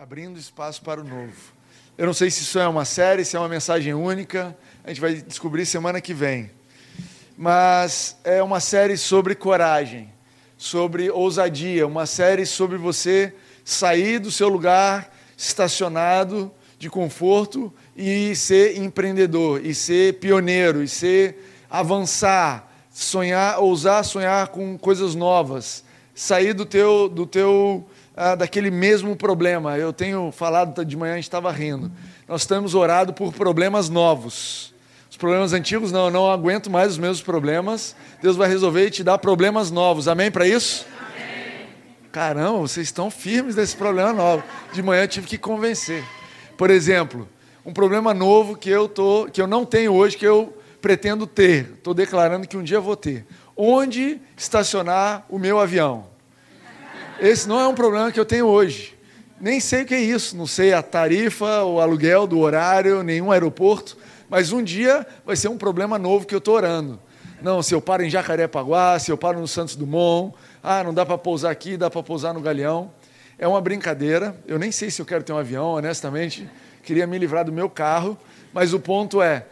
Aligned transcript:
Abrindo 0.00 0.38
espaço 0.38 0.80
para 0.82 1.00
o 1.00 1.04
novo. 1.04 1.34
Eu 1.96 2.06
não 2.06 2.14
sei 2.14 2.30
se 2.30 2.42
isso 2.42 2.56
é 2.60 2.68
uma 2.68 2.84
série, 2.84 3.24
se 3.24 3.34
é 3.36 3.40
uma 3.40 3.48
mensagem 3.48 3.94
única, 3.94 4.56
a 4.84 4.90
gente 4.90 5.00
vai 5.00 5.14
descobrir 5.14 5.66
semana 5.66 6.00
que 6.00 6.14
vem. 6.14 6.52
Mas 7.36 8.16
é 8.22 8.40
uma 8.40 8.60
série 8.60 8.96
sobre 8.96 9.34
coragem, 9.34 10.08
sobre 10.56 11.10
ousadia, 11.10 11.84
uma 11.84 12.06
série 12.06 12.46
sobre 12.46 12.78
você 12.78 13.34
sair 13.64 14.20
do 14.20 14.30
seu 14.30 14.48
lugar 14.48 15.12
estacionado 15.36 16.52
de 16.78 16.88
conforto 16.88 17.74
e 17.96 18.36
ser 18.36 18.78
empreendedor, 18.78 19.66
e 19.66 19.74
ser 19.74 20.20
pioneiro, 20.20 20.80
e 20.80 20.86
ser 20.86 21.56
avançar, 21.68 22.72
sonhar, 22.88 23.58
ousar 23.58 24.04
sonhar 24.04 24.46
com 24.46 24.78
coisas 24.78 25.16
novas, 25.16 25.82
sair 26.14 26.52
do 26.52 26.64
teu, 26.64 27.08
do 27.08 27.26
teu 27.26 27.84
ah, 28.20 28.34
daquele 28.34 28.68
mesmo 28.68 29.14
problema. 29.14 29.78
Eu 29.78 29.92
tenho 29.92 30.32
falado 30.32 30.84
de 30.84 30.96
manhã, 30.96 31.12
a 31.12 31.16
gente 31.16 31.24
estava 31.24 31.52
rindo. 31.52 31.88
Nós 32.26 32.44
temos 32.44 32.74
orado 32.74 33.12
por 33.12 33.32
problemas 33.32 33.88
novos. 33.88 34.74
Os 35.08 35.16
problemas 35.16 35.52
antigos, 35.52 35.92
não, 35.92 36.06
eu 36.06 36.10
não 36.10 36.30
aguento 36.30 36.68
mais 36.68 36.92
os 36.92 36.98
mesmos 36.98 37.22
problemas. 37.22 37.94
Deus 38.20 38.36
vai 38.36 38.48
resolver 38.48 38.88
e 38.88 38.90
te 38.90 39.04
dar 39.04 39.18
problemas 39.18 39.70
novos. 39.70 40.08
Amém 40.08 40.32
para 40.32 40.48
isso? 40.48 40.84
Amém. 41.00 41.68
Caramba, 42.10 42.58
vocês 42.58 42.88
estão 42.88 43.08
firmes 43.08 43.54
nesse 43.54 43.76
problema 43.76 44.12
novo. 44.12 44.42
De 44.72 44.82
manhã 44.82 45.04
eu 45.04 45.08
tive 45.08 45.28
que 45.28 45.38
convencer. 45.38 46.02
Por 46.56 46.70
exemplo, 46.70 47.28
um 47.64 47.72
problema 47.72 48.12
novo 48.12 48.56
que 48.56 48.68
eu, 48.68 48.88
tô, 48.88 49.28
que 49.32 49.40
eu 49.40 49.46
não 49.46 49.64
tenho 49.64 49.92
hoje, 49.92 50.16
que 50.16 50.26
eu 50.26 50.52
pretendo 50.82 51.24
ter. 51.24 51.74
Estou 51.74 51.94
declarando 51.94 52.48
que 52.48 52.56
um 52.56 52.64
dia 52.64 52.80
vou 52.80 52.96
ter. 52.96 53.24
Onde 53.56 54.20
estacionar 54.36 55.24
o 55.28 55.38
meu 55.38 55.60
avião? 55.60 56.17
Esse 57.20 57.48
não 57.48 57.58
é 57.58 57.66
um 57.66 57.74
problema 57.74 58.12
que 58.12 58.20
eu 58.20 58.24
tenho 58.24 58.46
hoje. 58.46 58.96
Nem 59.40 59.58
sei 59.58 59.82
o 59.82 59.86
que 59.86 59.94
é 59.94 60.00
isso, 60.00 60.36
não 60.36 60.46
sei 60.46 60.72
a 60.72 60.82
tarifa, 60.82 61.64
o 61.64 61.80
aluguel 61.80 62.28
do 62.28 62.38
horário, 62.38 63.02
nenhum 63.02 63.32
aeroporto, 63.32 63.96
mas 64.28 64.52
um 64.52 64.62
dia 64.62 65.04
vai 65.26 65.34
ser 65.34 65.48
um 65.48 65.58
problema 65.58 65.98
novo 65.98 66.26
que 66.26 66.34
eu 66.34 66.38
estou 66.38 66.54
orando. 66.54 67.00
Não, 67.42 67.60
se 67.60 67.74
eu 67.74 67.80
paro 67.80 68.04
em 68.04 68.10
Jacarepaguá, 68.10 68.98
se 69.00 69.10
eu 69.10 69.18
paro 69.18 69.40
no 69.40 69.48
Santos 69.48 69.74
Dumont, 69.74 70.32
ah, 70.62 70.84
não 70.84 70.94
dá 70.94 71.04
para 71.04 71.18
pousar 71.18 71.50
aqui, 71.50 71.76
dá 71.76 71.90
para 71.90 72.02
pousar 72.04 72.32
no 72.32 72.40
Galeão. 72.40 72.90
É 73.36 73.48
uma 73.48 73.60
brincadeira, 73.60 74.36
eu 74.46 74.58
nem 74.58 74.70
sei 74.70 74.88
se 74.88 75.02
eu 75.02 75.06
quero 75.06 75.24
ter 75.24 75.32
um 75.32 75.38
avião, 75.38 75.70
honestamente, 75.74 76.48
queria 76.84 77.06
me 77.06 77.18
livrar 77.18 77.44
do 77.44 77.52
meu 77.52 77.68
carro, 77.68 78.16
mas 78.52 78.72
o 78.72 78.78
ponto 78.78 79.20
é, 79.20 79.44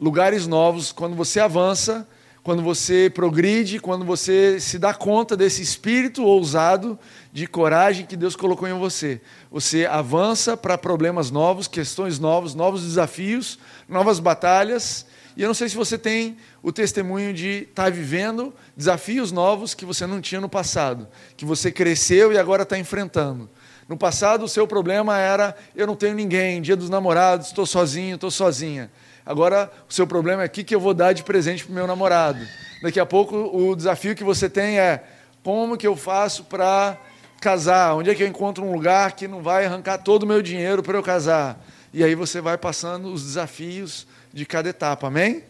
lugares 0.00 0.46
novos, 0.46 0.92
quando 0.92 1.16
você 1.16 1.40
avança, 1.40 2.06
quando 2.44 2.62
você 2.62 3.10
progride, 3.12 3.80
quando 3.80 4.04
você 4.04 4.60
se 4.60 4.78
dá 4.78 4.92
conta 4.92 5.34
desse 5.34 5.62
espírito 5.62 6.22
ousado 6.22 6.98
de 7.32 7.46
coragem 7.46 8.04
que 8.04 8.18
Deus 8.18 8.36
colocou 8.36 8.68
em 8.68 8.78
você. 8.78 9.18
Você 9.50 9.86
avança 9.86 10.54
para 10.54 10.76
problemas 10.76 11.30
novos, 11.30 11.66
questões 11.66 12.18
novas, 12.18 12.54
novos 12.54 12.82
desafios, 12.82 13.58
novas 13.88 14.20
batalhas. 14.20 15.06
E 15.34 15.40
eu 15.40 15.48
não 15.48 15.54
sei 15.54 15.70
se 15.70 15.74
você 15.74 15.96
tem 15.96 16.36
o 16.62 16.70
testemunho 16.70 17.32
de 17.32 17.66
estar 17.70 17.84
tá 17.84 17.90
vivendo 17.90 18.52
desafios 18.76 19.32
novos 19.32 19.72
que 19.72 19.86
você 19.86 20.06
não 20.06 20.20
tinha 20.20 20.40
no 20.40 20.48
passado, 20.48 21.08
que 21.38 21.46
você 21.46 21.72
cresceu 21.72 22.30
e 22.30 22.36
agora 22.36 22.64
está 22.64 22.78
enfrentando. 22.78 23.48
No 23.88 23.96
passado, 23.96 24.44
o 24.44 24.48
seu 24.48 24.66
problema 24.66 25.18
era: 25.18 25.56
eu 25.74 25.86
não 25.86 25.96
tenho 25.96 26.14
ninguém, 26.14 26.60
dia 26.60 26.76
dos 26.76 26.90
namorados, 26.90 27.46
estou 27.48 27.64
sozinho, 27.64 28.16
estou 28.16 28.30
sozinha. 28.30 28.90
Agora, 29.26 29.72
o 29.88 29.92
seu 29.92 30.06
problema 30.06 30.42
é 30.42 30.46
o 30.46 30.50
que 30.50 30.74
eu 30.74 30.80
vou 30.80 30.92
dar 30.92 31.12
de 31.12 31.22
presente 31.22 31.64
para 31.64 31.72
o 31.72 31.74
meu 31.74 31.86
namorado. 31.86 32.46
Daqui 32.82 33.00
a 33.00 33.06
pouco, 33.06 33.36
o 33.36 33.74
desafio 33.74 34.14
que 34.14 34.22
você 34.22 34.48
tem 34.48 34.78
é 34.78 35.02
como 35.42 35.76
que 35.76 35.86
eu 35.86 35.96
faço 35.96 36.44
para 36.44 36.98
casar? 37.40 37.94
Onde 37.94 38.10
é 38.10 38.14
que 38.14 38.22
eu 38.22 38.26
encontro 38.26 38.64
um 38.64 38.72
lugar 38.72 39.12
que 39.12 39.26
não 39.26 39.42
vai 39.42 39.64
arrancar 39.64 39.98
todo 39.98 40.24
o 40.24 40.26
meu 40.26 40.42
dinheiro 40.42 40.82
para 40.82 40.98
eu 40.98 41.02
casar? 41.02 41.62
E 41.92 42.04
aí 42.04 42.14
você 42.14 42.40
vai 42.40 42.58
passando 42.58 43.12
os 43.12 43.22
desafios 43.22 44.06
de 44.32 44.44
cada 44.44 44.68
etapa, 44.68 45.06
amém? 45.06 45.42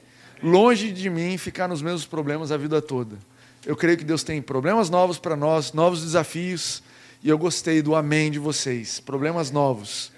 Longe 0.42 0.92
de 0.92 1.08
mim 1.08 1.38
ficar 1.38 1.66
nos 1.66 1.80
mesmos 1.80 2.04
problemas 2.04 2.52
a 2.52 2.56
vida 2.56 2.82
toda. 2.82 3.16
Eu 3.64 3.74
creio 3.74 3.96
que 3.96 4.04
Deus 4.04 4.22
tem 4.22 4.42
problemas 4.42 4.90
novos 4.90 5.18
para 5.18 5.34
nós, 5.34 5.72
novos 5.72 6.02
desafios, 6.02 6.82
e 7.22 7.28
eu 7.28 7.38
gostei 7.38 7.80
do 7.80 7.96
amém 7.96 8.30
de 8.30 8.38
vocês. 8.38 9.00
Problemas 9.00 9.50
novos. 9.50 10.12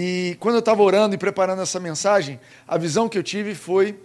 E 0.00 0.36
quando 0.38 0.54
eu 0.54 0.60
estava 0.60 0.80
orando 0.80 1.16
e 1.16 1.18
preparando 1.18 1.60
essa 1.60 1.80
mensagem, 1.80 2.38
a 2.68 2.78
visão 2.78 3.08
que 3.08 3.18
eu 3.18 3.22
tive 3.24 3.52
foi: 3.52 4.00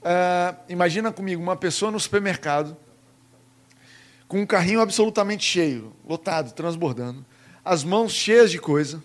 uh, 0.00 0.56
imagina 0.70 1.12
comigo 1.12 1.42
uma 1.42 1.54
pessoa 1.54 1.90
no 1.90 2.00
supermercado, 2.00 2.74
com 4.26 4.40
um 4.40 4.46
carrinho 4.46 4.80
absolutamente 4.80 5.44
cheio, 5.44 5.92
lotado, 6.08 6.54
transbordando, 6.54 7.22
as 7.62 7.84
mãos 7.84 8.12
cheias 8.12 8.50
de 8.50 8.58
coisa, 8.58 9.04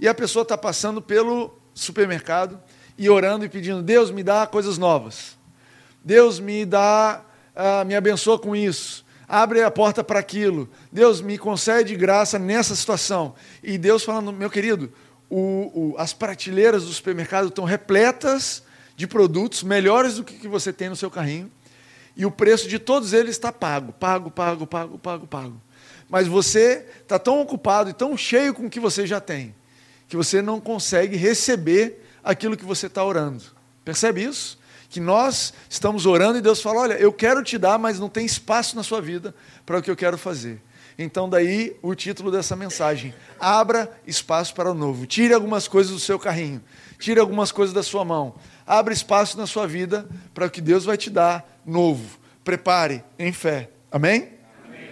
e 0.00 0.08
a 0.08 0.14
pessoa 0.14 0.42
está 0.42 0.56
passando 0.56 1.02
pelo 1.02 1.54
supermercado 1.74 2.58
e 2.96 3.10
orando 3.10 3.44
e 3.44 3.48
pedindo: 3.50 3.82
Deus 3.82 4.10
me 4.10 4.22
dá 4.22 4.46
coisas 4.46 4.78
novas, 4.78 5.36
Deus 6.02 6.40
me 6.40 6.64
dá, 6.64 7.22
uh, 7.54 7.84
me 7.84 7.94
abençoa 7.94 8.38
com 8.38 8.56
isso 8.56 9.06
abre 9.28 9.62
a 9.62 9.70
porta 9.70 10.02
para 10.02 10.18
aquilo. 10.18 10.70
Deus 10.90 11.20
me 11.20 11.36
concede 11.36 11.94
graça 11.94 12.38
nessa 12.38 12.74
situação. 12.74 13.34
E 13.62 13.76
Deus 13.76 14.02
falando, 14.02 14.32
meu 14.32 14.48
querido, 14.48 14.90
o, 15.30 15.92
o, 15.92 15.94
as 15.98 16.12
prateleiras 16.12 16.84
do 16.84 16.92
supermercado 16.92 17.48
estão 17.48 17.64
repletas 17.64 18.62
de 18.96 19.06
produtos 19.06 19.62
melhores 19.62 20.16
do 20.16 20.24
que, 20.24 20.34
que 20.34 20.48
você 20.48 20.72
tem 20.72 20.88
no 20.88 20.96
seu 20.96 21.10
carrinho. 21.10 21.50
E 22.16 22.26
o 22.26 22.30
preço 22.30 22.66
de 22.68 22.78
todos 22.78 23.12
eles 23.12 23.36
está 23.36 23.52
pago, 23.52 23.92
pago, 23.92 24.30
pago, 24.30 24.66
pago, 24.66 24.98
pago, 24.98 25.26
pago. 25.26 25.60
Mas 26.08 26.26
você 26.26 26.86
está 27.00 27.18
tão 27.18 27.40
ocupado 27.40 27.90
e 27.90 27.92
tão 27.92 28.16
cheio 28.16 28.54
com 28.54 28.66
o 28.66 28.70
que 28.70 28.80
você 28.80 29.06
já 29.06 29.20
tem, 29.20 29.54
que 30.08 30.16
você 30.16 30.42
não 30.42 30.60
consegue 30.60 31.16
receber 31.16 32.04
aquilo 32.24 32.56
que 32.56 32.64
você 32.64 32.86
está 32.86 33.04
orando. 33.04 33.44
Percebe 33.84 34.24
isso? 34.24 34.58
Que 34.88 35.00
nós 35.00 35.52
estamos 35.68 36.06
orando 36.06 36.38
e 36.38 36.42
Deus 36.42 36.62
fala: 36.62 36.80
Olha, 36.80 36.94
eu 36.94 37.12
quero 37.12 37.44
te 37.44 37.58
dar, 37.58 37.78
mas 37.78 38.00
não 38.00 38.08
tem 38.08 38.24
espaço 38.24 38.74
na 38.74 38.82
sua 38.82 39.00
vida 39.00 39.34
para 39.64 39.78
o 39.78 39.82
que 39.82 39.90
eu 39.90 39.96
quero 39.96 40.16
fazer. 40.16 40.60
Então, 40.98 41.28
daí 41.28 41.76
o 41.80 41.94
título 41.94 42.28
dessa 42.28 42.56
mensagem: 42.56 43.14
Abra 43.38 43.88
espaço 44.04 44.52
para 44.52 44.72
o 44.72 44.74
novo. 44.74 45.06
Tire 45.06 45.32
algumas 45.32 45.68
coisas 45.68 45.92
do 45.92 46.00
seu 46.00 46.18
carrinho, 46.18 46.60
tire 46.98 47.20
algumas 47.20 47.52
coisas 47.52 47.72
da 47.72 47.84
sua 47.84 48.04
mão. 48.04 48.34
Abra 48.66 48.92
espaço 48.92 49.38
na 49.38 49.46
sua 49.46 49.66
vida 49.66 50.08
para 50.34 50.46
o 50.46 50.50
que 50.50 50.60
Deus 50.60 50.84
vai 50.84 50.96
te 50.96 51.08
dar 51.08 51.60
novo. 51.64 52.18
Prepare 52.42 53.04
em 53.16 53.32
fé. 53.32 53.70
Amém? 53.92 54.30
Amém. 54.64 54.90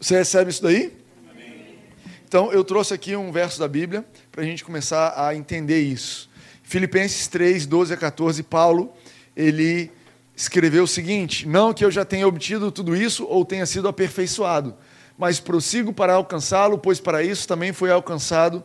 Você 0.00 0.16
recebe 0.16 0.50
isso 0.50 0.62
daí? 0.62 0.96
Amém. 1.28 1.78
Então, 2.24 2.52
eu 2.52 2.62
trouxe 2.62 2.94
aqui 2.94 3.16
um 3.16 3.32
verso 3.32 3.58
da 3.58 3.66
Bíblia 3.66 4.06
para 4.30 4.42
a 4.42 4.44
gente 4.44 4.64
começar 4.64 5.12
a 5.16 5.34
entender 5.34 5.80
isso. 5.80 6.30
Filipenses 6.62 7.26
3, 7.26 7.66
12 7.66 7.92
a 7.92 7.96
14, 7.96 8.44
Paulo, 8.44 8.92
ele 9.36 9.90
escreveu 10.36 10.84
o 10.84 10.88
seguinte: 10.88 11.48
Não 11.48 11.74
que 11.74 11.84
eu 11.84 11.90
já 11.90 12.04
tenha 12.04 12.28
obtido 12.28 12.70
tudo 12.70 12.94
isso 12.94 13.26
ou 13.26 13.44
tenha 13.44 13.66
sido 13.66 13.88
aperfeiçoado 13.88 14.76
mas 15.18 15.40
prossigo 15.40 15.92
para 15.92 16.14
alcançá-lo, 16.14 16.78
pois 16.78 17.00
para 17.00 17.22
isso 17.22 17.46
também 17.46 17.72
fui 17.72 17.90
alcançado 17.90 18.62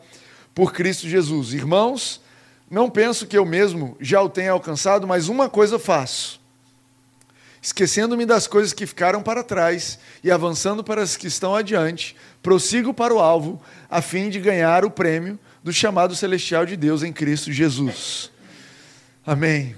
por 0.54 0.74
Cristo 0.74 1.08
Jesus. 1.08 1.54
Irmãos, 1.54 2.22
não 2.70 2.90
penso 2.90 3.28
que 3.28 3.38
eu 3.38 3.46
mesmo 3.46 3.96
já 4.00 4.22
o 4.22 4.30
tenha 4.30 4.52
alcançado, 4.52 5.08
mas 5.08 5.30
uma 5.30 5.50
coisa 5.50 5.78
faço. 5.78 6.42
Esquecendo-me 7.62 8.26
das 8.26 8.48
coisas 8.48 8.74
que 8.74 8.86
ficaram 8.86 9.22
para 9.22 9.44
trás 9.44 10.00
e 10.24 10.32
avançando 10.32 10.84
para 10.84 11.02
as 11.02 11.16
que 11.16 11.28
estão 11.28 11.56
adiante, 11.56 12.16
prossigo 12.42 12.94
para 12.94 13.14
o 13.14 13.20
alvo, 13.20 13.62
a 13.90 14.02
fim 14.02 14.30
de 14.30 14.40
ganhar 14.40 14.86
o 14.86 14.92
prêmio 14.92 15.40
do 15.64 15.74
chamado 15.74 16.16
celestial 16.16 16.66
de 16.66 16.78
Deus 16.78 17.04
em 17.04 17.12
Cristo 17.12 17.52
Jesus. 17.52 18.32
Amém. 19.26 19.76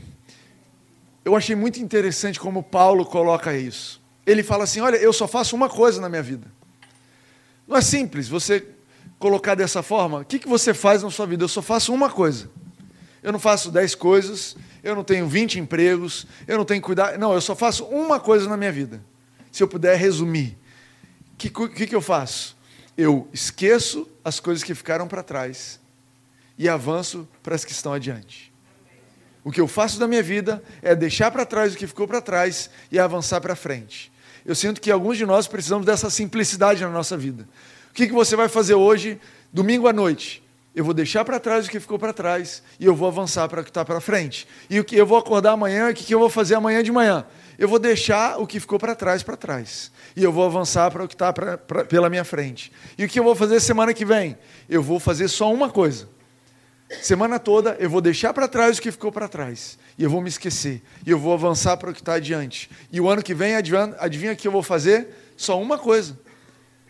Eu 1.25 1.35
achei 1.35 1.55
muito 1.55 1.79
interessante 1.79 2.39
como 2.39 2.63
Paulo 2.63 3.05
coloca 3.05 3.55
isso. 3.55 4.01
Ele 4.25 4.43
fala 4.43 4.63
assim: 4.63 4.81
Olha, 4.81 4.97
eu 4.97 5.11
só 5.11 5.27
faço 5.27 5.55
uma 5.55 5.67
coisa 5.69 5.99
na 5.99 6.09
minha 6.09 6.21
vida. 6.21 6.47
Não 7.69 7.77
é 7.77 7.81
simples 7.81 8.27
você 8.27 8.65
colocar 9.19 9.53
dessa 9.53 9.83
forma. 9.83 10.21
O 10.21 10.25
que, 10.25 10.39
que 10.39 10.47
você 10.47 10.73
faz 10.73 11.03
na 11.03 11.11
sua 11.11 11.27
vida? 11.27 11.43
Eu 11.43 11.47
só 11.47 11.61
faço 11.61 11.93
uma 11.93 12.09
coisa. 12.09 12.49
Eu 13.21 13.31
não 13.31 13.37
faço 13.37 13.69
dez 13.69 13.93
coisas, 13.93 14.57
eu 14.81 14.95
não 14.95 15.03
tenho 15.03 15.27
vinte 15.27 15.59
empregos, 15.59 16.25
eu 16.47 16.57
não 16.57 16.65
tenho 16.65 16.81
cuidado. 16.81 17.19
Não, 17.19 17.31
eu 17.31 17.41
só 17.41 17.55
faço 17.55 17.83
uma 17.85 18.19
coisa 18.19 18.49
na 18.49 18.57
minha 18.57 18.71
vida. 18.71 18.99
Se 19.51 19.61
eu 19.61 19.67
puder 19.67 19.95
resumir, 19.97 20.57
o 21.33 21.37
que, 21.37 21.49
que, 21.49 21.85
que 21.85 21.95
eu 21.95 22.01
faço? 22.01 22.57
Eu 22.97 23.29
esqueço 23.31 24.09
as 24.25 24.39
coisas 24.39 24.63
que 24.63 24.73
ficaram 24.73 25.07
para 25.07 25.21
trás 25.21 25.79
e 26.57 26.67
avanço 26.67 27.27
para 27.43 27.53
as 27.53 27.63
que 27.63 27.71
estão 27.71 27.93
adiante. 27.93 28.51
O 29.43 29.51
que 29.51 29.61
eu 29.61 29.67
faço 29.67 29.99
da 29.99 30.07
minha 30.07 30.23
vida 30.23 30.63
é 30.81 30.95
deixar 30.95 31.29
para 31.29 31.45
trás 31.45 31.73
o 31.73 31.77
que 31.77 31.85
ficou 31.85 32.07
para 32.07 32.19
trás 32.19 32.69
e 32.91 32.97
avançar 32.97 33.39
para 33.41 33.55
frente. 33.55 34.08
Eu 34.45 34.55
sinto 34.55 34.81
que 34.81 34.91
alguns 34.91 35.17
de 35.17 35.25
nós 35.25 35.47
precisamos 35.47 35.85
dessa 35.85 36.09
simplicidade 36.09 36.81
na 36.81 36.89
nossa 36.89 37.17
vida. 37.17 37.47
O 37.91 37.93
que, 37.93 38.07
que 38.07 38.13
você 38.13 38.35
vai 38.35 38.47
fazer 38.47 38.75
hoje, 38.75 39.19
domingo 39.51 39.87
à 39.87 39.93
noite? 39.93 40.43
eu 40.79 40.85
vou 40.85 40.93
deixar 40.93 41.25
para 41.25 41.39
trás 41.39 41.67
o 41.67 41.69
que 41.69 41.79
ficou 41.79 41.97
para 41.97 42.13
trás 42.13 42.61
e 42.79 42.85
eu 42.85 42.95
vou 42.95 43.07
avançar 43.07 43.49
para 43.49 43.61
o 43.61 43.63
que 43.63 43.69
está 43.69 43.83
para 43.83 43.99
frente. 43.99 44.47
E 44.69 44.79
o 44.79 44.83
que 44.83 44.95
eu 44.95 45.05
vou 45.05 45.17
acordar 45.17 45.51
amanhã, 45.51 45.89
o 45.89 45.93
que 45.93 46.13
eu 46.13 46.19
vou 46.19 46.29
fazer 46.29 46.55
amanhã 46.55 46.83
de 46.83 46.91
manhã? 46.91 47.25
Eu 47.57 47.67
vou 47.67 47.79
deixar 47.79 48.39
o 48.39 48.47
que 48.47 48.59
ficou 48.59 48.79
para 48.79 48.95
trás 48.95 49.21
para 49.21 49.35
trás 49.35 49.91
e 50.15 50.23
eu 50.23 50.31
vou 50.31 50.45
avançar 50.45 50.89
para 50.91 51.03
o 51.03 51.07
que 51.07 51.15
está 51.15 51.33
pela 51.33 52.09
minha 52.09 52.23
frente. 52.23 52.71
E 52.97 53.03
o 53.03 53.09
que 53.09 53.19
eu 53.19 53.23
vou 53.23 53.35
fazer 53.35 53.59
semana 53.59 53.93
que 53.93 54.05
vem? 54.05 54.37
Eu 54.69 54.81
vou 54.81 54.99
fazer 54.99 55.27
só 55.27 55.51
uma 55.51 55.69
coisa. 55.69 56.07
Semana 57.01 57.37
toda 57.37 57.77
eu 57.79 57.89
vou 57.89 58.01
deixar 58.01 58.33
para 58.33 58.47
trás 58.47 58.77
o 58.77 58.81
que 58.81 58.91
ficou 58.91 59.11
para 59.11 59.27
trás 59.27 59.77
e 59.97 60.03
eu 60.03 60.09
vou 60.09 60.21
me 60.21 60.29
esquecer 60.29 60.81
e 61.05 61.11
eu 61.11 61.19
vou 61.19 61.33
avançar 61.33 61.77
para 61.77 61.91
o 61.91 61.93
que 61.93 62.01
está 62.01 62.13
adiante. 62.13 62.69
E 62.91 62.99
o 62.99 63.07
ano 63.07 63.21
que 63.21 63.33
vem, 63.33 63.55
adivinha, 63.55 63.95
adivinha 63.99 64.35
que 64.35 64.47
eu 64.47 64.51
vou 64.51 64.63
fazer? 64.63 65.07
Só 65.37 65.61
uma 65.61 65.77
coisa. 65.77 66.19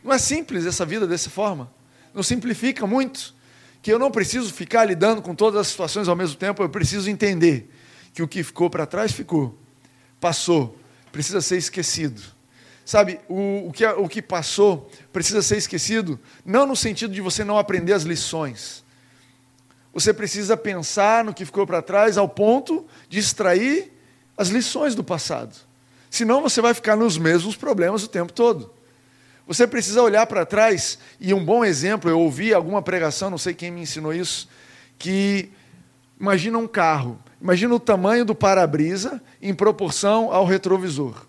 Não 0.03 0.13
é 0.13 0.17
simples 0.17 0.65
essa 0.65 0.85
vida 0.85 1.05
dessa 1.05 1.29
forma. 1.29 1.71
Não 2.13 2.23
simplifica 2.23 2.87
muito 2.87 3.35
que 3.81 3.91
eu 3.91 3.99
não 3.99 4.09
preciso 4.09 4.53
ficar 4.53 4.85
lidando 4.85 5.21
com 5.21 5.35
todas 5.35 5.59
as 5.59 5.67
situações 5.67 6.07
ao 6.07 6.15
mesmo 6.15 6.35
tempo, 6.35 6.61
eu 6.61 6.69
preciso 6.69 7.09
entender 7.09 7.69
que 8.13 8.21
o 8.21 8.27
que 8.27 8.43
ficou 8.43 8.69
para 8.69 8.85
trás 8.85 9.11
ficou, 9.11 9.57
passou, 10.19 10.77
precisa 11.11 11.41
ser 11.41 11.57
esquecido. 11.57 12.21
Sabe, 12.85 13.19
o, 13.27 13.67
o, 13.67 13.71
que, 13.71 13.85
o 13.85 14.09
que 14.09 14.21
passou 14.21 14.89
precisa 15.13 15.41
ser 15.41 15.57
esquecido, 15.57 16.19
não 16.43 16.65
no 16.65 16.75
sentido 16.75 17.13
de 17.13 17.21
você 17.21 17.43
não 17.43 17.57
aprender 17.57 17.93
as 17.93 18.03
lições. 18.03 18.83
Você 19.99 20.13
precisa 20.13 20.55
pensar 20.55 21.25
no 21.25 21.33
que 21.33 21.43
ficou 21.43 21.67
para 21.67 21.81
trás 21.81 22.17
ao 22.17 22.29
ponto 22.29 22.87
de 23.09 23.19
extrair 23.19 23.91
as 24.37 24.47
lições 24.47 24.95
do 24.95 25.03
passado. 25.03 25.53
Senão 26.09 26.41
você 26.41 26.61
vai 26.61 26.73
ficar 26.73 26.95
nos 26.95 27.17
mesmos 27.17 27.57
problemas 27.57 28.01
o 28.01 28.07
tempo 28.07 28.31
todo. 28.31 28.73
Você 29.45 29.67
precisa 29.67 30.01
olhar 30.01 30.25
para 30.25 30.45
trás, 30.45 30.97
e 31.19 31.33
um 31.33 31.43
bom 31.43 31.65
exemplo, 31.65 32.09
eu 32.09 32.17
ouvi 32.17 32.53
alguma 32.53 32.81
pregação, 32.81 33.29
não 33.29 33.37
sei 33.37 33.53
quem 33.53 33.71
me 33.71 33.81
ensinou 33.81 34.13
isso, 34.13 34.47
que 34.97 35.49
imagina 36.17 36.57
um 36.57 36.67
carro, 36.67 37.19
imagina 37.41 37.75
o 37.75 37.79
tamanho 37.79 38.23
do 38.23 38.33
para-brisa 38.33 39.21
em 39.41 39.53
proporção 39.53 40.31
ao 40.31 40.45
retrovisor. 40.45 41.25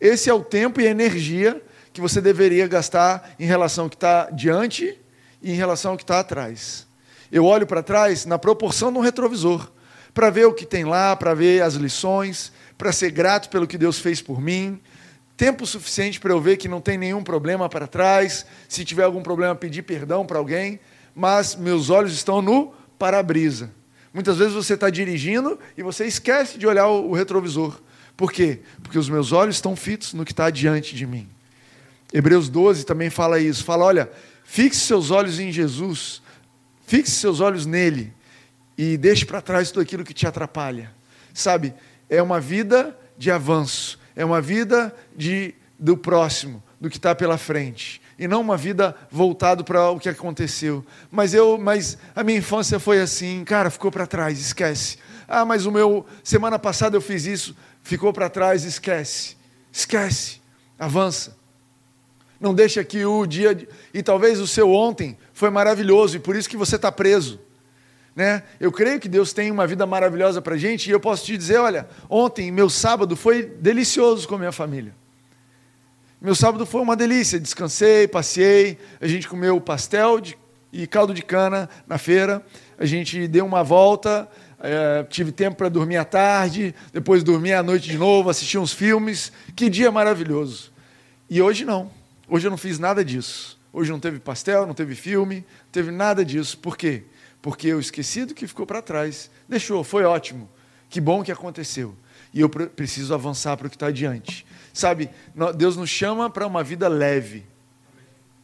Esse 0.00 0.30
é 0.30 0.32
o 0.32 0.42
tempo 0.42 0.80
e 0.80 0.86
a 0.86 0.90
energia 0.90 1.62
que 1.92 2.00
você 2.00 2.22
deveria 2.22 2.66
gastar 2.66 3.34
em 3.38 3.44
relação 3.44 3.84
ao 3.84 3.90
que 3.90 3.96
está 3.96 4.30
diante 4.30 4.98
e 5.42 5.52
em 5.52 5.54
relação 5.54 5.90
ao 5.90 5.96
que 5.98 6.02
está 6.02 6.20
atrás. 6.20 6.85
Eu 7.30 7.44
olho 7.44 7.66
para 7.66 7.82
trás 7.82 8.24
na 8.26 8.38
proporção 8.38 8.92
do 8.92 9.00
retrovisor, 9.00 9.70
para 10.14 10.30
ver 10.30 10.46
o 10.46 10.54
que 10.54 10.64
tem 10.64 10.84
lá, 10.84 11.14
para 11.14 11.34
ver 11.34 11.62
as 11.62 11.74
lições, 11.74 12.52
para 12.78 12.92
ser 12.92 13.10
grato 13.10 13.48
pelo 13.48 13.66
que 13.66 13.76
Deus 13.76 13.98
fez 13.98 14.20
por 14.20 14.40
mim, 14.40 14.80
tempo 15.36 15.66
suficiente 15.66 16.18
para 16.18 16.32
eu 16.32 16.40
ver 16.40 16.56
que 16.56 16.68
não 16.68 16.80
tem 16.80 16.96
nenhum 16.96 17.22
problema 17.22 17.68
para 17.68 17.86
trás, 17.86 18.46
se 18.68 18.84
tiver 18.84 19.04
algum 19.04 19.22
problema, 19.22 19.54
pedir 19.54 19.82
perdão 19.82 20.24
para 20.24 20.38
alguém, 20.38 20.80
mas 21.14 21.54
meus 21.54 21.90
olhos 21.90 22.12
estão 22.12 22.40
no 22.40 22.72
para-brisa. 22.98 23.70
Muitas 24.12 24.38
vezes 24.38 24.54
você 24.54 24.74
está 24.74 24.88
dirigindo 24.88 25.58
e 25.76 25.82
você 25.82 26.06
esquece 26.06 26.58
de 26.58 26.66
olhar 26.66 26.88
o 26.88 27.12
retrovisor. 27.12 27.78
Por 28.16 28.32
quê? 28.32 28.60
Porque 28.82 28.98
os 28.98 29.10
meus 29.10 29.30
olhos 29.30 29.56
estão 29.56 29.76
fitos 29.76 30.14
no 30.14 30.24
que 30.24 30.32
está 30.32 30.48
diante 30.48 30.94
de 30.94 31.06
mim. 31.06 31.28
Hebreus 32.12 32.48
12 32.48 32.86
também 32.86 33.10
fala 33.10 33.38
isso. 33.38 33.62
Fala, 33.62 33.84
olha, 33.84 34.10
fixe 34.42 34.80
seus 34.80 35.10
olhos 35.10 35.38
em 35.38 35.52
Jesus, 35.52 36.22
fixe 36.86 37.12
seus 37.12 37.40
olhos 37.40 37.66
nele 37.66 38.12
e 38.78 38.96
deixe 38.96 39.24
para 39.24 39.40
trás 39.40 39.70
tudo 39.70 39.82
aquilo 39.82 40.04
que 40.04 40.14
te 40.14 40.26
atrapalha. 40.26 40.92
Sabe, 41.34 41.74
é 42.08 42.22
uma 42.22 42.40
vida 42.40 42.96
de 43.18 43.30
avanço, 43.30 43.98
é 44.14 44.24
uma 44.24 44.40
vida 44.40 44.94
de, 45.16 45.54
do 45.78 45.96
próximo, 45.96 46.62
do 46.80 46.88
que 46.88 46.96
está 46.96 47.14
pela 47.14 47.36
frente. 47.36 48.00
E 48.18 48.26
não 48.26 48.40
uma 48.40 48.56
vida 48.56 48.96
voltada 49.10 49.62
para 49.62 49.90
o 49.90 50.00
que 50.00 50.08
aconteceu. 50.08 50.84
Mas 51.10 51.34
eu, 51.34 51.58
mas 51.58 51.98
a 52.14 52.24
minha 52.24 52.38
infância 52.38 52.78
foi 52.78 53.00
assim, 53.00 53.44
cara, 53.44 53.68
ficou 53.68 53.90
para 53.90 54.06
trás, 54.06 54.38
esquece. 54.38 54.98
Ah, 55.28 55.44
mas 55.44 55.66
o 55.66 55.72
meu 55.72 56.06
semana 56.22 56.58
passada 56.58 56.96
eu 56.96 57.00
fiz 57.00 57.26
isso, 57.26 57.56
ficou 57.82 58.12
para 58.12 58.30
trás, 58.30 58.64
esquece. 58.64 59.36
Esquece. 59.70 60.40
Avança. 60.78 61.36
Não 62.40 62.54
deixa 62.54 62.82
que 62.84 63.04
o 63.04 63.26
dia 63.26 63.68
e 63.92 64.02
talvez 64.02 64.40
o 64.40 64.46
seu 64.46 64.72
ontem 64.72 65.16
foi 65.36 65.50
maravilhoso 65.50 66.16
e 66.16 66.18
por 66.18 66.34
isso 66.34 66.48
que 66.48 66.56
você 66.56 66.76
está 66.76 66.90
preso. 66.90 67.38
Né? 68.14 68.42
Eu 68.58 68.72
creio 68.72 68.98
que 68.98 69.06
Deus 69.06 69.34
tem 69.34 69.50
uma 69.50 69.66
vida 69.66 69.84
maravilhosa 69.84 70.40
para 70.40 70.54
a 70.54 70.56
gente 70.56 70.88
e 70.88 70.90
eu 70.90 70.98
posso 70.98 71.26
te 71.26 71.36
dizer: 71.36 71.58
olha, 71.58 71.86
ontem, 72.08 72.50
meu 72.50 72.70
sábado 72.70 73.14
foi 73.14 73.42
delicioso 73.42 74.26
com 74.26 74.36
a 74.36 74.38
minha 74.38 74.50
família. 74.50 74.94
Meu 76.18 76.34
sábado 76.34 76.64
foi 76.64 76.80
uma 76.80 76.96
delícia, 76.96 77.38
descansei, 77.38 78.08
passei, 78.08 78.78
a 78.98 79.06
gente 79.06 79.28
comeu 79.28 79.60
pastel 79.60 80.20
de, 80.20 80.38
e 80.72 80.86
caldo 80.86 81.12
de 81.12 81.20
cana 81.20 81.68
na 81.86 81.98
feira, 81.98 82.42
a 82.78 82.86
gente 82.86 83.28
deu 83.28 83.44
uma 83.44 83.62
volta, 83.62 84.26
é, 84.58 85.04
tive 85.04 85.30
tempo 85.32 85.58
para 85.58 85.68
dormir 85.68 85.98
à 85.98 86.04
tarde, 86.06 86.74
depois 86.94 87.22
dormi 87.22 87.52
à 87.52 87.62
noite 87.62 87.90
de 87.90 87.98
novo, 87.98 88.30
assisti 88.30 88.56
uns 88.56 88.72
filmes. 88.72 89.30
Que 89.54 89.68
dia 89.68 89.92
maravilhoso. 89.92 90.72
E 91.28 91.42
hoje 91.42 91.66
não, 91.66 91.90
hoje 92.26 92.46
eu 92.46 92.50
não 92.50 92.56
fiz 92.56 92.78
nada 92.78 93.04
disso. 93.04 93.55
Hoje 93.76 93.92
não 93.92 94.00
teve 94.00 94.18
pastel, 94.18 94.66
não 94.66 94.74
teve 94.74 94.94
filme, 94.94 95.36
não 95.36 95.70
teve 95.70 95.90
nada 95.90 96.24
disso. 96.24 96.56
Por 96.58 96.76
quê? 96.76 97.04
porque 97.46 97.68
eu 97.68 97.78
esqueci 97.78 98.24
do 98.24 98.34
que 98.34 98.44
ficou 98.44 98.66
para 98.66 98.82
trás. 98.82 99.30
Deixou, 99.48 99.84
foi 99.84 100.02
ótimo. 100.02 100.48
Que 100.90 101.00
bom 101.00 101.22
que 101.22 101.30
aconteceu. 101.30 101.94
E 102.34 102.40
eu 102.40 102.48
preciso 102.48 103.14
avançar 103.14 103.56
para 103.56 103.68
o 103.68 103.70
que 103.70 103.76
está 103.76 103.86
adiante. 103.86 104.44
Sabe, 104.74 105.08
Deus 105.56 105.76
nos 105.76 105.88
chama 105.88 106.28
para 106.28 106.44
uma 106.44 106.64
vida 106.64 106.88
leve. 106.88 107.46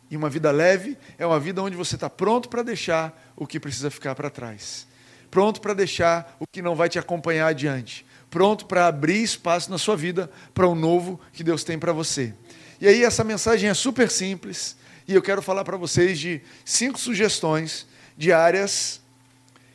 E 0.08 0.16
uma 0.16 0.30
vida 0.30 0.52
leve 0.52 0.96
é 1.18 1.26
uma 1.26 1.40
vida 1.40 1.60
onde 1.60 1.76
você 1.76 1.96
está 1.96 2.08
pronto 2.08 2.48
para 2.48 2.62
deixar 2.62 3.32
o 3.34 3.44
que 3.44 3.58
precisa 3.58 3.90
ficar 3.90 4.14
para 4.14 4.30
trás. 4.30 4.86
Pronto 5.32 5.60
para 5.60 5.74
deixar 5.74 6.36
o 6.38 6.46
que 6.46 6.62
não 6.62 6.76
vai 6.76 6.88
te 6.88 6.96
acompanhar 6.96 7.48
adiante. 7.48 8.06
Pronto 8.30 8.66
para 8.66 8.86
abrir 8.86 9.20
espaço 9.20 9.68
na 9.68 9.78
sua 9.78 9.96
vida 9.96 10.30
para 10.54 10.68
o 10.68 10.76
novo 10.76 11.18
que 11.32 11.42
Deus 11.42 11.64
tem 11.64 11.76
para 11.76 11.92
você. 11.92 12.32
E 12.80 12.86
aí, 12.86 13.02
essa 13.02 13.24
mensagem 13.24 13.68
é 13.68 13.74
super 13.74 14.08
simples. 14.08 14.76
E 15.06 15.14
eu 15.14 15.22
quero 15.22 15.42
falar 15.42 15.64
para 15.64 15.76
vocês 15.76 16.18
de 16.18 16.40
cinco 16.64 16.98
sugestões 16.98 17.86
de 18.16 18.32
áreas 18.32 19.00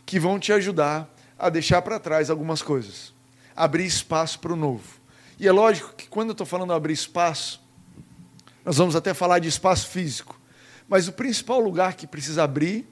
que 0.05 0.19
vão 0.19 0.39
te 0.39 0.53
ajudar 0.53 1.13
a 1.37 1.49
deixar 1.49 1.81
para 1.81 1.99
trás 1.99 2.29
algumas 2.29 2.61
coisas, 2.61 3.13
abrir 3.55 3.85
espaço 3.85 4.39
para 4.39 4.53
o 4.53 4.55
novo. 4.55 4.99
E 5.39 5.47
é 5.47 5.51
lógico 5.51 5.93
que 5.95 6.07
quando 6.07 6.29
eu 6.29 6.31
estou 6.31 6.47
falando 6.47 6.73
abrir 6.73 6.93
espaço, 6.93 7.61
nós 8.65 8.77
vamos 8.77 8.95
até 8.95 9.13
falar 9.13 9.39
de 9.39 9.47
espaço 9.47 9.87
físico, 9.89 10.39
mas 10.87 11.07
o 11.07 11.13
principal 11.13 11.59
lugar 11.59 11.95
que 11.95 12.07
precisa 12.07 12.43
abrir 12.43 12.87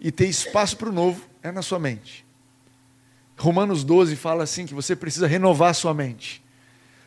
e 0.00 0.12
ter 0.12 0.26
espaço 0.26 0.76
para 0.76 0.88
o 0.88 0.92
novo 0.92 1.26
é 1.42 1.50
na 1.50 1.62
sua 1.62 1.78
mente. 1.78 2.24
Romanos 3.36 3.82
12 3.82 4.14
fala 4.14 4.44
assim 4.44 4.66
que 4.66 4.74
você 4.74 4.94
precisa 4.94 5.26
renovar 5.26 5.74
sua 5.74 5.92
mente 5.92 6.42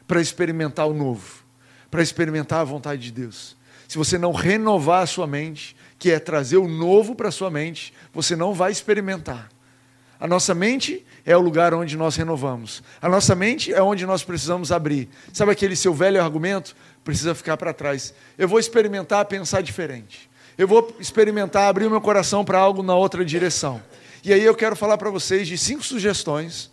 para 0.08 0.20
experimentar 0.20 0.88
o 0.88 0.94
novo, 0.94 1.44
para 1.90 2.02
experimentar 2.02 2.62
a 2.62 2.64
vontade 2.64 3.02
de 3.02 3.12
Deus. 3.12 3.56
Se 3.88 3.98
você 3.98 4.18
não 4.18 4.32
renovar 4.32 5.04
a 5.04 5.08
sua 5.08 5.28
mente, 5.28 5.76
que 5.98 6.12
é 6.12 6.20
trazer 6.20 6.58
o 6.58 6.68
novo 6.68 7.16
para 7.16 7.30
a 7.30 7.32
sua 7.32 7.50
mente, 7.50 7.94
você 8.14 8.36
não 8.36 8.54
vai 8.54 8.72
experimentar. 8.72 9.50
A 10.20 10.28
nossa 10.28 10.56
mente 10.56 11.06
é 11.26 11.36
o 11.36 11.42
lugar 11.42 11.74
onde 11.74 11.98
nós 11.98 12.16
renovamos. 12.16 12.82
A 13.02 13.10
nossa 13.10 13.36
mente 13.36 13.74
é 13.74 13.82
onde 13.82 14.06
nós 14.06 14.24
precisamos 14.24 14.72
abrir. 14.72 15.10
Sabe 15.34 15.52
aquele 15.52 15.76
seu 15.76 15.94
velho 15.94 16.22
argumento? 16.22 16.76
Precisa 17.04 17.36
ficar 17.36 17.58
para 17.58 17.74
trás. 17.74 18.14
Eu 18.38 18.48
vou 18.48 18.60
experimentar 18.60 19.26
pensar 19.26 19.62
diferente. 19.62 20.30
Eu 20.58 20.68
vou 20.68 20.96
experimentar 21.00 21.70
abrir 21.70 21.86
o 21.86 21.90
meu 21.90 22.00
coração 22.00 22.46
para 22.46 22.58
algo 22.58 22.82
na 22.82 22.96
outra 22.96 23.26
direção. 23.26 23.82
E 24.24 24.32
aí 24.32 24.44
eu 24.44 24.56
quero 24.56 24.76
falar 24.76 24.98
para 24.98 25.10
vocês 25.10 25.48
de 25.48 25.58
cinco 25.58 25.84
sugestões 25.84 26.72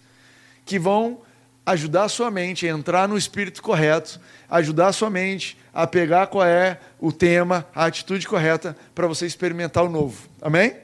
que 0.65 0.79
vão 0.79 1.21
ajudar 1.65 2.05
a 2.05 2.09
sua 2.09 2.31
mente 2.31 2.67
a 2.67 2.71
entrar 2.71 3.09
no 3.09 3.17
espírito 3.17 3.63
correto, 3.63 4.21
ajudar 4.49 4.89
a 4.89 4.93
sua 4.93 5.09
mente 5.09 5.57
a 5.73 5.87
pegar 5.87 6.27
qual 6.27 6.45
é 6.45 6.79
o 7.01 7.13
tema, 7.13 7.67
a 7.75 7.87
atitude 7.87 8.27
correta 8.27 8.77
para 8.95 9.07
você 9.07 9.27
experimentar 9.27 9.85
o 9.85 9.89
novo. 9.89 10.29
Amém? 10.41 10.77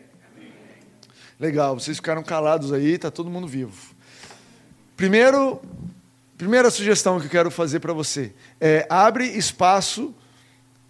Legal, 1.39 1.79
vocês 1.79 1.99
ficaram 1.99 2.23
calados 2.23 2.73
aí, 2.73 2.93
está 2.93 3.11
todo 3.11 3.31
mundo 3.31 3.47
vivo. 3.47 3.95
Primeiro, 4.97 5.61
primeira 6.37 6.71
sugestão 6.71 7.21
que 7.21 7.27
eu 7.27 7.31
quero 7.31 7.51
fazer 7.51 7.81
para 7.81 7.93
você 7.93 8.33
é 8.61 8.87
abre 8.91 9.25
espaço 9.25 10.15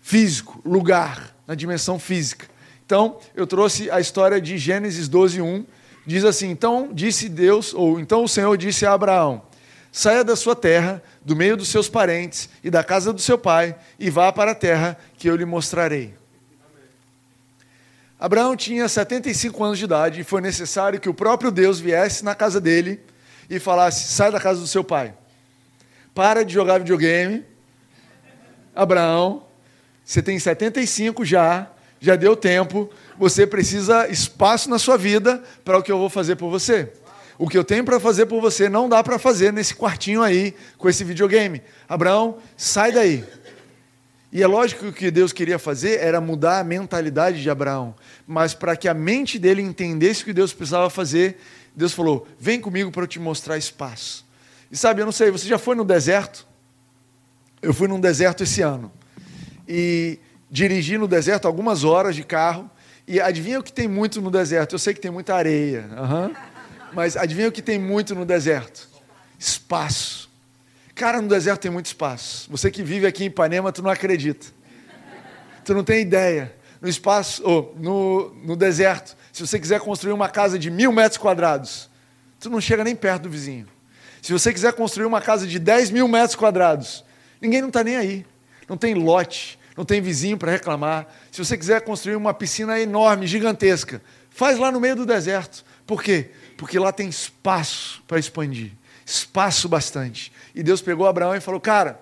físico, 0.01 0.61
lugar, 0.65 1.35
na 1.47 1.55
dimensão 1.55 1.99
física. 1.99 2.47
Então, 2.87 3.19
eu 3.35 3.47
trouxe 3.47 3.91
a 3.91 4.01
história 4.01 4.41
de 4.41 4.57
Gênesis 4.57 5.09
12, 5.09 5.43
1. 5.43 5.67
Diz 6.07 6.25
assim: 6.25 6.49
Então 6.49 6.89
disse 6.91 7.29
Deus, 7.29 7.75
ou 7.75 8.01
então 8.01 8.25
o 8.25 8.29
Senhor 8.29 8.57
disse 8.57 8.87
a 8.87 8.95
Abraão: 8.95 9.43
Saia 9.91 10.23
da 10.23 10.37
sua 10.37 10.55
terra, 10.55 11.03
do 11.25 11.35
meio 11.35 11.57
dos 11.57 11.69
seus 11.69 11.89
parentes 11.89 12.49
e 12.63 12.71
da 12.71 12.85
casa 12.85 13.13
do 13.13 13.21
seu 13.21 13.39
pai, 13.39 13.77
e 13.99 14.11
vá 14.11 14.33
para 14.33 14.53
a 14.53 14.55
terra 14.55 14.99
que 15.17 15.29
eu 15.29 15.37
lhe 15.37 15.45
mostrarei. 15.45 16.15
Abraão 18.21 18.57
tinha 18.57 18.89
75 18.89 19.65
anos 19.65 19.79
de 19.79 19.85
idade 19.85 20.21
e 20.21 20.25
foi 20.25 20.41
necessário 20.41 20.99
que 20.99 21.09
o 21.09 21.15
próprio 21.15 21.51
Deus 21.51 21.79
viesse 21.79 22.25
na 22.25 22.35
casa 22.35 22.61
dele 22.61 23.01
e 23.49 23.59
falasse: 23.61 24.13
sai 24.13 24.33
da 24.33 24.41
casa 24.41 24.61
do 24.61 24.67
seu 24.67 24.83
pai. 24.83 25.15
Para 26.15 26.45
de 26.45 26.53
jogar 26.53 26.79
videogame. 26.79 27.45
Abraão, 28.75 29.45
você 30.05 30.21
tem 30.21 30.39
75 30.39 31.25
já, 31.25 31.71
já 32.01 32.17
deu 32.17 32.37
tempo, 32.37 32.91
você 33.17 33.47
precisa 33.47 34.09
espaço 34.09 34.69
na 34.69 34.79
sua 34.79 34.97
vida 34.97 35.43
para 35.65 35.79
o 35.79 35.83
que 35.83 35.91
eu 35.91 35.99
vou 35.99 36.09
fazer 36.09 36.37
por 36.37 36.51
você. 36.51 36.93
O 37.39 37.49
que 37.49 37.57
eu 37.57 37.63
tenho 37.63 37.85
para 37.85 38.01
fazer 38.01 38.27
por 38.27 38.41
você 38.41 38.69
não 38.69 38.89
dá 38.89 39.03
para 39.03 39.19
fazer 39.19 39.53
nesse 39.53 39.75
quartinho 39.75 40.23
aí 40.23 40.55
com 40.77 40.89
esse 40.89 41.05
videogame. 41.05 41.63
Abraão, 41.89 42.39
sai 42.57 42.91
daí. 42.91 43.25
E 44.33 44.43
é 44.43 44.47
lógico 44.47 44.83
que 44.83 44.89
o 44.89 44.93
que 44.93 45.11
Deus 45.11 45.33
queria 45.33 45.59
fazer 45.59 46.01
era 46.01 46.21
mudar 46.21 46.59
a 46.59 46.65
mentalidade 46.65 47.41
de 47.41 47.49
Abraão, 47.49 47.95
mas 48.27 48.53
para 48.53 48.77
que 48.77 48.87
a 48.87 48.93
mente 48.93 49.39
dele 49.39 49.63
entendesse 49.63 50.23
o 50.23 50.25
que 50.27 50.33
Deus 50.35 50.53
precisava 50.53 50.91
fazer, 50.91 51.39
Deus 51.75 51.95
falou: 51.95 52.27
Vem 52.39 52.61
comigo 52.61 52.91
para 52.91 53.05
eu 53.05 53.07
te 53.07 53.19
mostrar 53.19 53.57
espaço. 53.57 54.27
E 54.71 54.77
sabe, 54.77 55.01
eu 55.01 55.07
não 55.07 55.13
sei, 55.13 55.31
você 55.31 55.47
já 55.47 55.59
foi 55.59 55.75
no 55.75 55.85
deserto? 55.85 56.47
Eu 57.63 57.73
fui 57.73 57.89
num 57.89 58.01
deserto 58.01 58.43
esse 58.43 58.61
ano. 58.61 58.93
E 59.67 60.19
dirigi 60.51 60.99
no 60.99 61.09
deserto 61.09 61.47
algumas 61.47 61.85
horas 61.85 62.15
de 62.15 62.23
carro. 62.23 62.71
E 63.07 63.19
adivinha 63.21 63.59
o 63.59 63.63
que 63.63 63.73
tem 63.73 63.89
muito 63.89 64.21
no 64.21 64.31
deserto? 64.31 64.75
Eu 64.75 64.79
sei 64.79 64.93
que 64.93 65.01
tem 65.01 65.11
muita 65.11 65.35
areia. 65.35 65.89
Uhum. 65.97 66.35
Mas 66.93 67.17
adivinha 67.17 67.49
o 67.49 67.53
que 67.53 67.63
tem 67.63 67.79
muito 67.79 68.15
no 68.15 68.25
deserto? 68.25 68.89
Espaço. 69.39 70.29
Cara, 70.95 71.23
no 71.23 71.29
deserto 71.29 71.61
tem 71.61 71.71
muito 71.71 71.87
espaço. 71.87 72.51
Você 72.51 72.71
que 72.71 72.83
vive 72.83 73.07
aqui 73.07 73.25
em 73.25 73.27
Ipanema, 73.27 73.71
tu 73.71 73.83
não 73.83 73.91
acredita. 73.91 74.47
Tu 75.65 75.75
não 75.75 75.85
tem 75.85 76.01
ideia. 76.01 76.55
No 76.81 76.89
espaço, 76.89 77.43
ou 77.45 77.75
no, 77.79 78.35
no 78.45 78.57
deserto, 78.57 79.17
se 79.33 79.47
você 79.47 79.59
quiser 79.59 79.81
construir 79.81 80.13
uma 80.13 80.29
casa 80.29 80.59
de 80.59 80.71
mil 80.71 80.93
metros 80.93 81.19
quadrados, 81.19 81.89
tu 82.41 82.49
não 82.51 82.61
chega 82.61 82.83
nem 82.83 82.97
perto 82.97 83.23
do 83.25 83.31
vizinho. 83.31 83.67
Se 84.21 84.33
você 84.33 84.53
quiser 84.53 84.73
construir 84.73 85.07
uma 85.07 85.21
casa 85.21 85.47
de 85.47 85.59
10 85.59 85.91
mil 85.91 86.09
metros 86.09 86.35
quadrados, 86.35 87.05
ninguém 87.41 87.61
não 87.61 87.69
está 87.69 87.85
nem 87.85 87.97
aí. 87.97 88.27
Não 88.69 88.77
tem 88.77 88.95
lote, 88.95 89.59
não 89.77 89.85
tem 89.85 90.01
vizinho 90.01 90.37
para 90.37 90.51
reclamar. 90.51 91.07
Se 91.31 91.45
você 91.45 91.57
quiser 91.57 91.81
construir 91.83 92.17
uma 92.17 92.35
piscina 92.35 92.79
enorme, 92.81 93.27
gigantesca, 93.27 94.03
faz 94.31 94.59
lá 94.59 94.71
no 94.73 94.81
meio 94.81 94.97
do 94.97 95.07
deserto. 95.07 95.65
Por 95.87 96.03
quê? 96.03 96.31
Porque 96.59 96.77
lá 96.77 96.93
tem 96.93 97.09
espaço 97.09 98.03
para 98.07 98.19
expandir. 98.19 98.73
Espaço 99.07 99.69
bastante. 99.69 100.33
E 100.53 100.63
Deus 100.63 100.83
pegou 100.83 101.07
Abraão 101.07 101.35
e 101.35 101.41
falou: 101.41 101.61
Cara, 101.61 101.99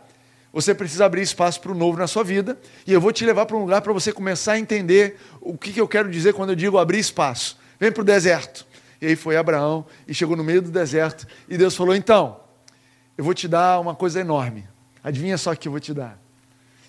você 0.50 0.74
precisa 0.74 1.04
abrir 1.04 1.20
espaço 1.20 1.60
para 1.60 1.70
o 1.70 1.74
novo 1.74 1.98
na 1.98 2.06
sua 2.06 2.24
vida, 2.24 2.58
e 2.86 2.92
eu 2.92 3.00
vou 3.00 3.12
te 3.12 3.24
levar 3.24 3.44
para 3.44 3.54
um 3.54 3.60
lugar 3.60 3.82
para 3.82 3.92
você 3.92 4.10
começar 4.10 4.52
a 4.52 4.58
entender 4.58 5.20
o 5.42 5.58
que, 5.58 5.74
que 5.74 5.80
eu 5.80 5.86
quero 5.86 6.10
dizer 6.10 6.32
quando 6.32 6.50
eu 6.50 6.56
digo 6.56 6.78
abrir 6.78 6.98
espaço. 6.98 7.58
Vem 7.78 7.92
para 7.92 8.00
o 8.00 8.04
deserto. 8.04 8.66
E 8.98 9.08
aí 9.08 9.14
foi 9.14 9.36
Abraão 9.36 9.84
e 10.08 10.14
chegou 10.14 10.34
no 10.34 10.42
meio 10.42 10.62
do 10.62 10.70
deserto 10.70 11.26
e 11.46 11.58
Deus 11.58 11.76
falou: 11.76 11.94
Então, 11.94 12.40
eu 13.16 13.22
vou 13.22 13.34
te 13.34 13.46
dar 13.46 13.78
uma 13.78 13.94
coisa 13.94 14.20
enorme. 14.20 14.66
Adivinha 15.04 15.36
só 15.36 15.52
o 15.52 15.56
que 15.56 15.68
eu 15.68 15.72
vou 15.72 15.80
te 15.80 15.92
dar. 15.92 16.18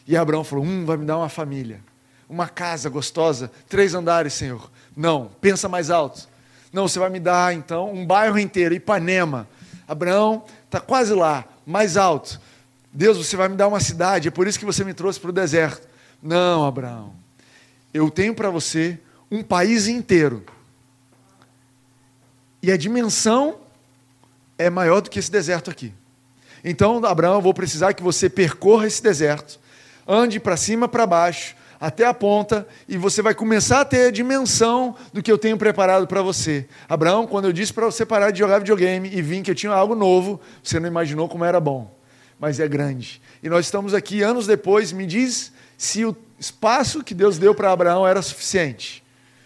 E 0.07 0.15
Abraão 0.15 0.45
falou: 0.45 0.63
Hum, 0.63 0.85
vai 0.85 0.95
me 0.95 1.05
dar 1.05 1.17
uma 1.17 1.27
família, 1.27 1.81
uma 2.29 2.47
casa 2.47 2.89
gostosa, 2.89 3.51
três 3.67 3.93
andares, 3.93 4.33
Senhor. 4.33 4.71
Não, 4.95 5.29
pensa 5.41 5.67
mais 5.67 5.91
alto. 5.91 6.36
Não, 6.77 6.87
você 6.87 6.99
vai 6.99 7.09
me 7.09 7.19
dar 7.19 7.55
então 7.55 7.91
um 7.91 8.05
bairro 8.05 8.37
inteiro, 8.37 8.75
Ipanema. 8.75 9.49
Abraão 9.87 10.43
está 10.63 10.79
quase 10.79 11.11
lá, 11.11 11.43
mais 11.65 11.97
alto. 11.97 12.39
Deus, 12.93 13.17
você 13.17 13.35
vai 13.35 13.49
me 13.49 13.55
dar 13.55 13.67
uma 13.67 13.79
cidade, 13.79 14.27
é 14.27 14.31
por 14.31 14.45
isso 14.45 14.59
que 14.59 14.65
você 14.65 14.83
me 14.83 14.93
trouxe 14.93 15.19
para 15.19 15.31
o 15.31 15.33
deserto. 15.33 15.87
Não, 16.21 16.67
Abraão. 16.67 17.15
Eu 17.91 18.11
tenho 18.11 18.35
para 18.35 18.51
você 18.51 18.99
um 19.31 19.41
país 19.41 19.87
inteiro 19.87 20.45
e 22.61 22.71
a 22.71 22.77
dimensão 22.77 23.57
é 24.55 24.69
maior 24.69 25.01
do 25.01 25.09
que 25.09 25.17
esse 25.17 25.31
deserto 25.31 25.71
aqui. 25.71 25.91
Então, 26.63 27.03
Abraão, 27.03 27.37
eu 27.37 27.41
vou 27.41 27.55
precisar 27.55 27.95
que 27.95 28.03
você 28.03 28.29
percorra 28.29 28.85
esse 28.85 29.01
deserto, 29.01 29.59
ande 30.07 30.39
para 30.39 30.55
cima, 30.55 30.87
para 30.87 31.07
baixo, 31.07 31.55
até 31.79 32.05
a 32.05 32.13
ponta, 32.13 32.67
e 32.87 32.97
você 32.97 33.21
vai 33.21 33.33
começar 33.33 33.81
a 33.81 33.85
ter 33.85 34.07
a 34.07 34.11
dimensão 34.11 34.95
do 35.13 35.21
que 35.21 35.31
eu 35.31 35.37
tenho 35.37 35.57
preparado 35.57 36.07
para 36.07 36.21
você. 36.21 36.67
Abraão, 36.89 37.27
quando 37.27 37.45
eu 37.45 37.53
disse 37.53 37.73
para 37.73 37.85
você 37.85 38.05
parar 38.05 38.31
de 38.31 38.39
jogar 38.39 38.59
videogame 38.59 39.09
e 39.13 39.21
vim 39.21 39.43
que 39.43 39.51
eu 39.51 39.55
tinha 39.55 39.71
algo 39.71 39.95
novo, 39.95 40.39
você 40.63 40.79
não 40.79 40.87
imaginou 40.87 41.29
como 41.29 41.45
era 41.45 41.59
bom, 41.59 41.95
mas 42.39 42.59
é 42.59 42.67
grande. 42.67 43.21
E 43.43 43.49
nós 43.49 43.65
estamos 43.65 43.93
aqui 43.93 44.21
anos 44.21 44.47
depois, 44.47 44.91
me 44.91 45.05
diz 45.05 45.51
se 45.77 46.03
o 46.03 46.15
espaço 46.39 47.03
que 47.03 47.13
Deus 47.13 47.37
deu 47.37 47.53
para 47.53 47.71
Abraão 47.71 48.07
era 48.07 48.21
suficiente 48.21 49.03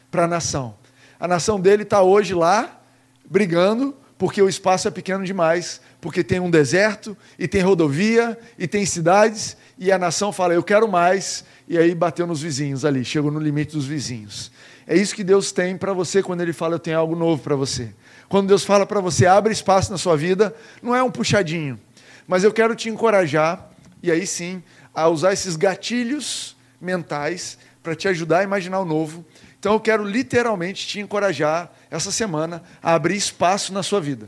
para 0.09 0.23
a 0.23 0.27
nação. 0.27 0.75
A 1.19 1.27
nação 1.27 1.59
dele 1.59 1.83
está 1.83 2.01
hoje 2.01 2.33
lá, 2.33 2.81
brigando 3.29 3.95
porque 4.21 4.39
o 4.39 4.47
espaço 4.47 4.87
é 4.87 4.91
pequeno 4.91 5.25
demais, 5.25 5.81
porque 5.99 6.23
tem 6.23 6.39
um 6.39 6.51
deserto, 6.51 7.17
e 7.39 7.47
tem 7.47 7.61
rodovia, 7.61 8.37
e 8.55 8.67
tem 8.67 8.85
cidades, 8.85 9.57
e 9.79 9.91
a 9.91 9.97
nação 9.97 10.31
fala, 10.31 10.53
eu 10.53 10.61
quero 10.61 10.87
mais, 10.87 11.43
e 11.71 11.77
aí 11.77 11.95
bateu 11.95 12.27
nos 12.27 12.41
vizinhos 12.41 12.83
ali, 12.83 13.05
chegou 13.05 13.31
no 13.31 13.39
limite 13.39 13.71
dos 13.71 13.85
vizinhos. 13.85 14.51
É 14.85 14.93
isso 14.93 15.15
que 15.15 15.23
Deus 15.23 15.53
tem 15.53 15.77
para 15.77 15.93
você 15.93 16.21
quando 16.21 16.41
Ele 16.41 16.51
fala, 16.51 16.75
eu 16.75 16.79
tenho 16.79 16.99
algo 16.99 17.15
novo 17.15 17.41
para 17.41 17.55
você. 17.55 17.95
Quando 18.27 18.49
Deus 18.49 18.65
fala 18.65 18.85
para 18.85 18.99
você, 18.99 19.25
abre 19.25 19.53
espaço 19.53 19.89
na 19.89 19.97
sua 19.97 20.17
vida, 20.17 20.53
não 20.83 20.93
é 20.93 21.01
um 21.01 21.09
puxadinho, 21.09 21.79
mas 22.27 22.43
eu 22.43 22.51
quero 22.51 22.75
te 22.75 22.89
encorajar, 22.89 23.71
e 24.03 24.11
aí 24.11 24.27
sim, 24.27 24.61
a 24.93 25.07
usar 25.07 25.31
esses 25.31 25.55
gatilhos 25.55 26.57
mentais 26.81 27.57
para 27.81 27.95
te 27.95 28.05
ajudar 28.09 28.39
a 28.39 28.43
imaginar 28.43 28.81
o 28.81 28.85
novo. 28.85 29.23
Então 29.57 29.71
eu 29.71 29.79
quero 29.79 30.03
literalmente 30.03 30.85
te 30.85 30.99
encorajar 30.99 31.71
essa 31.89 32.11
semana 32.11 32.61
a 32.83 32.95
abrir 32.95 33.15
espaço 33.15 33.71
na 33.71 33.81
sua 33.81 34.01
vida. 34.01 34.27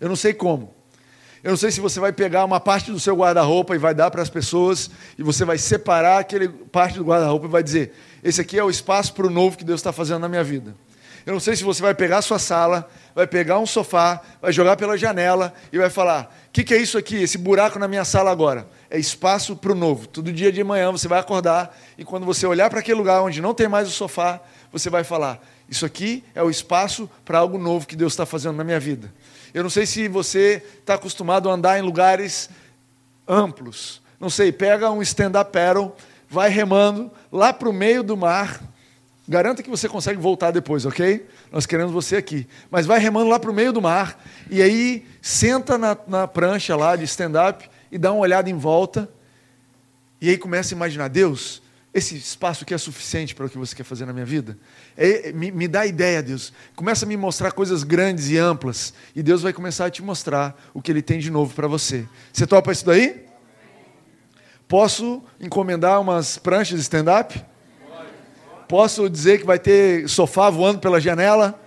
Eu 0.00 0.08
não 0.08 0.16
sei 0.16 0.32
como. 0.32 0.74
Eu 1.42 1.50
não 1.50 1.56
sei 1.56 1.70
se 1.70 1.80
você 1.80 1.98
vai 1.98 2.12
pegar 2.12 2.44
uma 2.44 2.60
parte 2.60 2.92
do 2.92 3.00
seu 3.00 3.16
guarda-roupa 3.16 3.74
e 3.74 3.78
vai 3.78 3.94
dar 3.94 4.10
para 4.10 4.20
as 4.20 4.28
pessoas, 4.28 4.90
e 5.16 5.22
você 5.22 5.42
vai 5.42 5.56
separar 5.56 6.18
aquele 6.18 6.48
parte 6.48 6.98
do 6.98 7.04
guarda-roupa 7.04 7.46
e 7.46 7.48
vai 7.48 7.62
dizer: 7.62 7.94
esse 8.22 8.40
aqui 8.42 8.58
é 8.58 8.64
o 8.64 8.68
espaço 8.68 9.14
para 9.14 9.26
o 9.26 9.30
novo 9.30 9.56
que 9.56 9.64
Deus 9.64 9.80
está 9.80 9.90
fazendo 9.90 10.20
na 10.20 10.28
minha 10.28 10.44
vida. 10.44 10.74
Eu 11.24 11.32
não 11.32 11.40
sei 11.40 11.54
se 11.54 11.64
você 11.64 11.82
vai 11.82 11.94
pegar 11.94 12.18
a 12.18 12.22
sua 12.22 12.38
sala, 12.38 12.88
vai 13.14 13.26
pegar 13.26 13.58
um 13.58 13.66
sofá, 13.66 14.20
vai 14.40 14.52
jogar 14.52 14.76
pela 14.76 14.98
janela 14.98 15.54
e 15.72 15.78
vai 15.78 15.88
falar: 15.88 16.34
o 16.48 16.50
que, 16.52 16.62
que, 16.62 16.74
é 16.74 16.76
isso 16.76 16.98
aqui, 16.98 17.16
esse 17.16 17.38
buraco 17.38 17.78
na 17.78 17.88
minha 17.88 18.04
sala 18.04 18.30
agora? 18.30 18.68
É 18.90 18.98
espaço 18.98 19.56
para 19.56 19.72
o 19.72 19.74
novo. 19.74 20.06
Todo 20.06 20.30
dia 20.30 20.52
de 20.52 20.62
manhã 20.62 20.92
você 20.92 21.08
vai 21.08 21.20
acordar 21.20 21.74
e 21.96 22.04
quando 22.04 22.26
você 22.26 22.46
olhar 22.46 22.68
para 22.68 22.80
aquele 22.80 22.98
lugar 22.98 23.22
onde 23.22 23.40
não 23.40 23.54
tem 23.54 23.68
mais 23.68 23.88
o 23.88 23.90
sofá, 23.90 24.40
você 24.70 24.90
vai 24.90 25.04
falar: 25.04 25.40
isso 25.70 25.86
aqui 25.86 26.24
é 26.34 26.42
o 26.42 26.50
espaço 26.50 27.08
para 27.24 27.38
algo 27.38 27.56
novo 27.56 27.86
que 27.86 27.96
Deus 27.96 28.12
está 28.12 28.26
fazendo 28.26 28.56
na 28.56 28.64
minha 28.64 28.80
vida. 28.80 29.10
Eu 29.52 29.62
não 29.62 29.70
sei 29.70 29.86
se 29.86 30.08
você 30.08 30.62
está 30.78 30.94
acostumado 30.94 31.50
a 31.50 31.52
andar 31.52 31.78
em 31.78 31.82
lugares 31.82 32.48
amplos. 33.26 34.00
Não 34.18 34.30
sei, 34.30 34.52
pega 34.52 34.90
um 34.90 35.02
stand-up 35.02 35.50
paddle, 35.50 35.94
vai 36.28 36.50
remando 36.50 37.10
lá 37.32 37.52
para 37.52 37.68
o 37.68 37.72
meio 37.72 38.02
do 38.02 38.16
mar. 38.16 38.60
Garanta 39.28 39.62
que 39.62 39.70
você 39.70 39.88
consegue 39.88 40.20
voltar 40.20 40.50
depois, 40.50 40.84
ok? 40.84 41.26
Nós 41.50 41.64
queremos 41.66 41.92
você 41.92 42.16
aqui. 42.16 42.46
Mas 42.70 42.86
vai 42.86 42.98
remando 42.98 43.30
lá 43.30 43.38
para 43.38 43.50
o 43.50 43.54
meio 43.54 43.72
do 43.72 43.80
mar 43.80 44.22
e 44.50 44.60
aí 44.60 45.06
senta 45.22 45.78
na, 45.78 45.96
na 46.06 46.26
prancha 46.26 46.76
lá 46.76 46.96
de 46.96 47.04
stand-up 47.04 47.68
e 47.90 47.98
dá 47.98 48.12
uma 48.12 48.20
olhada 48.20 48.50
em 48.50 48.56
volta. 48.56 49.08
E 50.20 50.28
aí 50.28 50.36
começa 50.36 50.74
a 50.74 50.76
imaginar, 50.76 51.08
Deus, 51.08 51.62
esse 51.92 52.16
espaço 52.16 52.62
aqui 52.62 52.72
é 52.72 52.78
suficiente 52.78 53.34
para 53.34 53.46
o 53.46 53.50
que 53.50 53.58
você 53.58 53.74
quer 53.74 53.82
fazer 53.82 54.06
na 54.06 54.12
minha 54.12 54.24
vida? 54.24 54.56
É, 54.96 55.32
me, 55.32 55.50
me 55.50 55.66
dá 55.66 55.84
ideia, 55.84 56.22
Deus. 56.22 56.52
Começa 56.76 57.04
a 57.04 57.08
me 57.08 57.16
mostrar 57.16 57.50
coisas 57.50 57.82
grandes 57.82 58.30
e 58.30 58.38
amplas. 58.38 58.94
E 59.14 59.22
Deus 59.22 59.42
vai 59.42 59.52
começar 59.52 59.86
a 59.86 59.90
te 59.90 60.00
mostrar 60.00 60.56
o 60.72 60.80
que 60.80 60.92
Ele 60.92 61.02
tem 61.02 61.18
de 61.18 61.30
novo 61.30 61.52
para 61.52 61.66
você. 61.66 62.06
Você 62.32 62.46
topa 62.46 62.70
isso 62.70 62.86
daí? 62.86 63.26
Posso 64.68 65.20
encomendar 65.40 66.00
umas 66.00 66.38
pranchas 66.38 66.78
de 66.78 66.82
stand-up? 66.82 67.44
Posso 68.68 69.10
dizer 69.10 69.40
que 69.40 69.44
vai 69.44 69.58
ter 69.58 70.08
sofá 70.08 70.48
voando 70.48 70.78
pela 70.78 71.00
janela? 71.00 71.60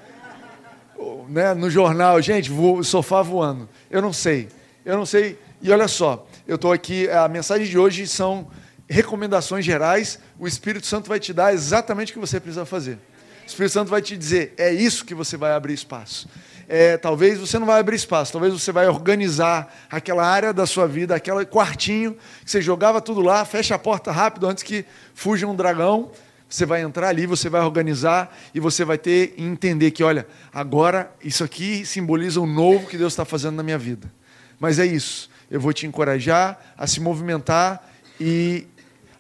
Né, 1.27 1.53
no 1.53 1.69
jornal, 1.69 2.21
gente, 2.21 2.49
vo, 2.49 2.81
sofá 2.81 3.21
voando. 3.21 3.67
Eu 3.91 4.01
não 4.01 4.13
sei. 4.13 4.47
Eu 4.85 4.95
não 4.95 5.05
sei. 5.05 5.37
E 5.61 5.69
olha 5.69 5.89
só, 5.89 6.25
eu 6.47 6.55
estou 6.55 6.71
aqui. 6.71 7.09
A 7.09 7.27
mensagem 7.27 7.67
de 7.67 7.77
hoje 7.77 8.07
são 8.07 8.47
recomendações 8.89 9.65
gerais, 9.65 10.19
o 10.37 10.47
Espírito 10.47 10.85
Santo 10.85 11.07
vai 11.07 11.19
te 11.19 11.33
dar 11.33 11.53
exatamente 11.53 12.11
o 12.11 12.13
que 12.13 12.19
você 12.19 12.39
precisa 12.39 12.65
fazer. 12.65 12.99
O 13.43 13.45
Espírito 13.45 13.73
Santo 13.73 13.89
vai 13.89 14.01
te 14.01 14.15
dizer, 14.15 14.53
é 14.57 14.71
isso 14.71 15.05
que 15.05 15.13
você 15.13 15.35
vai 15.35 15.53
abrir 15.53 15.73
espaço. 15.73 16.29
É, 16.67 16.97
talvez 16.97 17.39
você 17.39 17.59
não 17.59 17.67
vai 17.67 17.79
abrir 17.79 17.95
espaço, 17.95 18.31
talvez 18.31 18.53
você 18.53 18.71
vai 18.71 18.87
organizar 18.87 19.73
aquela 19.89 20.25
área 20.25 20.53
da 20.53 20.65
sua 20.65 20.87
vida, 20.87 21.13
aquele 21.13 21.45
quartinho 21.45 22.17
que 22.43 22.49
você 22.49 22.61
jogava 22.61 23.01
tudo 23.01 23.21
lá, 23.21 23.43
fecha 23.43 23.75
a 23.75 23.79
porta 23.79 24.11
rápido 24.11 24.47
antes 24.47 24.63
que 24.63 24.85
fuja 25.13 25.45
um 25.45 25.55
dragão. 25.55 26.11
Você 26.47 26.65
vai 26.65 26.81
entrar 26.81 27.09
ali, 27.09 27.25
você 27.25 27.49
vai 27.49 27.61
organizar 27.61 28.37
e 28.53 28.59
você 28.59 28.85
vai 28.85 28.97
ter 28.97 29.33
entender 29.37 29.91
que, 29.91 30.03
olha, 30.03 30.27
agora 30.53 31.11
isso 31.21 31.43
aqui 31.43 31.85
simboliza 31.85 32.39
o 32.39 32.45
novo 32.45 32.87
que 32.87 32.97
Deus 32.97 33.11
está 33.13 33.25
fazendo 33.25 33.55
na 33.55 33.63
minha 33.63 33.77
vida. 33.77 34.11
Mas 34.59 34.77
é 34.77 34.85
isso. 34.85 35.29
Eu 35.49 35.59
vou 35.59 35.73
te 35.73 35.87
encorajar 35.87 36.59
a 36.77 36.85
se 36.85 37.01
movimentar 37.01 37.89
e 38.19 38.67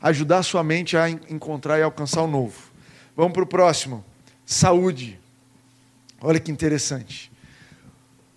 ajudar 0.03 0.39
a 0.39 0.43
sua 0.43 0.61
mente 0.65 0.97
a 0.97 1.09
encontrar 1.09 1.79
e 1.79 1.81
alcançar 1.81 2.21
o 2.21 2.27
novo. 2.27 2.53
Vamos 3.15 3.31
para 3.31 3.43
o 3.43 3.47
próximo. 3.47 4.03
Saúde. 4.45 5.17
Olha 6.21 6.41
que 6.41 6.51
interessante. 6.51 7.31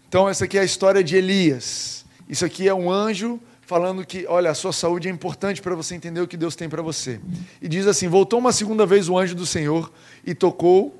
Então, 0.08 0.28
essa 0.28 0.44
aqui 0.44 0.56
é 0.56 0.60
a 0.60 0.64
história 0.64 1.02
de 1.02 1.16
Elias. 1.16 2.06
Isso 2.28 2.44
aqui 2.44 2.68
é 2.68 2.74
um 2.74 2.88
anjo 2.88 3.40
falando 3.62 4.06
que, 4.06 4.24
olha, 4.28 4.48
a 4.48 4.54
sua 4.54 4.72
saúde 4.72 5.08
é 5.08 5.10
importante 5.10 5.60
para 5.60 5.74
você 5.74 5.96
entender 5.96 6.20
o 6.20 6.28
que 6.28 6.36
Deus 6.36 6.54
tem 6.54 6.68
para 6.68 6.82
você. 6.82 7.20
E 7.60 7.66
diz 7.66 7.88
assim: 7.88 8.06
Voltou 8.06 8.38
uma 8.38 8.52
segunda 8.52 8.86
vez 8.86 9.08
o 9.08 9.18
anjo 9.18 9.34
do 9.34 9.44
Senhor 9.44 9.92
e 10.24 10.34
tocou, 10.36 10.96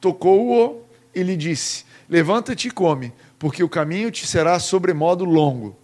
tocou-o 0.00 0.82
e 1.14 1.22
lhe 1.22 1.36
disse: 1.36 1.84
Levanta-te 2.08 2.66
e 2.66 2.70
come, 2.72 3.12
porque 3.38 3.62
o 3.62 3.68
caminho 3.68 4.10
te 4.10 4.26
será 4.26 4.58
sobremodo 4.58 5.24
longo. 5.24 5.76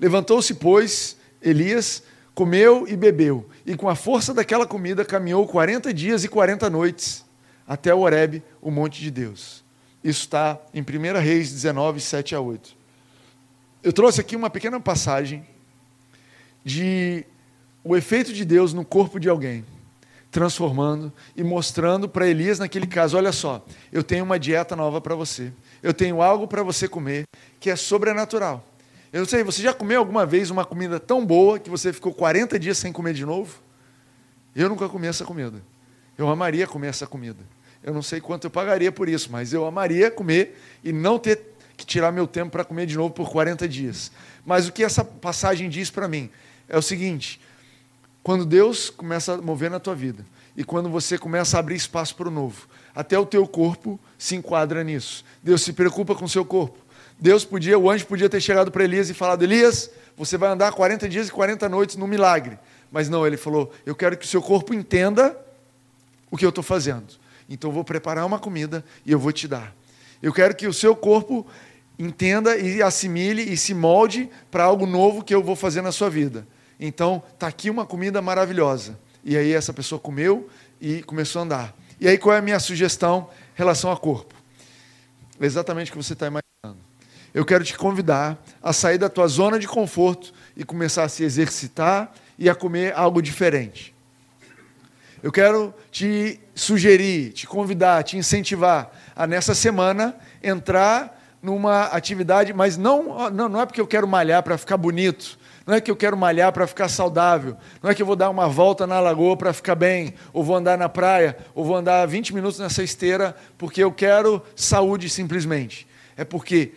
Levantou-se, 0.00 0.52
pois, 0.54 1.16
Elias, 1.40 2.02
comeu 2.34 2.86
e 2.88 2.96
bebeu, 2.96 3.48
e 3.64 3.76
com 3.76 3.88
a 3.88 3.94
força 3.94 4.34
daquela 4.34 4.66
comida 4.66 5.04
caminhou 5.04 5.46
40 5.46 5.94
dias 5.94 6.24
e 6.24 6.28
40 6.28 6.68
noites 6.68 7.24
até 7.66 7.94
o 7.94 8.00
Horebe, 8.00 8.42
o 8.60 8.70
monte 8.70 9.00
de 9.00 9.10
Deus. 9.10 9.64
Isso 10.02 10.20
está 10.20 10.60
em 10.74 10.82
1 10.82 11.18
Reis 11.20 11.50
19, 11.50 12.00
7 12.00 12.34
a 12.34 12.40
8. 12.40 12.76
Eu 13.82 13.92
trouxe 13.92 14.20
aqui 14.20 14.34
uma 14.36 14.50
pequena 14.50 14.80
passagem 14.80 15.46
de 16.64 17.24
o 17.82 17.94
efeito 17.94 18.32
de 18.32 18.44
Deus 18.44 18.72
no 18.72 18.84
corpo 18.84 19.20
de 19.20 19.28
alguém, 19.28 19.64
transformando 20.30 21.12
e 21.36 21.44
mostrando 21.44 22.08
para 22.08 22.26
Elias 22.26 22.58
naquele 22.58 22.86
caso, 22.86 23.16
olha 23.16 23.30
só, 23.30 23.64
eu 23.92 24.02
tenho 24.02 24.24
uma 24.24 24.38
dieta 24.38 24.74
nova 24.74 25.00
para 25.00 25.14
você. 25.14 25.52
Eu 25.82 25.92
tenho 25.94 26.20
algo 26.22 26.48
para 26.48 26.62
você 26.62 26.88
comer 26.88 27.24
que 27.60 27.70
é 27.70 27.76
sobrenatural. 27.76 28.64
Eu 29.14 29.20
não 29.20 29.28
sei, 29.28 29.44
você 29.44 29.62
já 29.62 29.72
comeu 29.72 30.00
alguma 30.00 30.26
vez 30.26 30.50
uma 30.50 30.64
comida 30.64 30.98
tão 30.98 31.24
boa 31.24 31.60
que 31.60 31.70
você 31.70 31.92
ficou 31.92 32.12
40 32.12 32.58
dias 32.58 32.76
sem 32.76 32.92
comer 32.92 33.14
de 33.14 33.24
novo? 33.24 33.60
Eu 34.56 34.68
nunca 34.68 34.88
comi 34.88 35.06
essa 35.06 35.24
comida. 35.24 35.62
Eu 36.18 36.28
amaria 36.28 36.66
comer 36.66 36.88
essa 36.88 37.06
comida. 37.06 37.38
Eu 37.80 37.94
não 37.94 38.02
sei 38.02 38.20
quanto 38.20 38.48
eu 38.48 38.50
pagaria 38.50 38.90
por 38.90 39.08
isso, 39.08 39.30
mas 39.30 39.52
eu 39.52 39.64
amaria 39.66 40.10
comer 40.10 40.60
e 40.82 40.92
não 40.92 41.16
ter 41.16 41.40
que 41.76 41.86
tirar 41.86 42.10
meu 42.10 42.26
tempo 42.26 42.50
para 42.50 42.64
comer 42.64 42.86
de 42.86 42.96
novo 42.96 43.14
por 43.14 43.30
40 43.30 43.68
dias. 43.68 44.10
Mas 44.44 44.66
o 44.66 44.72
que 44.72 44.82
essa 44.82 45.04
passagem 45.04 45.70
diz 45.70 45.92
para 45.92 46.08
mim 46.08 46.28
é 46.68 46.76
o 46.76 46.82
seguinte: 46.82 47.40
quando 48.20 48.44
Deus 48.44 48.90
começa 48.90 49.34
a 49.34 49.36
mover 49.40 49.70
na 49.70 49.78
tua 49.78 49.94
vida 49.94 50.26
e 50.56 50.64
quando 50.64 50.88
você 50.88 51.16
começa 51.16 51.56
a 51.56 51.60
abrir 51.60 51.76
espaço 51.76 52.16
para 52.16 52.26
o 52.26 52.32
novo, 52.32 52.66
até 52.92 53.16
o 53.16 53.24
teu 53.24 53.46
corpo 53.46 53.96
se 54.18 54.34
enquadra 54.34 54.82
nisso. 54.82 55.24
Deus 55.40 55.62
se 55.62 55.72
preocupa 55.72 56.16
com 56.16 56.24
o 56.24 56.28
seu 56.28 56.44
corpo. 56.44 56.83
Deus 57.18 57.44
podia, 57.44 57.78
o 57.78 57.90
anjo 57.90 58.06
podia 58.06 58.28
ter 58.28 58.40
chegado 58.40 58.70
para 58.70 58.84
Elias 58.84 59.08
e 59.10 59.14
falado: 59.14 59.42
Elias, 59.42 59.90
você 60.16 60.36
vai 60.36 60.50
andar 60.50 60.72
40 60.72 61.08
dias 61.08 61.28
e 61.28 61.32
40 61.32 61.68
noites 61.68 61.96
no 61.96 62.06
milagre. 62.06 62.58
Mas 62.90 63.08
não, 63.08 63.26
ele 63.26 63.36
falou: 63.36 63.72
Eu 63.84 63.94
quero 63.94 64.16
que 64.16 64.24
o 64.24 64.28
seu 64.28 64.42
corpo 64.42 64.74
entenda 64.74 65.36
o 66.30 66.36
que 66.36 66.44
eu 66.44 66.50
estou 66.50 66.64
fazendo. 66.64 67.14
Então 67.48 67.70
eu 67.70 67.74
vou 67.74 67.84
preparar 67.84 68.24
uma 68.26 68.38
comida 68.38 68.84
e 69.04 69.12
eu 69.12 69.18
vou 69.18 69.32
te 69.32 69.46
dar. 69.46 69.74
Eu 70.22 70.32
quero 70.32 70.54
que 70.54 70.66
o 70.66 70.72
seu 70.72 70.96
corpo 70.96 71.46
entenda 71.98 72.56
e 72.56 72.82
assimile 72.82 73.42
e 73.42 73.56
se 73.56 73.74
molde 73.74 74.28
para 74.50 74.64
algo 74.64 74.86
novo 74.86 75.22
que 75.22 75.34
eu 75.34 75.42
vou 75.42 75.54
fazer 75.54 75.82
na 75.82 75.92
sua 75.92 76.10
vida. 76.10 76.46
Então, 76.78 77.22
está 77.32 77.46
aqui 77.46 77.70
uma 77.70 77.86
comida 77.86 78.20
maravilhosa. 78.20 78.98
E 79.22 79.36
aí 79.36 79.52
essa 79.52 79.72
pessoa 79.72 79.98
comeu 79.98 80.48
e 80.80 81.02
começou 81.02 81.40
a 81.40 81.44
andar. 81.44 81.76
E 82.00 82.08
aí 82.08 82.18
qual 82.18 82.34
é 82.34 82.38
a 82.38 82.42
minha 82.42 82.58
sugestão 82.58 83.28
em 83.54 83.58
relação 83.58 83.90
ao 83.90 83.96
corpo? 83.96 84.34
Exatamente 85.40 85.90
o 85.90 85.92
que 85.92 86.02
você 86.02 86.12
está 86.12 86.26
imaginando. 86.26 86.82
Eu 87.34 87.44
quero 87.44 87.64
te 87.64 87.76
convidar 87.76 88.38
a 88.62 88.72
sair 88.72 88.96
da 88.96 89.08
tua 89.08 89.26
zona 89.26 89.58
de 89.58 89.66
conforto 89.66 90.32
e 90.56 90.64
começar 90.64 91.02
a 91.02 91.08
se 91.08 91.24
exercitar 91.24 92.12
e 92.38 92.48
a 92.48 92.54
comer 92.54 92.94
algo 92.94 93.20
diferente. 93.20 93.92
Eu 95.20 95.32
quero 95.32 95.74
te 95.90 96.38
sugerir, 96.54 97.32
te 97.32 97.44
convidar, 97.44 98.04
te 98.04 98.16
incentivar 98.16 98.92
a 99.16 99.26
nessa 99.26 99.52
semana 99.52 100.14
entrar 100.40 101.20
numa 101.42 101.86
atividade, 101.86 102.52
mas 102.52 102.76
não, 102.76 103.28
não, 103.30 103.48
não 103.48 103.60
é 103.60 103.66
porque 103.66 103.80
eu 103.80 103.86
quero 103.86 104.06
malhar 104.06 104.42
para 104.42 104.56
ficar 104.56 104.76
bonito, 104.76 105.36
não 105.66 105.74
é 105.74 105.80
que 105.80 105.90
eu 105.90 105.96
quero 105.96 106.16
malhar 106.16 106.52
para 106.52 106.66
ficar 106.66 106.88
saudável, 106.88 107.56
não 107.82 107.90
é 107.90 107.94
que 107.94 108.02
eu 108.02 108.06
vou 108.06 108.16
dar 108.16 108.30
uma 108.30 108.48
volta 108.48 108.86
na 108.86 109.00
lagoa 109.00 109.36
para 109.36 109.52
ficar 109.52 109.74
bem, 109.74 110.14
ou 110.32 110.44
vou 110.44 110.56
andar 110.56 110.78
na 110.78 110.88
praia, 110.88 111.36
ou 111.54 111.64
vou 111.64 111.74
andar 111.74 112.06
20 112.06 112.32
minutos 112.32 112.60
nessa 112.60 112.82
esteira 112.82 113.34
porque 113.58 113.82
eu 113.82 113.90
quero 113.90 114.40
saúde 114.54 115.08
simplesmente. 115.10 115.86
É 116.16 116.24
porque 116.24 116.72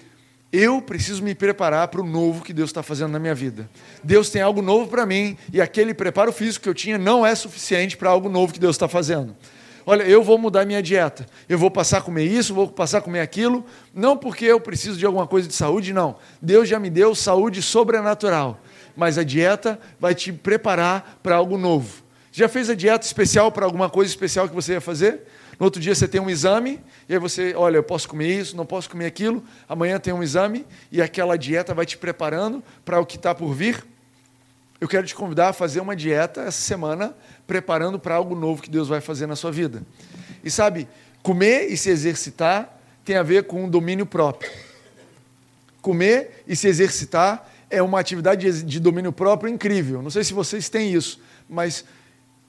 eu 0.52 0.82
preciso 0.82 1.22
me 1.24 1.36
preparar 1.36 1.88
para 1.90 2.02
o 2.02 2.06
novo 2.06 2.44
que 2.44 2.54
Deus 2.54 2.70
está 2.70 2.82
fazendo 2.82 3.12
na 3.12 3.20
minha 3.20 3.36
vida. 3.36 3.70
Deus 4.04 4.30
tem 4.30 4.42
algo 4.42 4.62
novo 4.62 4.90
para 4.90 5.06
mim 5.06 5.38
e 5.52 5.60
aquele 5.60 5.94
preparo 5.94 6.32
físico 6.32 6.64
que 6.64 6.70
eu 6.70 6.74
tinha 6.74 6.98
não 6.98 7.26
é 7.26 7.36
suficiente 7.36 7.98
para 7.98 8.10
algo 8.10 8.30
novo 8.30 8.54
que 8.54 8.60
Deus 8.60 8.76
está 8.76 8.88
fazendo. 8.88 9.36
Olha, 9.86 10.04
eu 10.04 10.22
vou 10.22 10.38
mudar 10.38 10.66
minha 10.66 10.84
dieta, 10.84 11.26
eu 11.48 11.58
vou 11.58 11.72
passar 11.72 12.00
a 12.00 12.02
comer 12.02 12.26
isso, 12.26 12.54
vou 12.54 12.68
passar 12.68 12.98
a 12.98 13.02
comer 13.02 13.22
aquilo, 13.22 13.66
não 13.94 14.18
porque 14.18 14.44
eu 14.44 14.60
preciso 14.60 14.98
de 14.98 15.06
alguma 15.06 15.26
coisa 15.26 15.48
de 15.48 15.54
saúde, 15.54 15.94
não. 15.94 16.18
Deus 16.42 16.68
já 16.68 16.78
me 16.78 16.90
deu 16.90 17.16
saúde 17.16 17.62
sobrenatural, 17.62 18.60
mas 18.98 19.18
a 19.18 19.24
dieta 19.24 19.80
vai 19.98 20.14
te 20.14 20.34
preparar 20.34 21.20
para 21.24 21.38
algo 21.38 21.58
novo. 21.58 22.04
Já 22.34 22.50
fez 22.50 22.70
a 22.70 22.76
dieta 22.76 23.06
especial 23.06 23.50
para 23.50 23.66
alguma 23.66 23.90
coisa 23.90 24.12
especial 24.12 24.50
que 24.50 24.54
você 24.54 24.74
ia 24.74 24.82
fazer? 24.82 25.22
No 25.60 25.66
outro 25.66 25.82
dia 25.82 25.96
você 25.96 26.08
tem 26.08 26.22
um 26.22 26.30
exame, 26.30 26.80
e 27.10 27.14
aí 27.14 27.20
você, 27.20 27.56
olha, 27.56 27.78
eu 27.78 27.84
posso 27.84 28.08
comer 28.08 28.28
isso, 28.28 28.56
não 28.56 28.66
posso 28.66 28.90
comer 28.90 29.06
aquilo. 29.08 29.44
Amanhã 29.68 30.00
tem 30.00 30.14
um 30.14 30.22
exame, 30.22 30.66
e 30.92 31.02
aquela 31.02 31.38
dieta 31.38 31.74
vai 31.74 31.86
te 31.86 31.98
preparando 31.98 32.64
para 32.86 33.00
o 33.00 33.06
que 33.06 33.16
está 33.18 33.34
por 33.34 33.54
vir. 33.54 33.84
Eu 34.80 34.88
quero 34.88 35.08
te 35.08 35.16
convidar 35.16 35.50
a 35.50 35.54
fazer 35.54 35.80
uma 35.80 35.96
dieta 35.96 36.42
essa 36.42 36.62
semana, 36.62 37.16
preparando 37.48 37.98
para 37.98 38.14
algo 38.14 38.36
novo 38.36 38.62
que 38.62 38.70
Deus 38.70 38.88
vai 38.88 39.02
fazer 39.02 39.26
na 39.26 39.36
sua 39.36 39.52
vida. 39.52 39.82
E 40.44 40.52
sabe, 40.52 40.88
comer 41.24 41.72
e 41.72 41.76
se 41.76 41.90
exercitar 41.90 42.80
tem 43.04 43.16
a 43.16 43.24
ver 43.24 43.46
com 43.46 43.68
domínio 43.68 44.06
próprio. 44.06 44.52
Comer 45.82 46.44
e 46.48 46.56
se 46.56 46.68
exercitar 46.68 47.50
é 47.70 47.82
uma 47.82 48.00
atividade 48.00 48.64
de 48.64 48.80
domínio 48.80 49.12
próprio 49.12 49.52
incrível. 49.52 50.02
Não 50.04 50.10
sei 50.12 50.24
se 50.24 50.34
vocês 50.34 50.70
têm 50.70 50.94
isso, 50.94 51.20
mas 51.50 51.84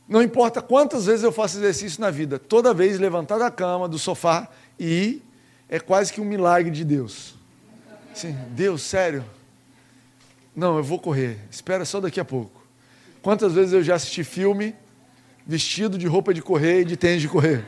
não 0.08 0.22
importa 0.22 0.62
quantas 0.62 1.04
vezes 1.04 1.22
eu 1.22 1.30
faço 1.30 1.58
exercício 1.58 2.00
na 2.00 2.10
vida, 2.10 2.38
toda 2.38 2.72
vez 2.72 2.98
levantar 2.98 3.38
da 3.38 3.50
cama, 3.50 3.86
do 3.86 3.98
sofá 3.98 4.48
e 4.78 4.86
ir, 4.86 5.22
é 5.68 5.78
quase 5.78 6.10
que 6.10 6.20
um 6.20 6.24
milagre 6.24 6.70
de 6.70 6.82
Deus. 6.82 7.34
Sim, 8.14 8.34
Deus, 8.50 8.82
sério? 8.82 9.22
Não, 10.56 10.78
eu 10.78 10.82
vou 10.82 10.98
correr. 10.98 11.38
Espera 11.50 11.84
só 11.84 12.00
daqui 12.00 12.18
a 12.18 12.24
pouco. 12.24 12.66
Quantas 13.20 13.52
vezes 13.52 13.74
eu 13.74 13.82
já 13.82 13.96
assisti 13.96 14.24
filme 14.24 14.74
vestido 15.46 15.98
de 15.98 16.06
roupa 16.06 16.32
de 16.32 16.40
correr 16.40 16.80
e 16.80 16.84
de 16.86 16.96
tênis 16.96 17.20
de 17.20 17.28
correr? 17.28 17.64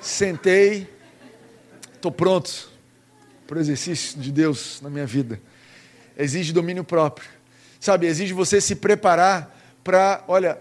Sentei, 0.00 0.92
estou 1.94 2.10
pronto 2.10 2.70
para 3.46 3.58
o 3.58 3.60
exercício 3.60 4.18
de 4.18 4.32
Deus 4.32 4.80
na 4.82 4.90
minha 4.90 5.06
vida. 5.06 5.40
Exige 6.16 6.52
domínio 6.52 6.82
próprio. 6.82 7.28
Sabe, 7.78 8.06
exige 8.06 8.32
você 8.32 8.60
se 8.60 8.74
preparar 8.74 9.57
para, 9.88 10.22
olha, 10.28 10.58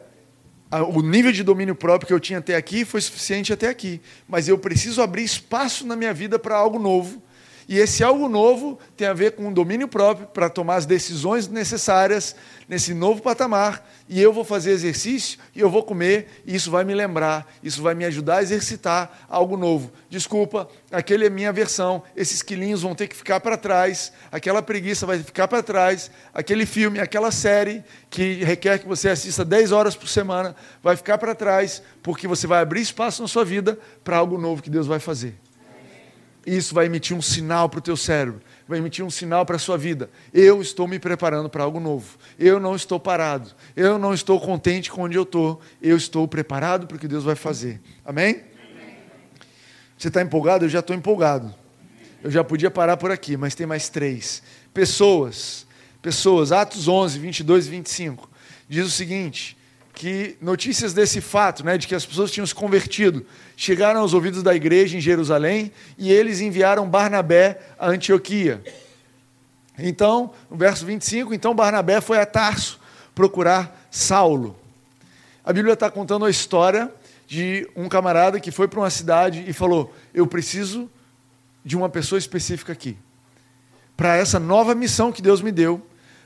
o 0.96 1.02
nível 1.02 1.34
de 1.34 1.44
domínio 1.44 1.76
próprio 1.76 2.08
que 2.08 2.14
eu 2.14 2.20
tinha 2.20 2.40
até 2.40 2.56
aqui 2.56 2.86
foi 2.86 3.02
suficiente 3.02 3.52
até 3.52 3.68
aqui, 3.68 4.00
mas 4.26 4.48
eu 4.48 4.58
preciso 4.58 5.02
abrir 5.02 5.26
espaço 5.26 5.86
na 5.86 5.98
minha 5.98 6.14
vida 6.14 6.40
para 6.40 6.56
algo 6.56 6.80
novo 6.80 7.22
e 7.68 7.78
esse 7.78 8.02
algo 8.02 8.30
novo 8.30 8.80
tem 8.96 9.06
a 9.08 9.14
ver 9.14 9.34
com 9.34 9.50
o 9.50 9.54
domínio 9.54 9.90
próprio 9.90 10.26
para 10.28 10.50
tomar 10.50 10.76
as 10.76 10.86
decisões 10.86 11.50
necessárias 11.50 12.34
nesse 12.68 12.94
novo 12.94 13.22
patamar. 13.22 13.86
E 14.08 14.22
eu 14.22 14.32
vou 14.32 14.46
fazer 14.46 14.72
exercício 14.72 15.38
e 15.54 15.60
eu 15.60 15.70
vou 15.70 15.84
comer, 15.84 16.42
e 16.46 16.56
isso 16.56 16.72
vai 16.72 16.86
me 16.86 16.96
lembrar, 16.96 17.46
isso 17.62 17.82
vai 17.82 17.94
me 17.94 18.06
ajudar 18.06 18.38
a 18.38 18.42
exercitar 18.42 19.26
algo 19.28 19.58
novo. 19.58 19.92
Desculpa, 20.10 20.70
aquele 20.90 21.26
é 21.26 21.30
minha 21.30 21.52
versão, 21.52 22.02
esses 22.16 22.42
quilinhos 22.42 22.84
vão 22.84 22.96
ter 22.96 23.08
que 23.08 23.16
ficar 23.16 23.42
para 23.42 23.58
trás, 23.58 24.14
aquela 24.32 24.62
preguiça 24.62 25.06
vai 25.06 25.20
ficar 25.20 25.50
para 25.50 25.62
trás, 25.62 26.10
aquele 26.34 26.66
filme, 26.66 27.02
aquela 27.02 27.32
série 27.32 27.84
que 28.10 28.46
requer 28.46 28.80
que 28.80 28.88
você 28.88 29.10
assista 29.10 29.44
10 29.44 29.74
horas 29.74 29.94
por 29.94 30.08
semana 30.08 30.56
vai 30.82 30.96
ficar 30.96 31.18
para 31.18 31.36
trás, 31.36 31.84
porque 32.02 32.30
você 32.30 32.48
vai 32.48 32.62
abrir 32.62 32.80
espaço 32.80 33.22
na 33.22 33.28
sua 33.28 33.44
vida 33.44 33.78
para 34.06 34.16
algo 34.16 34.38
novo 34.38 34.62
que 34.62 34.70
Deus 34.70 34.88
vai 34.88 35.00
fazer 35.00 35.47
isso 36.56 36.74
vai 36.74 36.86
emitir 36.86 37.16
um 37.16 37.22
sinal 37.22 37.68
para 37.68 37.80
o 37.80 37.82
teu 37.82 37.98
cérebro, 37.98 38.42
vai 38.66 38.80
emitir 38.80 39.04
um 39.04 39.10
sinal 39.10 39.46
para 39.46 39.58
a 39.58 39.60
sua 39.60 39.78
vida. 39.78 40.10
Eu 40.34 40.62
estou 40.62 40.88
me 40.88 40.98
preparando 40.98 41.50
para 41.50 41.62
algo 41.62 41.78
novo. 41.78 42.18
Eu 42.40 42.58
não 42.58 42.74
estou 42.74 42.98
parado. 42.98 43.52
Eu 43.76 44.00
não 44.00 44.14
estou 44.14 44.40
contente 44.40 44.90
com 44.90 45.02
onde 45.02 45.18
eu 45.18 45.24
estou. 45.24 45.60
Eu 45.82 45.98
estou 45.98 46.26
preparado 46.26 46.88
para 46.88 46.96
o 46.96 47.00
que 47.00 47.08
Deus 47.08 47.26
vai 47.26 47.36
fazer. 47.36 47.82
Amém? 48.06 48.44
Você 49.98 50.08
está 50.08 50.22
empolgado? 50.22 50.64
Eu 50.64 50.70
já 50.70 50.80
estou 50.80 50.96
empolgado. 50.96 51.54
Eu 52.24 52.32
já 52.32 52.46
podia 52.46 52.72
parar 52.72 52.96
por 52.96 53.12
aqui, 53.12 53.36
mas 53.36 53.54
tem 53.54 53.68
mais 53.68 53.90
três. 53.90 54.42
Pessoas. 54.74 55.68
Pessoas. 56.02 56.54
Atos 56.54 56.88
11, 56.88 57.20
22 57.20 57.68
e 57.68 57.70
25. 57.70 58.30
Diz 58.70 58.86
o 58.86 58.92
seguinte: 58.92 59.58
que 59.98 60.38
notícias 60.40 60.94
desse 60.94 61.20
fato, 61.20 61.66
né, 61.66 61.76
de 61.76 61.88
que 61.88 61.96
as 61.96 62.06
pessoas 62.06 62.30
tinham 62.30 62.46
se 62.46 62.54
convertido, 62.54 63.26
chegaram 63.56 64.02
aos 64.02 64.14
ouvidos 64.14 64.44
da 64.44 64.54
igreja 64.54 64.96
em 64.96 65.02
Jerusalém 65.02 65.72
e 65.98 66.12
eles 66.12 66.40
enviaram 66.40 66.88
Barnabé 66.88 67.60
a 67.80 67.90
Antioquia. 67.90 68.62
Então, 69.76 70.36
no 70.52 70.56
verso 70.56 70.86
25, 70.86 71.34
então 71.34 71.56
Barnabé 71.56 72.00
foi 72.00 72.20
a 72.20 72.28
Tarso 72.28 72.80
procurar 73.16 73.88
Saulo. 73.90 74.56
A 75.44 75.52
Bíblia 75.52 75.74
está 75.74 75.90
contando 75.90 76.26
a 76.26 76.30
história 76.30 76.94
de 77.26 77.68
um 77.76 77.90
camarada 77.90 78.40
que 78.40 78.52
foi 78.52 78.68
para 78.68 78.80
uma 78.80 78.92
cidade 78.92 79.46
e 79.48 79.52
falou: 79.52 79.92
Eu 80.14 80.28
preciso 80.28 80.88
de 81.66 81.76
uma 81.76 81.90
pessoa 81.90 82.20
específica 82.20 82.72
aqui. 82.72 82.96
para 83.96 84.16
essa 84.16 84.40
nova 84.40 84.76
missão 84.76 85.12
que 85.12 85.24
Deus 85.24 85.42
me 85.42 85.52
deu, 85.52 85.82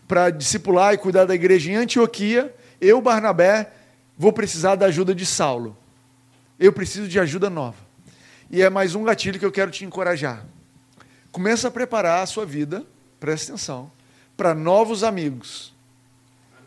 para 0.09 0.29
discipular 0.29 0.93
e 0.93 0.97
cuidar 0.97 1.23
da 1.23 1.33
igreja 1.33 1.71
em 1.71 1.75
Antioquia, 1.75 2.53
eu, 2.81 2.99
Barnabé, 2.99 3.71
vou 4.17 4.33
precisar 4.33 4.75
da 4.75 4.87
ajuda 4.87 5.13
de 5.13 5.25
Saulo. 5.25 5.77
Eu 6.59 6.73
preciso 6.73 7.07
de 7.07 7.19
ajuda 7.19 7.49
nova. 7.49 7.77
E 8.49 8.61
é 8.61 8.69
mais 8.69 8.95
um 8.95 9.03
gatilho 9.03 9.39
que 9.39 9.45
eu 9.45 9.51
quero 9.51 9.71
te 9.71 9.85
encorajar. 9.85 10.43
Começa 11.31 11.67
a 11.69 11.71
preparar 11.71 12.23
a 12.23 12.25
sua 12.25 12.45
vida, 12.45 12.83
presta 13.19 13.53
atenção, 13.53 13.89
para 14.35 14.53
novos 14.53 15.03
amigos. 15.03 15.73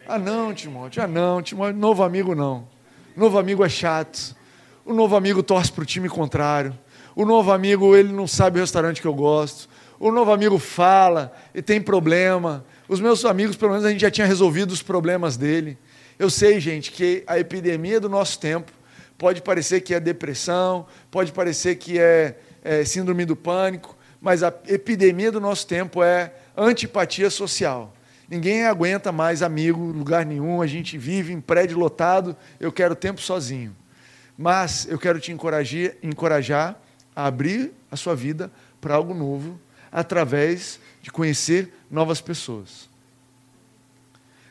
Ah, 0.07 0.18
não, 0.18 0.55
Timóteo, 0.55 1.03
ah, 1.03 1.07
não, 1.07 1.42
Timóteo, 1.42 1.77
novo 1.77 2.03
amigo 2.03 2.35
não. 2.35 2.66
Novo 3.16 3.38
amigo 3.38 3.64
é 3.64 3.68
chato. 3.68 4.35
O 4.85 4.92
novo 4.92 5.16
amigo 5.16 5.42
torce 5.42 5.72
para 5.72 5.83
o 5.83 5.87
time 5.87 6.09
contrário. 6.09 6.79
O 7.16 7.24
novo 7.24 7.53
amigo, 7.53 7.96
ele 7.96 8.12
não 8.12 8.27
sabe 8.27 8.59
o 8.59 8.62
restaurante 8.62 9.00
que 9.00 9.07
eu 9.07 9.14
gosto. 9.14 9.68
O 9.98 10.11
novo 10.11 10.33
amigo 10.33 10.59
fala 10.59 11.33
e 11.55 11.62
tem 11.62 11.81
problema. 11.81 12.64
Os 12.88 13.00
meus 13.00 13.24
amigos, 13.24 13.57
pelo 13.57 13.72
menos, 13.72 13.87
a 13.87 13.90
gente 13.90 14.00
já 14.00 14.11
tinha 14.11 14.27
resolvido 14.27 14.72
os 14.72 14.83
problemas 14.83 15.37
dele. 15.37 15.79
Eu 16.18 16.31
sei, 16.31 16.61
gente, 16.61 16.92
que 16.92 17.24
a 17.27 17.38
epidemia 17.38 18.00
do 18.00 18.09
nosso 18.09 18.38
tempo 18.38 18.72
pode 19.18 19.42
parecer 19.42 19.81
que 19.81 19.94
é 19.94 20.00
depressão, 20.00 20.87
pode 21.11 21.33
parecer 21.33 21.77
que 21.77 21.98
é, 21.98 22.38
é 22.62 22.85
síndrome 22.85 23.24
do 23.24 23.35
pânico, 23.35 23.96
mas 24.20 24.42
a 24.42 24.53
epidemia 24.68 25.33
do 25.33 25.40
nosso 25.40 25.66
tempo 25.66 26.03
é 26.03 26.33
antipatia 26.57 27.29
social. 27.31 27.94
Ninguém 28.29 28.64
aguenta 28.64 29.12
mais 29.12 29.42
amigo 29.42 29.81
lugar 29.81 30.24
nenhum, 30.24 30.62
a 30.62 30.66
gente 30.66 30.96
vive 30.96 31.33
em 31.33 31.40
prédio 31.40 31.79
lotado, 31.79 32.37
eu 32.59 32.72
quero 32.72 32.94
tempo 32.94 33.20
sozinho. 33.20 33.77
Mas 34.37 34.87
eu 34.88 34.98
quero 34.98 35.20
te 35.20 35.31
encorajar, 35.31 35.92
encorajar 36.03 36.81
a 37.14 37.27
abrir 37.27 37.72
a 37.90 37.96
sua 37.96 38.16
vida 38.16 38.50
para 38.81 38.94
algo 38.94 39.14
novo, 39.14 39.61
através 39.92 40.81
de 41.03 41.11
conhecer 41.11 41.72
novas 41.90 42.20
pessoas. 42.20 42.88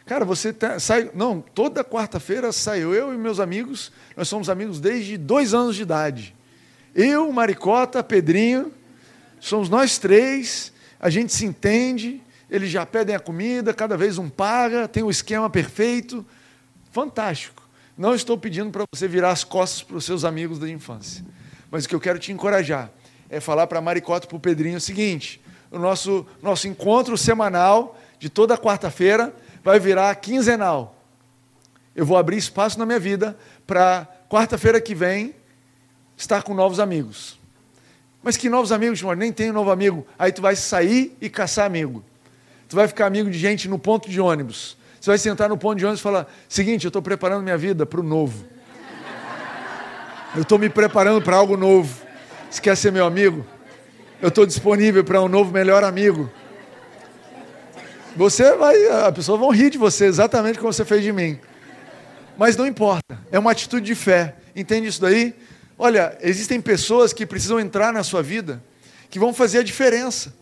Cara, 0.05 0.25
você 0.25 0.51
tá, 0.51 0.79
sai. 0.79 1.09
Não, 1.13 1.39
toda 1.39 1.83
quarta-feira 1.83 2.51
saio 2.51 2.93
eu 2.93 3.13
e 3.13 3.17
meus 3.17 3.39
amigos, 3.39 3.91
nós 4.17 4.27
somos 4.27 4.49
amigos 4.49 4.79
desde 4.79 5.17
dois 5.17 5.53
anos 5.53 5.75
de 5.75 5.83
idade. 5.83 6.35
Eu, 6.93 7.31
Maricota, 7.31 8.03
Pedrinho, 8.03 8.71
somos 9.39 9.69
nós 9.69 9.97
três, 9.97 10.73
a 10.99 11.09
gente 11.09 11.33
se 11.33 11.45
entende, 11.45 12.21
eles 12.49 12.69
já 12.69 12.85
pedem 12.85 13.15
a 13.15 13.19
comida, 13.19 13.73
cada 13.73 13.95
vez 13.95 14.17
um 14.17 14.29
paga, 14.29 14.87
tem 14.87 15.03
o 15.03 15.07
um 15.07 15.09
esquema 15.09 15.49
perfeito. 15.49 16.25
Fantástico. 16.91 17.63
Não 17.97 18.13
estou 18.13 18.37
pedindo 18.37 18.71
para 18.71 18.83
você 18.93 19.07
virar 19.07 19.31
as 19.31 19.43
costas 19.43 19.81
para 19.81 19.97
os 19.97 20.05
seus 20.05 20.25
amigos 20.25 20.59
da 20.59 20.69
infância. 20.69 21.25
Mas 21.71 21.85
o 21.85 21.89
que 21.89 21.95
eu 21.95 21.99
quero 21.99 22.19
te 22.19 22.31
encorajar 22.31 22.91
é 23.29 23.39
falar 23.39 23.67
para 23.67 23.81
Maricota 23.81 24.25
e 24.25 24.29
para 24.29 24.37
o 24.37 24.39
Pedrinho 24.39 24.77
o 24.77 24.81
seguinte: 24.81 25.41
o 25.71 25.79
nosso, 25.79 26.25
nosso 26.41 26.67
encontro 26.67 27.17
semanal 27.17 27.99
de 28.19 28.29
toda 28.29 28.57
quarta-feira 28.57 29.33
vai 29.63 29.79
virar 29.79 30.13
quinzenal. 30.15 30.95
Eu 31.95 32.05
vou 32.05 32.17
abrir 32.17 32.37
espaço 32.37 32.77
na 32.77 32.85
minha 32.85 32.99
vida 32.99 33.37
para 33.65 34.07
quarta-feira 34.29 34.81
que 34.81 34.93
vem 34.93 35.33
estar 36.17 36.43
com 36.43 36.53
novos 36.53 36.79
amigos. 36.79 37.39
Mas 38.21 38.37
que 38.37 38.49
novos 38.49 38.71
amigos, 38.71 38.99
Timóteo? 38.99 39.19
Nem 39.19 39.31
tenho 39.31 39.53
novo 39.53 39.69
amigo. 39.69 40.05
Aí 40.17 40.31
tu 40.31 40.41
vai 40.41 40.55
sair 40.55 41.15
e 41.19 41.29
caçar 41.29 41.65
amigo. 41.65 42.03
Tu 42.69 42.75
vai 42.75 42.87
ficar 42.87 43.05
amigo 43.05 43.29
de 43.29 43.37
gente 43.37 43.67
no 43.67 43.77
ponto 43.77 44.09
de 44.09 44.19
ônibus. 44.19 44.77
Você 44.99 45.09
vai 45.09 45.17
sentar 45.17 45.49
no 45.49 45.57
ponto 45.57 45.77
de 45.77 45.85
ônibus 45.85 45.99
e 45.99 46.03
falar: 46.03 46.27
seguinte, 46.47 46.85
eu 46.85 46.89
estou 46.89 47.01
preparando 47.01 47.43
minha 47.43 47.57
vida 47.57 47.85
para 47.85 47.99
o 47.99 48.03
novo. 48.03 48.45
Eu 50.35 50.41
estou 50.41 50.57
me 50.57 50.69
preparando 50.69 51.21
para 51.21 51.35
algo 51.35 51.55
novo. 51.55 52.01
Você 52.49 52.61
quer 52.61 52.75
ser 52.75 52.91
meu 52.91 53.05
amigo? 53.05 53.45
Eu 54.21 54.29
estou 54.29 54.45
disponível 54.45 55.03
para 55.03 55.21
um 55.21 55.27
novo 55.27 55.51
melhor 55.51 55.83
amigo. 55.83 56.31
Você 58.15 58.55
vai, 58.55 58.87
a 58.87 59.11
pessoa 59.11 59.37
vão 59.37 59.49
rir 59.49 59.71
de 59.71 59.77
você 59.77 60.05
exatamente 60.05 60.59
como 60.59 60.71
você 60.71 60.85
fez 60.85 61.01
de 61.01 61.11
mim. 61.11 61.39
Mas 62.37 62.55
não 62.55 62.67
importa, 62.67 63.19
é 63.31 63.39
uma 63.39 63.51
atitude 63.51 63.85
de 63.85 63.95
fé. 63.95 64.35
Entende 64.55 64.87
isso 64.87 65.01
daí? 65.01 65.35
Olha, 65.77 66.15
existem 66.21 66.61
pessoas 66.61 67.11
que 67.11 67.25
precisam 67.25 67.59
entrar 67.59 67.91
na 67.91 68.03
sua 68.03 68.21
vida, 68.21 68.63
que 69.09 69.17
vão 69.17 69.33
fazer 69.33 69.59
a 69.59 69.63
diferença, 69.63 70.33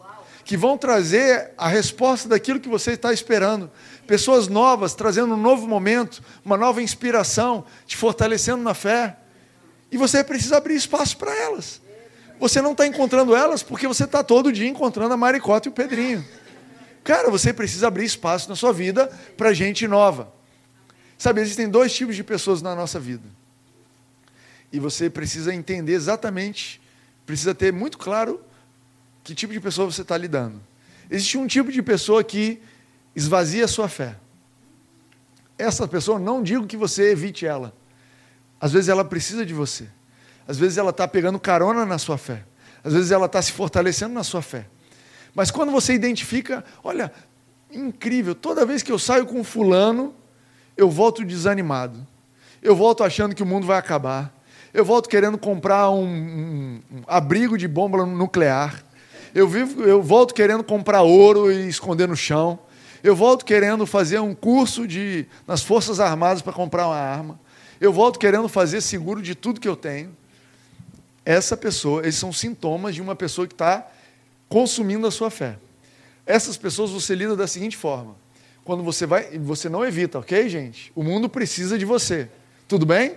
que 0.43 0.57
vão 0.57 0.77
trazer 0.77 1.51
a 1.57 1.69
resposta 1.69 2.27
daquilo 2.27 2.59
que 2.59 2.67
você 2.67 2.91
está 2.91 3.13
esperando. 3.13 3.71
Pessoas 4.05 4.49
novas 4.49 4.93
trazendo 4.93 5.33
um 5.35 5.37
novo 5.37 5.65
momento, 5.65 6.21
uma 6.43 6.57
nova 6.57 6.81
inspiração, 6.81 7.63
te 7.85 7.95
fortalecendo 7.95 8.61
na 8.61 8.73
fé. 8.73 9.15
E 9.89 9.97
você 9.97 10.23
precisa 10.23 10.57
abrir 10.57 10.75
espaço 10.75 11.15
para 11.15 11.33
elas. 11.33 11.81
Você 12.37 12.61
não 12.61 12.73
está 12.73 12.85
encontrando 12.85 13.33
elas 13.33 13.63
porque 13.63 13.87
você 13.87 14.03
está 14.03 14.23
todo 14.23 14.51
dia 14.51 14.67
encontrando 14.67 15.13
a 15.13 15.17
Maricota 15.17 15.69
e 15.69 15.71
o 15.71 15.73
Pedrinho. 15.73 16.25
Cara, 17.03 17.29
você 17.29 17.51
precisa 17.51 17.87
abrir 17.87 18.05
espaço 18.05 18.49
na 18.49 18.55
sua 18.55 18.71
vida 18.71 19.07
para 19.35 19.53
gente 19.53 19.87
nova. 19.87 20.31
Sabe, 21.17 21.41
existem 21.41 21.69
dois 21.69 21.93
tipos 21.93 22.15
de 22.15 22.23
pessoas 22.23 22.61
na 22.61 22.75
nossa 22.75 22.99
vida. 22.99 23.27
E 24.71 24.79
você 24.79 25.09
precisa 25.09 25.53
entender 25.53 25.93
exatamente, 25.93 26.81
precisa 27.25 27.53
ter 27.53 27.73
muito 27.73 27.97
claro 27.97 28.41
que 29.23 29.35
tipo 29.35 29.53
de 29.53 29.59
pessoa 29.59 29.91
você 29.91 30.01
está 30.01 30.17
lidando. 30.17 30.61
Existe 31.09 31.37
um 31.37 31.45
tipo 31.45 31.71
de 31.71 31.81
pessoa 31.81 32.23
que 32.23 32.61
esvazia 33.15 33.65
a 33.65 33.67
sua 33.67 33.89
fé. 33.89 34.15
Essa 35.57 35.87
pessoa, 35.87 36.17
não 36.17 36.41
digo 36.41 36.65
que 36.65 36.77
você 36.77 37.11
evite 37.11 37.45
ela. 37.45 37.73
Às 38.59 38.71
vezes 38.71 38.89
ela 38.89 39.03
precisa 39.03 39.45
de 39.45 39.53
você. 39.53 39.87
Às 40.47 40.57
vezes 40.57 40.77
ela 40.77 40.91
está 40.91 41.07
pegando 41.07 41.39
carona 41.39 41.85
na 41.85 41.97
sua 41.97 42.17
fé. 42.17 42.43
Às 42.83 42.93
vezes 42.93 43.11
ela 43.11 43.25
está 43.25 43.41
se 43.41 43.51
fortalecendo 43.51 44.13
na 44.13 44.23
sua 44.23 44.41
fé. 44.41 44.65
Mas 45.33 45.51
quando 45.51 45.71
você 45.71 45.93
identifica, 45.93 46.63
olha, 46.83 47.11
incrível, 47.71 48.35
toda 48.35 48.65
vez 48.65 48.83
que 48.83 48.91
eu 48.91 48.99
saio 48.99 49.25
com 49.25 49.43
fulano, 49.43 50.13
eu 50.75 50.89
volto 50.89 51.23
desanimado. 51.23 52.05
Eu 52.61 52.75
volto 52.75 53.03
achando 53.03 53.33
que 53.33 53.43
o 53.43 53.45
mundo 53.45 53.65
vai 53.65 53.77
acabar. 53.77 54.33
Eu 54.73 54.85
volto 54.85 55.09
querendo 55.09 55.37
comprar 55.37 55.89
um, 55.89 56.05
um, 56.05 56.81
um 56.91 57.03
abrigo 57.07 57.57
de 57.57 57.67
bomba 57.67 58.05
nuclear. 58.05 58.83
Eu, 59.33 59.47
vivo, 59.47 59.83
eu 59.83 60.01
volto 60.01 60.33
querendo 60.33 60.63
comprar 60.63 61.01
ouro 61.01 61.51
e 61.51 61.67
esconder 61.67 62.07
no 62.07 62.15
chão. 62.15 62.59
Eu 63.03 63.15
volto 63.15 63.43
querendo 63.43 63.85
fazer 63.85 64.19
um 64.19 64.35
curso 64.35 64.87
de, 64.87 65.25
nas 65.47 65.63
Forças 65.63 65.99
Armadas 65.99 66.41
para 66.41 66.53
comprar 66.53 66.87
uma 66.87 66.95
arma. 66.95 67.39
Eu 67.79 67.91
volto 67.91 68.19
querendo 68.19 68.47
fazer 68.47 68.79
seguro 68.79 69.21
de 69.21 69.33
tudo 69.33 69.59
que 69.59 69.67
eu 69.67 69.75
tenho. 69.75 70.15
Essa 71.25 71.57
pessoa, 71.57 72.01
esses 72.01 72.19
são 72.19 72.31
sintomas 72.31 72.93
de 72.93 73.01
uma 73.01 73.15
pessoa 73.15 73.47
que 73.47 73.53
está 73.53 73.87
consumindo 74.51 75.07
a 75.07 75.11
sua 75.11 75.31
fé. 75.31 75.57
Essas 76.25 76.57
pessoas 76.57 76.91
você 76.91 77.15
lida 77.15 77.37
da 77.37 77.47
seguinte 77.47 77.77
forma: 77.77 78.15
quando 78.65 78.83
você 78.83 79.05
vai, 79.05 79.39
você 79.39 79.69
não 79.69 79.83
evita, 79.83 80.19
ok, 80.19 80.49
gente? 80.49 80.91
O 80.93 81.01
mundo 81.01 81.29
precisa 81.29 81.79
de 81.79 81.85
você. 81.85 82.29
Tudo 82.67 82.85
bem? 82.85 83.15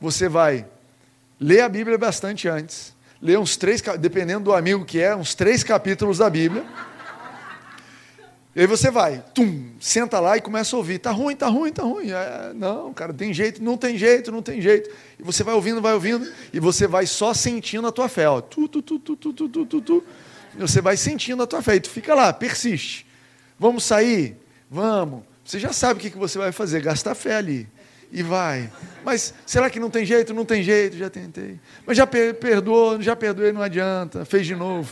Você 0.00 0.28
vai 0.28 0.64
ler 1.40 1.60
a 1.62 1.68
Bíblia 1.68 1.98
bastante 1.98 2.48
antes, 2.48 2.94
ler 3.20 3.36
uns 3.38 3.56
três, 3.56 3.82
dependendo 3.98 4.44
do 4.44 4.54
amigo 4.54 4.84
que 4.84 5.00
é, 5.00 5.14
uns 5.14 5.34
três 5.34 5.64
capítulos 5.64 6.18
da 6.18 6.30
Bíblia. 6.30 6.64
E 8.56 8.60
aí 8.60 8.66
você 8.66 8.90
vai, 8.90 9.22
tum, 9.34 9.68
senta 9.78 10.18
lá 10.18 10.38
e 10.38 10.40
começa 10.40 10.74
a 10.74 10.78
ouvir. 10.78 10.98
Tá 10.98 11.10
ruim, 11.10 11.36
tá 11.36 11.46
ruim, 11.46 11.70
tá 11.70 11.82
ruim. 11.82 12.10
É, 12.10 12.54
não, 12.54 12.90
cara, 12.94 13.12
tem 13.12 13.34
jeito, 13.34 13.62
não 13.62 13.76
tem 13.76 13.98
jeito, 13.98 14.32
não 14.32 14.40
tem 14.40 14.62
jeito. 14.62 14.88
E 15.20 15.22
você 15.22 15.44
vai 15.44 15.52
ouvindo, 15.52 15.82
vai 15.82 15.92
ouvindo, 15.92 16.26
e 16.54 16.58
você 16.58 16.86
vai 16.86 17.04
só 17.04 17.34
sentindo 17.34 17.86
a 17.86 17.92
tua 17.92 18.08
fé. 18.08 18.26
Ó. 18.26 18.40
Tu, 18.40 18.66
tu, 18.66 18.80
tu, 18.80 18.98
tu, 18.98 19.14
tu, 19.14 19.32
tu, 19.34 19.48
tu, 19.50 19.66
tu, 19.66 19.80
tu. 19.82 20.04
E 20.54 20.58
você 20.58 20.80
vai 20.80 20.96
sentindo 20.96 21.42
a 21.42 21.46
tua 21.46 21.60
fé. 21.60 21.74
E 21.74 21.80
tu 21.80 21.90
fica 21.90 22.14
lá, 22.14 22.32
persiste. 22.32 23.06
Vamos 23.58 23.84
sair? 23.84 24.38
Vamos. 24.70 25.22
Você 25.44 25.58
já 25.58 25.74
sabe 25.74 26.00
o 26.00 26.10
que 26.10 26.16
você 26.16 26.38
vai 26.38 26.50
fazer, 26.50 26.80
gastar 26.80 27.14
fé 27.14 27.36
ali. 27.36 27.68
E 28.10 28.22
vai. 28.22 28.72
Mas 29.04 29.34
será 29.44 29.68
que 29.68 29.78
não 29.78 29.90
tem 29.90 30.06
jeito? 30.06 30.32
Não 30.32 30.46
tem 30.46 30.62
jeito, 30.62 30.96
já 30.96 31.10
tentei. 31.10 31.60
Mas 31.86 31.98
já 31.98 32.06
perdoou, 32.06 33.02
já 33.02 33.14
perdoei, 33.14 33.52
não 33.52 33.60
adianta. 33.60 34.24
Fez 34.24 34.46
de 34.46 34.56
novo. 34.56 34.90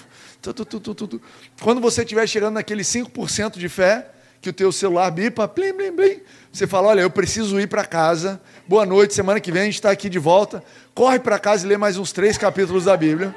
Tu, 0.53 0.65
tu, 0.65 0.95
tu, 0.95 1.21
Quando 1.63 1.81
você 1.81 2.03
estiver 2.03 2.27
chegando 2.27 2.55
naquele 2.55 2.83
5% 2.83 3.59
de 3.59 3.69
fé, 3.69 4.11
que 4.43 4.51
o 4.51 4.53
teu 4.53 4.71
celular 4.71 5.11
bipa, 5.11 5.49
plim, 5.49 5.73
plim, 5.73 5.93
plim, 5.93 6.21
você 6.53 6.67
fala, 6.67 6.89
olha, 6.89 7.01
eu 7.01 7.09
preciso 7.09 7.59
ir 7.59 7.67
para 7.67 7.85
casa, 7.85 8.39
boa 8.69 8.85
noite, 8.85 9.15
semana 9.15 9.41
que 9.41 9.51
vem 9.51 9.63
a 9.63 9.65
gente 9.65 9.77
está 9.77 9.91
aqui 9.91 10.11
de 10.11 10.19
volta, 10.19 10.63
corre 10.95 11.19
para 11.19 11.39
casa 11.39 11.65
e 11.65 11.69
lê 11.69 11.79
mais 11.79 11.97
uns 11.97 12.13
três 12.13 12.37
capítulos 12.37 12.85
da 12.85 12.95
Bíblia, 12.95 13.35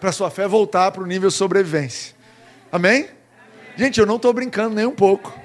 para 0.00 0.12
sua 0.12 0.30
fé 0.30 0.46
voltar 0.46 0.92
para 0.92 1.02
o 1.02 1.06
nível 1.06 1.32
sobrevivência. 1.32 2.14
Amém? 2.70 2.92
Amém? 2.92 3.08
Gente, 3.76 3.98
eu 3.98 4.06
não 4.06 4.16
estou 4.16 4.32
brincando 4.32 4.74
nem 4.74 4.86
um 4.86 4.94
pouco. 4.94 5.36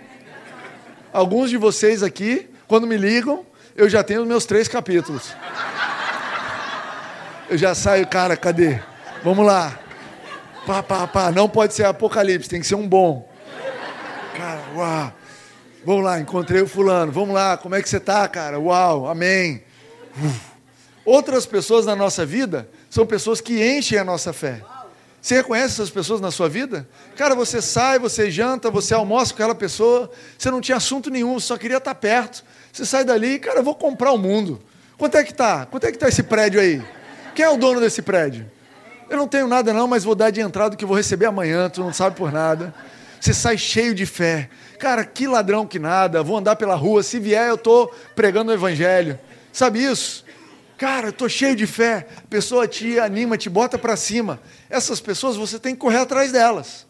Alguns 1.12 1.50
de 1.50 1.58
vocês 1.58 2.04
aqui, 2.04 2.48
quando 2.68 2.86
me 2.86 2.96
ligam, 2.96 3.44
eu 3.76 3.90
já 3.90 4.04
tenho 4.04 4.22
os 4.22 4.28
meus 4.28 4.46
três 4.46 4.68
capítulos. 4.68 5.36
Eu 7.50 7.58
já 7.58 7.74
saio, 7.74 8.08
cara, 8.08 8.38
cadê? 8.38 8.80
Vamos 9.24 9.46
lá. 9.46 9.78
Pá, 10.66 10.84
pá, 10.84 11.08
pá. 11.08 11.32
Não 11.32 11.50
pode 11.50 11.74
ser 11.74 11.86
Apocalipse, 11.86 12.50
tem 12.50 12.60
que 12.62 12.68
ser 12.68 12.76
um 12.76 12.88
bom. 12.88 13.30
Cara, 14.38 14.62
uau. 14.76 15.14
Vamos 15.84 16.04
lá, 16.04 16.20
encontrei 16.20 16.62
o 16.62 16.68
fulano. 16.68 17.12
Vamos 17.12 17.34
lá, 17.34 17.58
como 17.58 17.76
é 17.76 17.82
que 17.82 17.90
você 17.90 17.98
está, 17.98 18.28
cara? 18.28 18.60
Uau, 18.60 19.08
amém. 19.08 19.64
Uf. 20.16 20.52
Outras 21.04 21.46
pessoas 21.46 21.86
na 21.86 21.96
nossa 21.96 22.26
vida 22.26 22.70
são 22.90 23.06
pessoas 23.06 23.42
que 23.42 23.62
enchem 23.62 23.98
a 23.98 24.04
nossa 24.04 24.32
fé. 24.32 24.62
Você 25.20 25.36
reconhece 25.36 25.74
essas 25.74 25.90
pessoas 25.90 26.20
na 26.20 26.32
sua 26.32 26.50
vida? 26.50 26.88
Cara, 27.16 27.36
você 27.36 27.62
sai, 27.62 28.00
você 28.00 28.30
janta, 28.32 28.72
você 28.72 28.94
almoça 28.94 29.34
com 29.34 29.42
aquela 29.42 29.56
pessoa, 29.56 30.10
você 30.38 30.50
não 30.50 30.62
tinha 30.62 30.78
assunto 30.78 31.10
nenhum, 31.10 31.40
só 31.40 31.58
queria 31.58 31.78
estar 31.78 31.94
perto. 31.96 32.44
Você 32.72 32.86
sai 32.86 33.04
dali, 33.04 33.38
cara, 33.40 33.62
vou 33.62 33.76
comprar 33.76 34.12
o 34.12 34.18
mundo. 34.18 34.62
Quanto 34.98 35.18
é 35.18 35.24
que 35.24 35.34
tá? 35.34 35.66
Quanto 35.66 35.86
é 35.86 35.92
que 35.92 35.98
tá 35.98 36.08
esse 36.08 36.24
prédio 36.24 36.60
aí? 36.60 36.82
Quem 37.36 37.46
é 37.46 37.50
o 37.50 37.58
dono 37.58 37.80
desse 37.80 38.02
prédio? 38.02 38.50
Eu 39.12 39.18
não 39.18 39.28
tenho 39.28 39.46
nada 39.46 39.74
não, 39.74 39.88
mas 39.88 40.06
vou 40.06 40.16
dar 40.16 40.30
de 40.30 40.40
entrada 40.40 40.74
que 40.74 40.86
vou 40.86 40.96
receber 40.96 41.26
amanhã, 41.26 41.70
tu 41.70 41.82
não 41.82 41.92
sabe 41.92 42.16
por 42.16 42.32
nada. 42.32 42.74
Você 43.20 43.34
sai 43.34 43.58
cheio 43.58 43.94
de 43.94 44.06
fé. 44.06 44.50
Cara, 44.80 45.04
que 45.04 45.28
ladrão 45.28 45.68
que 45.68 45.78
nada, 45.78 46.24
vou 46.24 46.38
andar 46.38 46.56
pela 46.56 46.76
rua, 46.76 47.04
se 47.04 47.20
vier 47.20 47.50
eu 47.50 47.56
estou 47.56 47.94
pregando 48.16 48.52
o 48.52 48.54
evangelho. 48.54 49.20
Sabe 49.52 49.84
isso? 49.84 50.24
Cara, 50.78 51.08
eu 51.08 51.10
estou 51.10 51.28
cheio 51.28 51.58
de 51.58 51.68
fé. 51.68 52.08
A 52.20 52.28
pessoa 52.30 52.66
te 52.70 52.98
anima, 53.00 53.38
te 53.38 53.50
bota 53.50 53.78
para 53.78 53.98
cima. 53.98 54.40
Essas 54.70 55.02
pessoas 55.02 55.36
você 55.36 55.60
tem 55.60 55.76
que 55.76 55.82
correr 55.82 55.98
atrás 55.98 56.32
delas. 56.32 56.88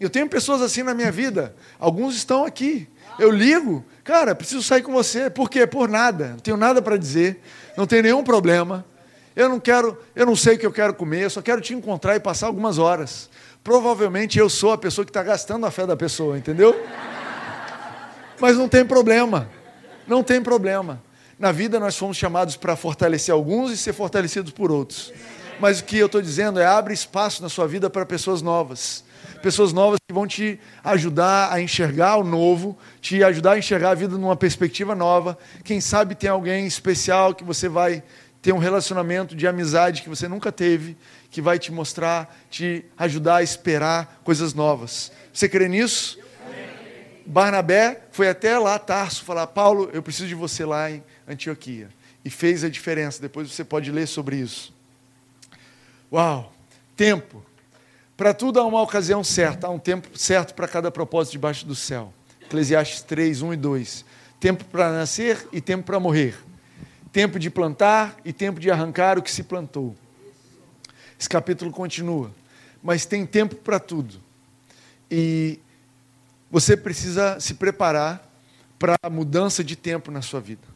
Eu 0.00 0.08
tenho 0.08 0.26
pessoas 0.30 0.62
assim 0.62 0.82
na 0.82 0.94
minha 0.94 1.12
vida. 1.12 1.54
Alguns 1.78 2.16
estão 2.16 2.46
aqui. 2.46 2.88
Eu 3.18 3.30
ligo, 3.30 3.84
cara, 4.02 4.34
preciso 4.34 4.62
sair 4.62 4.80
com 4.80 4.90
você. 4.90 5.28
Por 5.28 5.50
quê? 5.50 5.66
Por 5.66 5.86
nada. 5.86 6.28
Não 6.28 6.38
tenho 6.38 6.56
nada 6.56 6.80
para 6.80 6.96
dizer. 6.96 7.42
Não 7.76 7.86
tenho 7.86 8.04
nenhum 8.04 8.24
problema. 8.24 8.86
Eu 9.36 9.50
não 9.50 9.60
quero, 9.60 9.98
eu 10.14 10.24
não 10.24 10.34
sei 10.34 10.56
o 10.56 10.58
que 10.58 10.64
eu 10.64 10.72
quero 10.72 10.94
comer, 10.94 11.24
eu 11.24 11.30
só 11.30 11.42
quero 11.42 11.60
te 11.60 11.74
encontrar 11.74 12.16
e 12.16 12.20
passar 12.20 12.46
algumas 12.46 12.78
horas. 12.78 13.28
Provavelmente 13.62 14.38
eu 14.38 14.48
sou 14.48 14.72
a 14.72 14.78
pessoa 14.78 15.04
que 15.04 15.10
está 15.10 15.22
gastando 15.22 15.66
a 15.66 15.70
fé 15.70 15.86
da 15.86 15.94
pessoa, 15.94 16.38
entendeu? 16.38 16.74
Mas 18.40 18.56
não 18.56 18.66
tem 18.66 18.82
problema. 18.82 19.46
Não 20.06 20.22
tem 20.22 20.42
problema. 20.42 21.02
Na 21.38 21.52
vida 21.52 21.78
nós 21.78 21.98
fomos 21.98 22.16
chamados 22.16 22.56
para 22.56 22.74
fortalecer 22.76 23.34
alguns 23.34 23.70
e 23.70 23.76
ser 23.76 23.92
fortalecidos 23.92 24.52
por 24.52 24.72
outros. 24.72 25.12
Mas 25.60 25.80
o 25.80 25.84
que 25.84 25.98
eu 25.98 26.06
estou 26.06 26.22
dizendo 26.22 26.58
é 26.58 26.64
abre 26.64 26.94
espaço 26.94 27.42
na 27.42 27.50
sua 27.50 27.68
vida 27.68 27.90
para 27.90 28.06
pessoas 28.06 28.40
novas. 28.40 29.04
Pessoas 29.42 29.72
novas 29.72 29.98
que 30.06 30.14
vão 30.14 30.26
te 30.26 30.58
ajudar 30.82 31.52
a 31.52 31.60
enxergar 31.60 32.16
o 32.16 32.24
novo, 32.24 32.76
te 33.00 33.22
ajudar 33.22 33.52
a 33.52 33.58
enxergar 33.58 33.90
a 33.90 33.94
vida 33.94 34.16
numa 34.16 34.36
perspectiva 34.36 34.94
nova. 34.94 35.36
Quem 35.62 35.80
sabe 35.80 36.14
tem 36.14 36.30
alguém 36.30 36.66
especial 36.66 37.34
que 37.34 37.44
você 37.44 37.68
vai 37.68 38.02
ter 38.46 38.52
um 38.52 38.58
relacionamento 38.58 39.34
de 39.34 39.44
amizade 39.44 40.02
que 40.02 40.08
você 40.08 40.28
nunca 40.28 40.52
teve, 40.52 40.96
que 41.32 41.42
vai 41.42 41.58
te 41.58 41.72
mostrar, 41.72 42.32
te 42.48 42.84
ajudar 42.96 43.38
a 43.38 43.42
esperar 43.42 44.20
coisas 44.22 44.54
novas. 44.54 45.10
Você 45.32 45.48
crê 45.48 45.66
nisso? 45.66 46.16
Barnabé 47.26 48.02
foi 48.12 48.28
até 48.28 48.56
lá, 48.56 48.78
Tarso, 48.78 49.24
falar: 49.24 49.48
Paulo, 49.48 49.90
eu 49.92 50.00
preciso 50.00 50.28
de 50.28 50.36
você 50.36 50.64
lá 50.64 50.88
em 50.88 51.02
Antioquia. 51.26 51.88
E 52.24 52.30
fez 52.30 52.62
a 52.62 52.68
diferença. 52.68 53.20
Depois 53.20 53.50
você 53.50 53.64
pode 53.64 53.90
ler 53.90 54.06
sobre 54.06 54.36
isso. 54.36 54.72
Uau! 56.12 56.52
Tempo. 56.96 57.44
Para 58.16 58.32
tudo 58.32 58.60
há 58.60 58.64
uma 58.64 58.80
ocasião 58.80 59.24
certa, 59.24 59.66
há 59.66 59.70
um 59.70 59.78
tempo 59.80 60.16
certo 60.16 60.54
para 60.54 60.68
cada 60.68 60.88
propósito 60.88 61.32
debaixo 61.32 61.66
do 61.66 61.74
céu. 61.74 62.14
Eclesiastes 62.42 63.02
3, 63.02 63.42
1 63.42 63.54
e 63.54 63.56
2. 63.56 64.04
Tempo 64.38 64.64
para 64.66 64.92
nascer 64.92 65.48
e 65.52 65.60
tempo 65.60 65.82
para 65.82 65.98
morrer. 65.98 66.36
Tempo 67.16 67.38
de 67.38 67.48
plantar 67.48 68.14
e 68.26 68.30
tempo 68.30 68.60
de 68.60 68.70
arrancar 68.70 69.16
o 69.16 69.22
que 69.22 69.30
se 69.30 69.42
plantou. 69.42 69.96
Esse 71.18 71.26
capítulo 71.26 71.70
continua. 71.70 72.30
Mas 72.82 73.06
tem 73.06 73.24
tempo 73.24 73.54
para 73.54 73.80
tudo. 73.80 74.20
E 75.10 75.58
você 76.50 76.76
precisa 76.76 77.40
se 77.40 77.54
preparar 77.54 78.22
para 78.78 78.96
a 79.02 79.08
mudança 79.08 79.64
de 79.64 79.74
tempo 79.74 80.10
na 80.10 80.20
sua 80.20 80.42
vida. 80.42 80.68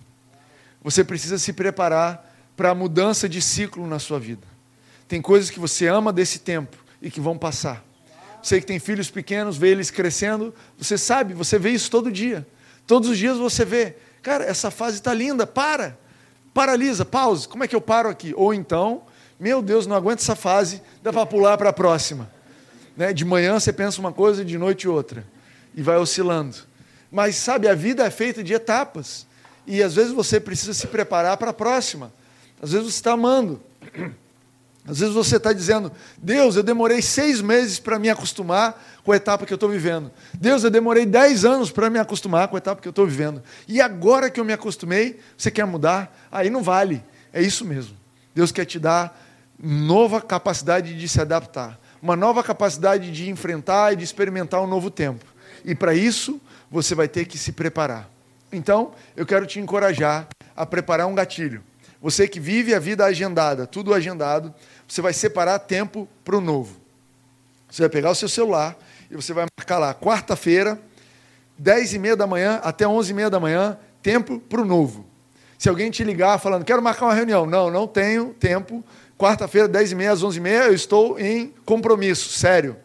Você 0.83 1.05
precisa 1.05 1.37
se 1.39 1.53
preparar 1.53 2.35
para 2.57 2.71
a 2.71 2.75
mudança 2.75 3.29
de 3.29 3.43
ciclo 3.43 3.87
na 3.87 3.99
sua 3.99 4.19
vida. 4.19 4.47
Tem 5.07 5.21
coisas 5.21 5.51
que 5.51 5.61
você 5.61 5.89
ama 5.89 6.11
desse 6.11 6.39
tempo 6.39 6.79
e 7.03 7.11
que 7.11 7.21
vão 7.21 7.37
passar. 7.37 7.85
Você 8.43 8.63
que 8.63 8.67
tem 8.67 8.79
filhos 8.79 9.11
pequenos, 9.11 9.59
vê 9.59 9.69
eles 9.69 9.91
crescendo, 9.91 10.55
você 10.79 10.97
sabe, 10.97 11.35
você 11.35 11.59
vê 11.59 11.69
isso 11.69 11.91
todo 11.91 12.11
dia. 12.11 12.49
Todos 12.87 13.11
os 13.11 13.19
dias 13.19 13.37
você 13.37 13.63
vê, 13.63 13.97
cara, 14.23 14.43
essa 14.43 14.71
fase 14.71 14.97
está 14.97 15.13
linda, 15.13 15.47
para, 15.47 15.99
paralisa, 16.55 17.05
pause. 17.05 17.49
Como 17.49 17.65
é 17.65 17.69
que 17.69 17.77
eu 17.77 17.81
paro 17.81 18.09
aqui? 18.09 18.33
Ou 18.37 18.53
então, 18.53 19.03
meu 19.39 19.63
Deus, 19.63 19.87
não 19.87 19.97
aguento 19.97 20.21
essa 20.21 20.37
fase, 20.37 20.83
dá 21.03 21.13
para 21.13 21.25
pular 21.27 21.57
para 21.57 21.71
a 21.71 21.73
próxima. 21.73 22.31
Né? 22.97 23.13
De 23.13 23.25
manhã 23.25 23.59
você 23.59 23.73
pensa 23.73 24.01
uma 24.01 24.13
coisa, 24.13 24.45
de 24.45 24.59
noite 24.59 24.89
outra, 24.89 25.25
e 25.75 25.83
vai 25.83 25.97
oscilando. 25.97 26.57
Mas 27.11 27.37
sabe, 27.37 27.67
a 27.67 27.75
vida 27.75 28.05
é 28.05 28.11
feita 28.11 28.43
de 28.45 28.53
etapas. 28.53 29.27
E 29.67 29.83
às 29.83 29.95
vezes 29.95 30.13
você 30.13 30.39
precisa 30.39 30.75
se 30.75 30.87
preparar 30.87 31.37
para 31.37 31.51
a 31.51 31.55
próxima. 31.55 32.13
Às 32.63 32.73
vezes 32.73 32.87
você 32.87 32.99
está 32.99 33.13
amando. 33.13 33.61
Às 34.91 34.99
vezes 34.99 35.15
você 35.15 35.37
está 35.37 35.53
dizendo, 35.53 35.93
Deus, 36.19 36.57
eu 36.57 36.65
demorei 36.65 37.01
seis 37.01 37.41
meses 37.41 37.79
para 37.79 37.97
me 37.97 38.11
acostumar 38.11 38.83
com 39.05 39.13
a 39.13 39.17
etapa 39.17 39.47
que 39.47 39.53
eu 39.53 39.57
estou 39.57 39.69
vivendo. 39.69 40.11
Deus, 40.35 40.65
eu 40.65 40.71
demorei 40.71 41.07
dez 41.07 41.45
anos 41.45 41.71
para 41.71 41.89
me 41.89 42.01
acostumar 42.01 42.49
com 42.49 42.57
a 42.57 42.59
etapa 42.59 42.83
que 42.83 42.89
eu 42.89 42.91
estou 42.91 43.07
vivendo. 43.07 43.41
E 43.69 43.81
agora 43.81 44.29
que 44.29 44.41
eu 44.41 44.45
me 44.45 44.53
acostumei, 44.53 45.21
você 45.39 45.49
quer 45.49 45.65
mudar? 45.65 46.13
Aí 46.33 46.51
não 46.51 46.61
vale. 46.61 47.05
É 47.33 47.41
isso 47.41 47.65
mesmo. 47.65 47.97
Deus 48.35 48.51
quer 48.51 48.65
te 48.65 48.81
dar 48.81 49.17
nova 49.63 50.21
capacidade 50.21 50.93
de 50.93 51.09
se 51.09 51.21
adaptar, 51.21 51.79
uma 52.03 52.17
nova 52.17 52.43
capacidade 52.43 53.13
de 53.13 53.31
enfrentar 53.31 53.93
e 53.93 53.97
de 53.97 54.03
experimentar 54.03 54.61
um 54.61 54.67
novo 54.67 54.91
tempo. 54.91 55.25
E 55.65 55.73
para 55.73 55.95
isso, 55.95 56.41
você 56.69 56.97
vai 56.97 57.07
ter 57.07 57.27
que 57.27 57.39
se 57.39 57.53
preparar. 57.53 58.11
Então, 58.51 58.91
eu 59.17 59.25
quero 59.25 59.47
te 59.47 59.61
encorajar 59.61 60.27
a 60.57 60.67
preparar 60.67 61.07
um 61.07 61.15
gatilho. 61.15 61.63
Você 62.01 62.27
que 62.27 62.41
vive 62.41 62.75
a 62.75 62.79
vida 62.79 63.05
agendada, 63.05 63.67
tudo 63.67 63.93
agendado, 63.93 64.55
você 64.89 65.03
vai 65.03 65.13
separar 65.13 65.59
tempo 65.59 66.09
para 66.25 66.37
o 66.37 66.41
novo. 66.41 66.81
Você 67.71 67.83
vai 67.83 67.91
pegar 67.91 68.11
o 68.11 68.15
seu 68.15 68.29
celular 68.29 68.77
e 69.11 69.17
você 69.17 69.33
vai 69.33 69.47
marcar 69.59 69.79
lá, 69.79 69.95
quarta-feira, 69.95 70.81
10 71.59 71.95
e 71.95 71.99
meia 71.99 72.17
da 72.17 72.27
manhã 72.27 72.59
até 72.63 72.89
11 72.89 73.11
e 73.11 73.15
meia 73.15 73.29
da 73.31 73.39
manhã, 73.39 73.79
tempo 74.03 74.41
para 74.41 74.63
o 74.63 74.65
novo. 74.65 75.07
Se 75.59 75.69
alguém 75.69 75.91
te 75.91 76.03
ligar 76.03 76.39
falando, 76.39 76.65
quero 76.65 76.83
marcar 76.83 77.05
uma 77.05 77.15
reunião, 77.15 77.45
não, 77.45 77.71
não 77.71 77.87
tenho 77.87 78.35
tempo, 78.41 78.83
quarta-feira, 79.19 79.69
10 79.69 79.93
e 79.93 79.95
meia 79.95 80.13
às 80.13 80.23
11 80.23 80.39
e 80.39 80.41
meia, 80.41 80.63
eu 80.65 80.75
estou 80.75 81.21
em 81.21 81.53
compromisso, 81.67 82.31
sério. 82.31 82.77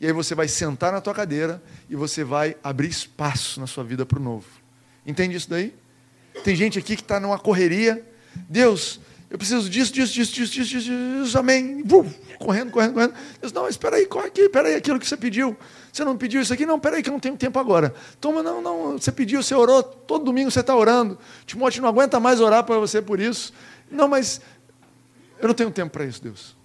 E 0.00 0.06
aí 0.06 0.12
você 0.12 0.34
vai 0.34 0.48
sentar 0.48 0.90
na 0.90 1.02
tua 1.02 1.12
cadeira 1.12 1.62
e 1.88 1.94
você 1.94 2.24
vai 2.24 2.56
abrir 2.64 2.88
espaço 2.88 3.60
na 3.60 3.66
sua 3.66 3.84
vida 3.84 4.06
para 4.06 4.18
o 4.18 4.22
novo. 4.22 4.46
Entende 5.06 5.36
isso 5.36 5.50
daí? 5.50 5.74
Tem 6.42 6.56
gente 6.56 6.78
aqui 6.78 6.96
que 6.96 7.02
está 7.02 7.20
numa 7.20 7.38
correria. 7.38 8.02
Deus, 8.48 9.00
eu 9.30 9.38
preciso 9.38 9.68
disso, 9.68 9.92
disso, 9.92 10.12
disso, 10.12 10.32
disso, 10.32 10.52
disso, 10.52 10.70
disso, 10.70 11.24
disso 11.24 11.38
amém. 11.38 11.82
Uf, 11.82 12.14
correndo, 12.38 12.70
correndo, 12.70 12.94
correndo. 12.94 13.14
Deus, 13.40 13.52
não, 13.52 13.68
espera 13.68 13.96
aí, 13.96 14.06
corre 14.06 14.28
aqui, 14.28 14.42
espera 14.42 14.68
aí, 14.68 14.74
aquilo 14.74 14.98
que 14.98 15.06
você 15.08 15.16
pediu. 15.16 15.56
Você 15.92 16.04
não 16.04 16.16
pediu 16.16 16.40
isso 16.40 16.52
aqui? 16.52 16.66
Não, 16.66 16.76
espera 16.76 16.96
aí, 16.96 17.02
que 17.02 17.08
eu 17.08 17.12
não 17.12 17.20
tenho 17.20 17.36
tempo 17.36 17.58
agora. 17.58 17.94
Toma, 18.20 18.42
não, 18.42 18.60
não, 18.60 18.92
você 18.92 19.12
pediu, 19.12 19.42
você 19.42 19.54
orou, 19.54 19.82
todo 19.82 20.24
domingo 20.24 20.50
você 20.50 20.60
está 20.60 20.74
orando. 20.74 21.18
Timóteo 21.46 21.82
não 21.82 21.88
aguenta 21.88 22.18
mais 22.18 22.40
orar 22.40 22.64
para 22.64 22.78
você 22.78 23.00
por 23.00 23.20
isso. 23.20 23.52
Não, 23.90 24.08
mas 24.08 24.40
eu 25.38 25.48
não 25.48 25.54
tenho 25.54 25.70
tempo 25.70 25.92
para 25.92 26.04
isso, 26.04 26.22
Deus. 26.22 26.56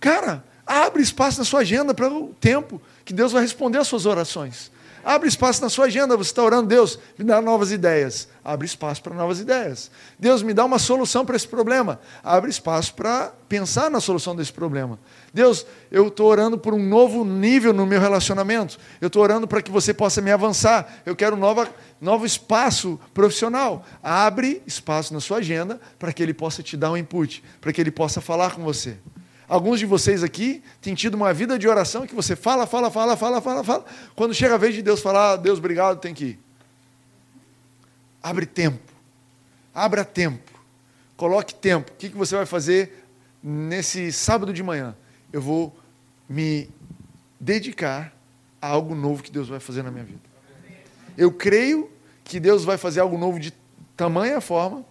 Cara, 0.00 0.44
abre 0.66 1.02
espaço 1.02 1.38
na 1.38 1.44
sua 1.44 1.60
agenda 1.60 1.94
para 1.94 2.08
o 2.08 2.34
tempo 2.40 2.82
que 3.04 3.12
Deus 3.12 3.30
vai 3.30 3.42
responder 3.42 3.78
às 3.78 3.86
suas 3.86 4.06
orações. 4.06 4.71
Abre 5.04 5.28
espaço 5.28 5.60
na 5.60 5.68
sua 5.68 5.86
agenda. 5.86 6.16
Você 6.16 6.30
está 6.30 6.42
orando, 6.42 6.68
Deus, 6.68 6.98
me 7.18 7.24
dá 7.24 7.40
novas 7.40 7.72
ideias. 7.72 8.28
Abre 8.44 8.66
espaço 8.66 9.02
para 9.02 9.14
novas 9.14 9.40
ideias. 9.40 9.90
Deus, 10.18 10.42
me 10.42 10.54
dá 10.54 10.64
uma 10.64 10.78
solução 10.78 11.24
para 11.24 11.36
esse 11.36 11.46
problema. 11.46 12.00
Abre 12.22 12.50
espaço 12.50 12.94
para 12.94 13.32
pensar 13.48 13.90
na 13.90 14.00
solução 14.00 14.34
desse 14.34 14.52
problema. 14.52 14.98
Deus, 15.32 15.66
eu 15.90 16.08
estou 16.08 16.26
orando 16.28 16.56
por 16.56 16.74
um 16.74 16.82
novo 16.82 17.24
nível 17.24 17.72
no 17.72 17.86
meu 17.86 18.00
relacionamento. 18.00 18.78
Eu 19.00 19.08
estou 19.08 19.22
orando 19.22 19.46
para 19.46 19.62
que 19.62 19.70
você 19.70 19.92
possa 19.92 20.20
me 20.20 20.30
avançar. 20.30 21.02
Eu 21.04 21.16
quero 21.16 21.36
um 21.36 21.38
nova, 21.38 21.68
novo 22.00 22.24
espaço 22.24 22.98
profissional. 23.12 23.84
Abre 24.02 24.62
espaço 24.66 25.12
na 25.12 25.20
sua 25.20 25.38
agenda 25.38 25.80
para 25.98 26.12
que 26.12 26.22
Ele 26.22 26.34
possa 26.34 26.62
te 26.62 26.76
dar 26.76 26.90
um 26.90 26.96
input, 26.96 27.42
para 27.60 27.72
que 27.72 27.80
Ele 27.80 27.90
possa 27.90 28.20
falar 28.20 28.54
com 28.54 28.62
você. 28.62 28.96
Alguns 29.52 29.78
de 29.78 29.84
vocês 29.84 30.22
aqui 30.24 30.62
têm 30.80 30.94
tido 30.94 31.12
uma 31.12 31.30
vida 31.34 31.58
de 31.58 31.68
oração 31.68 32.06
que 32.06 32.14
você 32.14 32.34
fala, 32.34 32.66
fala, 32.66 32.90
fala, 32.90 33.18
fala, 33.18 33.38
fala, 33.38 33.62
fala. 33.62 33.84
Quando 34.16 34.32
chega 34.32 34.54
a 34.54 34.56
vez 34.56 34.74
de 34.74 34.80
Deus 34.80 35.02
falar, 35.02 35.36
Deus, 35.36 35.58
obrigado, 35.58 36.00
tem 36.00 36.14
que 36.14 36.24
ir. 36.24 36.40
Abre 38.22 38.46
tempo. 38.46 38.80
Abra 39.74 40.06
tempo. 40.06 40.50
Coloque 41.18 41.54
tempo. 41.54 41.92
O 41.92 41.96
que 41.96 42.08
você 42.08 42.34
vai 42.34 42.46
fazer 42.46 43.04
nesse 43.42 44.10
sábado 44.10 44.54
de 44.54 44.62
manhã? 44.62 44.96
Eu 45.30 45.42
vou 45.42 45.76
me 46.26 46.70
dedicar 47.38 48.10
a 48.58 48.68
algo 48.68 48.94
novo 48.94 49.22
que 49.22 49.30
Deus 49.30 49.48
vai 49.48 49.60
fazer 49.60 49.82
na 49.82 49.90
minha 49.90 50.04
vida. 50.04 50.22
Eu 51.14 51.30
creio 51.30 51.90
que 52.24 52.40
Deus 52.40 52.64
vai 52.64 52.78
fazer 52.78 53.00
algo 53.00 53.18
novo 53.18 53.38
de 53.38 53.52
tamanha 53.98 54.40
forma. 54.40 54.82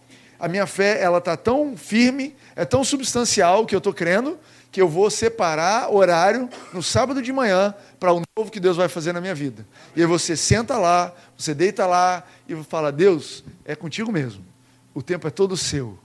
A 0.42 0.48
minha 0.48 0.66
fé 0.66 1.00
ela 1.00 1.18
está 1.18 1.36
tão 1.36 1.76
firme, 1.76 2.34
é 2.56 2.64
tão 2.64 2.82
substancial 2.82 3.64
que 3.64 3.76
eu 3.76 3.78
estou 3.78 3.94
crendo 3.94 4.36
que 4.72 4.82
eu 4.82 4.88
vou 4.88 5.08
separar 5.08 5.88
horário 5.94 6.50
no 6.72 6.82
sábado 6.82 7.22
de 7.22 7.32
manhã 7.32 7.72
para 8.00 8.12
o 8.12 8.22
novo 8.36 8.50
que 8.50 8.58
Deus 8.58 8.76
vai 8.76 8.88
fazer 8.88 9.12
na 9.12 9.20
minha 9.20 9.36
vida. 9.36 9.64
E 9.94 10.00
aí 10.00 10.06
você 10.06 10.36
senta 10.36 10.76
lá, 10.76 11.14
você 11.38 11.54
deita 11.54 11.86
lá 11.86 12.24
e 12.48 12.56
fala: 12.64 12.90
Deus, 12.90 13.44
é 13.64 13.76
contigo 13.76 14.10
mesmo. 14.10 14.44
O 14.92 15.00
tempo 15.00 15.28
é 15.28 15.30
todo 15.30 15.56
seu. 15.56 15.96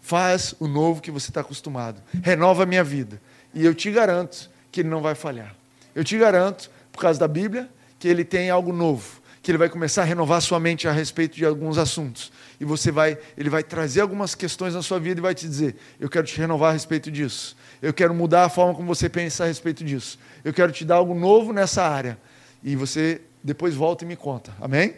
Faz 0.00 0.54
o 0.58 0.66
novo 0.66 1.02
que 1.02 1.10
você 1.10 1.30
está 1.30 1.42
acostumado. 1.42 2.00
Renova 2.22 2.62
a 2.62 2.66
minha 2.66 2.82
vida. 2.82 3.20
E 3.52 3.62
eu 3.62 3.74
te 3.74 3.90
garanto 3.90 4.48
que 4.70 4.80
ele 4.80 4.88
não 4.88 5.02
vai 5.02 5.14
falhar. 5.14 5.54
Eu 5.94 6.02
te 6.02 6.16
garanto, 6.16 6.70
por 6.90 7.02
causa 7.02 7.20
da 7.20 7.28
Bíblia, 7.28 7.68
que 7.98 8.08
ele 8.08 8.24
tem 8.24 8.48
algo 8.48 8.72
novo, 8.72 9.20
que 9.42 9.50
ele 9.50 9.58
vai 9.58 9.68
começar 9.68 10.00
a 10.00 10.04
renovar 10.06 10.40
sua 10.40 10.58
mente 10.58 10.88
a 10.88 10.92
respeito 10.92 11.36
de 11.36 11.44
alguns 11.44 11.76
assuntos. 11.76 12.32
E 12.62 12.64
você 12.64 12.92
vai, 12.92 13.18
ele 13.36 13.50
vai 13.50 13.64
trazer 13.64 14.02
algumas 14.02 14.36
questões 14.36 14.72
na 14.72 14.82
sua 14.82 15.00
vida 15.00 15.18
e 15.18 15.20
vai 15.20 15.34
te 15.34 15.48
dizer: 15.48 15.74
"Eu 15.98 16.08
quero 16.08 16.24
te 16.24 16.38
renovar 16.38 16.70
a 16.70 16.72
respeito 16.72 17.10
disso. 17.10 17.56
Eu 17.82 17.92
quero 17.92 18.14
mudar 18.14 18.44
a 18.44 18.48
forma 18.48 18.72
como 18.72 18.86
você 18.86 19.08
pensa 19.08 19.42
a 19.42 19.48
respeito 19.48 19.82
disso. 19.82 20.16
Eu 20.44 20.52
quero 20.52 20.70
te 20.70 20.84
dar 20.84 20.94
algo 20.94 21.12
novo 21.12 21.52
nessa 21.52 21.82
área." 21.82 22.16
E 22.62 22.76
você 22.76 23.20
depois 23.42 23.74
volta 23.74 24.04
e 24.04 24.06
me 24.06 24.14
conta. 24.14 24.54
Amém? 24.60 24.94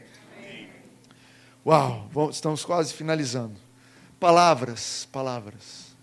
Uau, 1.64 2.06
estamos 2.30 2.66
quase 2.66 2.92
finalizando. 2.92 3.54
Palavras, 4.20 5.08
palavras. 5.10 5.96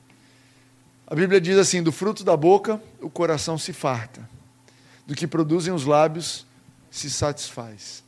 A 1.05 1.13
Bíblia 1.13 1.39
diz 1.39 1.59
assim: 1.59 1.83
do 1.83 1.91
fruto 1.91 2.23
da 2.23 2.35
boca 2.35 2.81
o 2.99 3.07
coração 3.07 3.55
se 3.55 3.71
farta, 3.71 4.27
do 5.05 5.13
que 5.13 5.27
produzem 5.27 5.71
os 5.71 5.85
lábios 5.85 6.43
se 6.89 7.07
satisfaz. 7.07 8.00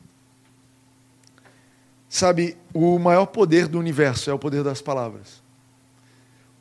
Sabe, 2.14 2.56
o 2.72 3.00
maior 3.00 3.26
poder 3.26 3.68
do 3.68 3.80
universo 3.80 4.30
é 4.30 4.34
o 4.34 4.38
poder 4.38 4.64
das 4.64 4.80
palavras. 4.80 5.42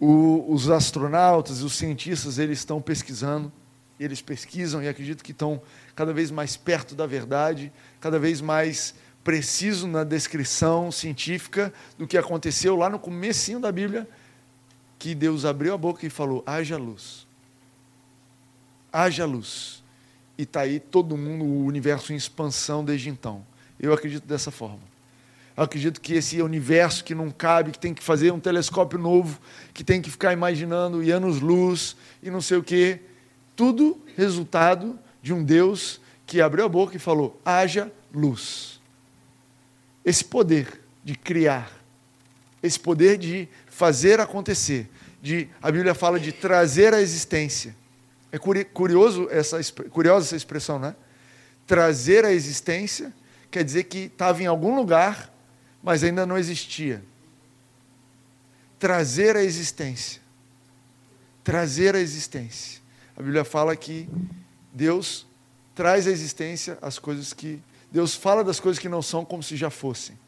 O, 0.00 0.50
os 0.50 0.70
astronautas 0.70 1.60
e 1.60 1.62
os 1.62 1.74
cientistas 1.74 2.38
eles 2.38 2.60
estão 2.60 2.80
pesquisando, 2.80 3.52
eles 4.00 4.22
pesquisam 4.22 4.82
e 4.82 4.88
acredito 4.88 5.22
que 5.22 5.30
estão 5.30 5.60
cada 5.94 6.10
vez 6.10 6.30
mais 6.30 6.56
perto 6.56 6.94
da 6.94 7.06
verdade, 7.06 7.70
cada 8.00 8.18
vez 8.18 8.40
mais 8.40 8.94
preciso 9.22 9.86
na 9.86 10.04
descrição 10.04 10.90
científica 10.90 11.70
do 11.98 12.06
que 12.06 12.16
aconteceu 12.16 12.74
lá 12.74 12.88
no 12.88 12.98
comecinho 12.98 13.60
da 13.60 13.70
Bíblia, 13.70 14.08
que 14.98 15.14
Deus 15.14 15.44
abriu 15.44 15.74
a 15.74 15.76
boca 15.76 16.06
e 16.06 16.08
falou: 16.08 16.42
haja 16.46 16.78
luz. 16.78 17.26
Haja 18.90 19.26
luz. 19.26 19.84
E 20.38 20.44
está 20.44 20.62
aí 20.62 20.80
todo 20.80 21.14
mundo, 21.14 21.44
o 21.44 21.66
universo 21.66 22.10
em 22.10 22.16
expansão 22.16 22.82
desde 22.82 23.10
então. 23.10 23.44
Eu 23.78 23.92
acredito 23.92 24.26
dessa 24.26 24.50
forma. 24.50 24.91
Eu 25.56 25.64
acredito 25.64 26.00
que 26.00 26.14
esse 26.14 26.40
universo 26.40 27.04
que 27.04 27.14
não 27.14 27.30
cabe, 27.30 27.72
que 27.72 27.78
tem 27.78 27.92
que 27.92 28.02
fazer 28.02 28.32
um 28.32 28.40
telescópio 28.40 28.98
novo, 28.98 29.38
que 29.74 29.84
tem 29.84 30.00
que 30.00 30.10
ficar 30.10 30.32
imaginando 30.32 31.02
e 31.02 31.10
anos-luz 31.10 31.96
e 32.22 32.30
não 32.30 32.40
sei 32.40 32.56
o 32.56 32.62
quê, 32.62 33.00
tudo 33.54 34.00
resultado 34.16 34.98
de 35.22 35.32
um 35.32 35.44
Deus 35.44 36.00
que 36.26 36.40
abriu 36.40 36.64
a 36.64 36.68
boca 36.68 36.96
e 36.96 36.98
falou: 36.98 37.40
haja 37.44 37.92
luz. 38.12 38.80
Esse 40.04 40.24
poder 40.24 40.80
de 41.04 41.14
criar, 41.14 41.70
esse 42.62 42.80
poder 42.80 43.18
de 43.18 43.48
fazer 43.66 44.20
acontecer, 44.20 44.88
de 45.20 45.48
a 45.60 45.70
Bíblia 45.70 45.94
fala 45.94 46.18
de 46.18 46.32
trazer 46.32 46.94
a 46.94 47.00
existência. 47.00 47.76
É 48.32 48.38
curioso 48.38 49.28
essa, 49.30 49.60
curiosa 49.90 50.26
essa 50.26 50.36
expressão, 50.36 50.78
né? 50.78 50.96
Trazer 51.66 52.24
a 52.24 52.32
existência 52.32 53.12
quer 53.50 53.62
dizer 53.62 53.84
que 53.84 53.98
estava 53.98 54.42
em 54.42 54.46
algum 54.46 54.74
lugar, 54.74 55.31
mas 55.82 56.04
ainda 56.04 56.24
não 56.24 56.38
existia. 56.38 57.02
Trazer 58.78 59.36
a 59.36 59.42
existência. 59.42 60.20
Trazer 61.42 61.94
a 61.94 62.00
existência. 62.00 62.80
A 63.16 63.22
Bíblia 63.22 63.44
fala 63.44 63.74
que 63.74 64.08
Deus 64.72 65.26
traz 65.74 66.06
à 66.06 66.10
existência 66.10 66.78
as 66.80 66.98
coisas 66.98 67.32
que. 67.32 67.60
Deus 67.90 68.14
fala 68.14 68.42
das 68.42 68.58
coisas 68.58 68.78
que 68.78 68.88
não 68.88 69.02
são 69.02 69.24
como 69.24 69.42
se 69.42 69.56
já 69.56 69.68
fossem. 69.68 70.18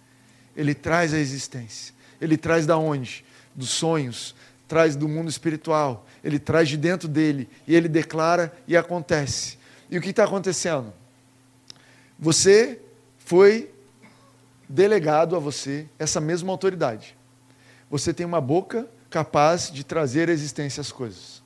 Ele 0.56 0.74
traz 0.74 1.14
a 1.14 1.18
existência. 1.18 1.94
Ele 2.20 2.36
traz 2.36 2.66
da 2.66 2.76
onde? 2.76 3.24
Dos 3.54 3.70
sonhos, 3.70 4.34
traz 4.68 4.96
do 4.96 5.08
mundo 5.08 5.28
espiritual, 5.28 6.06
ele 6.22 6.38
traz 6.38 6.68
de 6.68 6.76
dentro 6.76 7.08
dele 7.08 7.48
e 7.66 7.74
ele 7.74 7.88
declara 7.88 8.52
e 8.66 8.76
acontece. 8.76 9.58
E 9.90 9.96
o 9.96 10.00
que 10.00 10.10
está 10.10 10.24
acontecendo? 10.24 10.92
Você 12.18 12.80
foi 13.18 13.70
delegado 14.68 15.36
a 15.36 15.38
você 15.38 15.88
essa 15.98 16.20
mesma 16.20 16.52
autoridade. 16.52 17.16
Você 17.90 18.12
tem 18.12 18.24
uma 18.24 18.40
boca 18.40 18.88
capaz 19.10 19.70
de 19.70 19.84
trazer 19.84 20.28
à 20.28 20.32
existência 20.32 20.80
as 20.80 20.90
coisas. 20.90 21.42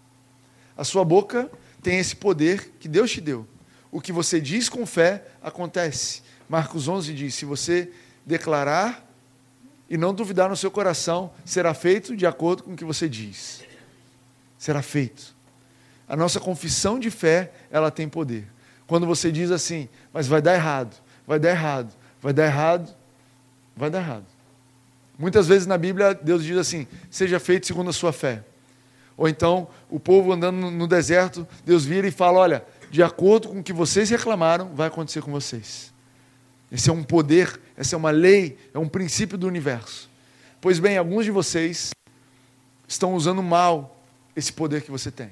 A 0.76 0.84
sua 0.84 1.04
boca 1.04 1.50
tem 1.82 1.98
esse 1.98 2.16
poder 2.16 2.72
que 2.78 2.88
Deus 2.88 3.10
te 3.10 3.20
deu. 3.20 3.46
O 3.90 4.00
que 4.00 4.12
você 4.12 4.40
diz 4.40 4.68
com 4.68 4.86
fé 4.86 5.24
acontece. 5.42 6.22
Marcos 6.48 6.88
11 6.88 7.12
diz: 7.12 7.34
se 7.34 7.44
você 7.44 7.90
declarar 8.24 9.06
e 9.88 9.96
não 9.96 10.14
duvidar 10.14 10.48
no 10.48 10.56
seu 10.56 10.70
coração, 10.70 11.32
será 11.44 11.74
feito 11.74 12.16
de 12.16 12.26
acordo 12.26 12.62
com 12.62 12.72
o 12.72 12.76
que 12.76 12.84
você 12.84 13.08
diz. 13.08 13.64
Será 14.56 14.82
feito. 14.82 15.36
A 16.06 16.16
nossa 16.16 16.40
confissão 16.40 16.98
de 16.98 17.10
fé, 17.10 17.52
ela 17.70 17.90
tem 17.90 18.08
poder. 18.08 18.46
Quando 18.86 19.06
você 19.06 19.30
diz 19.30 19.50
assim, 19.50 19.88
mas 20.12 20.26
vai 20.26 20.40
dar 20.40 20.54
errado, 20.54 20.96
vai 21.26 21.38
dar 21.38 21.50
errado, 21.50 21.94
vai 22.20 22.32
dar 22.32 22.46
errado, 22.46 22.96
vai 23.78 23.90
dar 23.90 24.00
errado. 24.00 24.26
Muitas 25.18 25.48
vezes 25.48 25.66
na 25.66 25.78
Bíblia, 25.78 26.14
Deus 26.14 26.44
diz 26.44 26.56
assim: 26.56 26.86
seja 27.10 27.40
feito 27.40 27.66
segundo 27.66 27.90
a 27.90 27.92
sua 27.92 28.12
fé. 28.12 28.44
Ou 29.16 29.28
então, 29.28 29.68
o 29.90 29.98
povo 29.98 30.32
andando 30.32 30.70
no 30.70 30.86
deserto, 30.86 31.46
Deus 31.64 31.84
vira 31.84 32.06
e 32.06 32.10
fala: 32.10 32.38
olha, 32.38 32.64
de 32.90 33.02
acordo 33.02 33.48
com 33.48 33.60
o 33.60 33.62
que 33.62 33.72
vocês 33.72 34.10
reclamaram, 34.10 34.74
vai 34.74 34.88
acontecer 34.88 35.22
com 35.22 35.32
vocês. 35.32 35.92
Esse 36.70 36.90
é 36.90 36.92
um 36.92 37.02
poder, 37.02 37.60
essa 37.76 37.96
é 37.96 37.98
uma 37.98 38.10
lei, 38.10 38.58
é 38.74 38.78
um 38.78 38.88
princípio 38.88 39.38
do 39.38 39.46
universo. 39.46 40.08
Pois 40.60 40.78
bem, 40.78 40.98
alguns 40.98 41.24
de 41.24 41.30
vocês 41.30 41.92
estão 42.86 43.14
usando 43.14 43.42
mal 43.42 43.96
esse 44.36 44.52
poder 44.52 44.82
que 44.82 44.90
você 44.90 45.10
tem. 45.10 45.30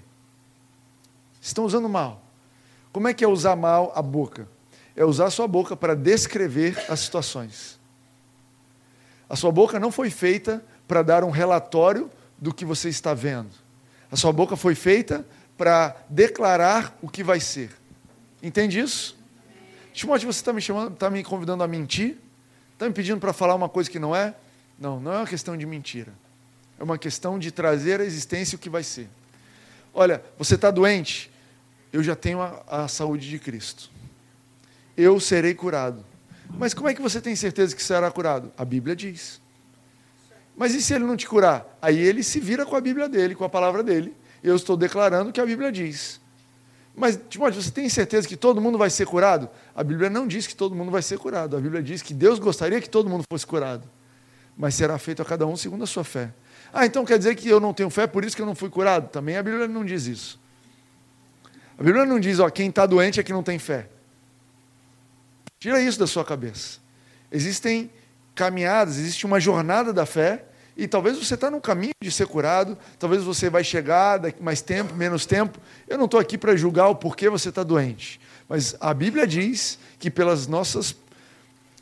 Estão 1.41 1.65
usando 1.65 1.89
mal. 1.89 2.23
Como 2.93 3.07
é 3.07 3.15
que 3.15 3.23
é 3.25 3.29
usar 3.29 3.55
mal 3.55 3.93
a 3.95 4.03
boca? 4.03 4.49
É 4.97 5.05
usar 5.05 5.27
a 5.27 5.31
sua 5.31 5.47
boca 5.47 5.77
para 5.77 5.95
descrever 5.95 6.77
as 6.89 7.01
situações. 7.01 7.79
A 9.29 9.37
sua 9.37 9.51
boca 9.51 9.81
não 9.81 9.91
foi 9.91 10.11
feita 10.11 10.65
para 10.87 11.03
dar 11.03 11.25
um 11.25 11.31
relatório 11.31 12.11
do 12.39 12.53
que 12.53 12.65
você 12.65 12.89
está 12.89 13.15
vendo. 13.15 13.51
A 14.11 14.17
sua 14.17 14.33
boca 14.33 14.57
foi 14.57 14.75
feita 14.75 15.27
para 15.57 15.97
declarar 16.09 16.97
o 17.03 17.09
que 17.09 17.25
vai 17.25 17.41
ser. 17.41 17.71
Entende 18.43 18.79
isso? 18.79 19.17
Timóteo, 19.93 20.33
você 20.33 20.41
está 20.41 20.53
me 20.53 20.61
chamando, 20.61 20.93
está 20.93 21.09
me 21.11 21.25
convidando 21.25 21.65
a 21.65 21.69
mentir? 21.69 22.19
Está 22.75 22.87
me 22.87 22.93
pedindo 22.93 23.19
para 23.19 23.33
falar 23.33 23.55
uma 23.55 23.69
coisa 23.69 23.91
que 23.91 23.99
não 23.99 24.15
é? 24.15 24.35
Não, 24.79 25.01
não 25.01 25.13
é 25.13 25.17
uma 25.19 25.27
questão 25.27 25.57
de 25.57 25.65
mentira. 25.65 26.13
É 26.79 26.85
uma 26.85 26.99
questão 26.99 27.39
de 27.39 27.51
trazer 27.51 28.01
à 28.01 28.05
existência 28.05 28.57
o 28.57 28.59
que 28.59 28.69
vai 28.69 28.83
ser. 28.83 29.09
Olha, 29.95 30.23
você 30.39 30.57
está 30.57 30.71
doente? 30.71 31.31
Eu 31.91 32.03
já 32.03 32.15
tenho 32.15 32.43
a, 32.43 32.63
a 32.69 32.89
saúde 32.89 33.29
de 33.29 33.39
Cristo. 33.39 33.91
Eu 34.95 35.19
serei 35.19 35.55
curado. 35.55 36.05
Mas 36.51 36.75
como 36.75 36.89
é 36.89 36.95
que 36.95 37.03
você 37.03 37.21
tem 37.21 37.35
certeza 37.37 37.75
que 37.75 37.83
será 37.83 38.11
curado? 38.11 38.53
A 38.57 38.65
Bíblia 38.65 38.97
diz. 38.97 39.41
Mas 40.57 40.75
e 40.75 40.81
se 40.81 40.95
ele 40.95 41.05
não 41.05 41.17
te 41.17 41.29
curar? 41.29 41.79
Aí 41.83 41.99
ele 41.99 42.23
se 42.23 42.41
vira 42.41 42.65
com 42.65 42.75
a 42.75 42.81
Bíblia 42.81 43.09
dele, 43.09 43.35
com 43.35 43.45
a 43.45 43.49
palavra 43.49 43.83
dele. 43.83 44.15
Eu 44.43 44.57
estou 44.57 44.77
declarando 44.77 45.33
que 45.33 45.41
a 45.41 45.47
Bíblia 45.47 45.71
diz. 45.71 46.21
Mas, 46.95 47.21
Timóteo, 47.29 47.61
você 47.61 47.71
tem 47.71 47.89
certeza 47.91 48.27
que 48.27 48.37
todo 48.37 48.59
mundo 48.59 48.79
vai 48.79 48.89
ser 48.89 49.07
curado? 49.07 49.51
A 49.75 49.85
Bíblia 49.85 50.09
não 50.09 50.27
diz 50.27 50.47
que 50.47 50.57
todo 50.57 50.75
mundo 50.75 50.91
vai 50.91 51.03
ser 51.03 51.19
curado. 51.19 51.55
A 51.55 51.61
Bíblia 51.61 51.83
diz 51.83 52.01
que 52.01 52.15
Deus 52.15 52.39
gostaria 52.39 52.81
que 52.81 52.89
todo 52.89 53.11
mundo 53.11 53.23
fosse 53.31 53.47
curado. 53.47 53.87
Mas 54.57 54.75
será 54.75 54.97
feito 54.97 55.21
a 55.21 55.25
cada 55.25 55.47
um 55.47 55.57
segundo 55.57 55.85
a 55.85 55.87
sua 55.87 56.05
fé. 56.05 56.33
Ah, 56.73 56.87
então 56.87 57.05
quer 57.05 57.19
dizer 57.19 57.35
que 57.35 57.49
eu 57.49 57.61
não 57.61 57.75
tenho 57.75 57.91
fé, 57.91 58.07
por 58.07 58.25
isso 58.25 58.35
que 58.35 58.41
eu 58.41 58.47
não 58.47 58.55
fui 58.55 58.71
curado? 58.71 59.11
Também 59.11 59.37
a 59.37 59.43
Bíblia 59.43 59.69
não 59.69 59.85
diz 59.85 60.07
isso. 60.07 60.41
A 61.79 61.83
Bíblia 61.83 62.07
não 62.07 62.19
diz, 62.19 62.39
ó, 62.39 62.49
quem 62.49 62.71
está 62.71 62.87
doente 62.87 63.21
é 63.21 63.23
que 63.23 63.33
não 63.33 63.43
tem 63.43 63.59
fé. 63.59 63.91
Tira 65.67 65.83
isso 65.83 65.99
da 65.99 66.07
sua 66.07 66.25
cabeça. 66.25 66.79
Existem 67.29 67.91
caminhadas, 68.37 68.99
existe 68.99 69.27
uma 69.27 69.41
jornada 69.41 69.93
da 69.93 70.07
fé, 70.07 70.45
e 70.77 70.87
talvez 70.87 71.19
você 71.19 71.35
está 71.35 71.51
no 71.51 71.61
caminho 71.61 71.91
de 72.01 72.09
ser 72.13 72.29
curado, 72.29 72.79
talvez 73.01 73.25
você 73.25 73.51
vai 73.51 73.65
chegar 73.65 74.19
daqui 74.19 74.41
mais 74.41 74.63
tempo, 74.63 74.95
menos 74.95 75.27
tempo. 75.27 75.59
Eu 75.89 75.99
não 75.99 76.05
estou 76.05 76.21
aqui 76.21 76.39
para 76.39 76.55
julgar 76.55 76.87
o 76.87 76.95
porquê 76.95 77.29
você 77.29 77.49
está 77.49 77.65
doente, 77.65 78.21
mas 78.49 78.77
a 78.81 78.95
Bíblia 78.95 79.27
diz 79.27 79.77
que 79.99 80.09
pelas 80.09 80.47
nossas, 80.47 80.95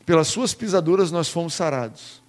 pelas 0.07 0.29
suas 0.29 0.55
pisaduras 0.55 1.11
nós 1.11 1.29
fomos 1.29 1.53
sarados. 1.53 2.23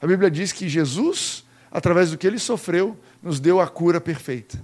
A 0.00 0.06
Bíblia 0.06 0.30
diz 0.30 0.52
que 0.52 0.68
Jesus, 0.68 1.44
através 1.68 2.12
do 2.12 2.16
que 2.16 2.28
ele 2.28 2.38
sofreu, 2.38 2.96
nos 3.20 3.40
deu 3.40 3.60
a 3.60 3.66
cura 3.66 4.00
perfeita. 4.00 4.56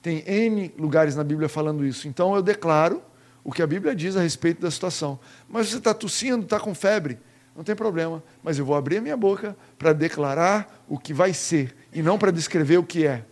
Tem 0.00 0.22
N 0.24 0.72
lugares 0.78 1.16
na 1.16 1.24
Bíblia 1.24 1.48
falando 1.48 1.84
isso. 1.84 2.06
Então 2.06 2.36
eu 2.36 2.42
declaro 2.42 3.02
o 3.48 3.50
que 3.50 3.62
a 3.62 3.66
Bíblia 3.66 3.94
diz 3.94 4.14
a 4.14 4.20
respeito 4.20 4.60
da 4.60 4.70
situação. 4.70 5.18
Mas 5.48 5.68
você 5.68 5.78
está 5.78 5.94
tossindo, 5.94 6.44
está 6.44 6.60
com 6.60 6.74
febre, 6.74 7.18
não 7.56 7.64
tem 7.64 7.74
problema, 7.74 8.22
mas 8.42 8.58
eu 8.58 8.66
vou 8.66 8.76
abrir 8.76 8.98
a 8.98 9.00
minha 9.00 9.16
boca 9.16 9.56
para 9.78 9.94
declarar 9.94 10.84
o 10.86 10.98
que 10.98 11.14
vai 11.14 11.32
ser 11.32 11.74
e 11.90 12.02
não 12.02 12.18
para 12.18 12.30
descrever 12.30 12.76
o 12.76 12.82
que 12.82 13.06
é. 13.06 13.24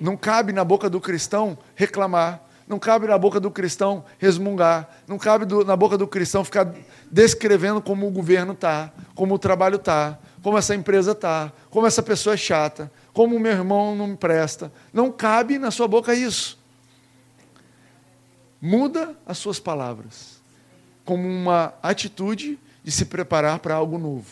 Não 0.00 0.16
cabe 0.16 0.50
na 0.50 0.64
boca 0.64 0.88
do 0.88 0.98
cristão 0.98 1.58
reclamar, 1.74 2.42
não 2.66 2.78
cabe 2.78 3.06
na 3.06 3.18
boca 3.18 3.38
do 3.38 3.50
cristão 3.50 4.02
resmungar, 4.18 4.88
não 5.06 5.18
cabe 5.18 5.44
do, 5.44 5.62
na 5.62 5.76
boca 5.76 5.98
do 5.98 6.08
cristão 6.08 6.42
ficar 6.42 6.72
descrevendo 7.10 7.82
como 7.82 8.08
o 8.08 8.10
governo 8.10 8.54
está, 8.54 8.90
como 9.14 9.34
o 9.34 9.38
trabalho 9.38 9.76
está, 9.76 10.18
como 10.42 10.56
essa 10.56 10.74
empresa 10.74 11.12
está, 11.12 11.52
como 11.68 11.86
essa 11.86 12.02
pessoa 12.02 12.32
é 12.32 12.38
chata, 12.38 12.90
como 13.12 13.36
o 13.36 13.40
meu 13.40 13.52
irmão 13.52 13.94
não 13.94 14.06
me 14.06 14.16
presta. 14.16 14.72
Não 14.90 15.12
cabe 15.12 15.58
na 15.58 15.70
sua 15.70 15.86
boca 15.86 16.14
isso. 16.14 16.59
Muda 18.60 19.16
as 19.26 19.38
suas 19.38 19.58
palavras 19.58 20.40
como 21.04 21.26
uma 21.26 21.74
atitude 21.82 22.58
de 22.84 22.92
se 22.92 23.04
preparar 23.04 23.58
para 23.58 23.74
algo 23.74 23.98
novo. 23.98 24.28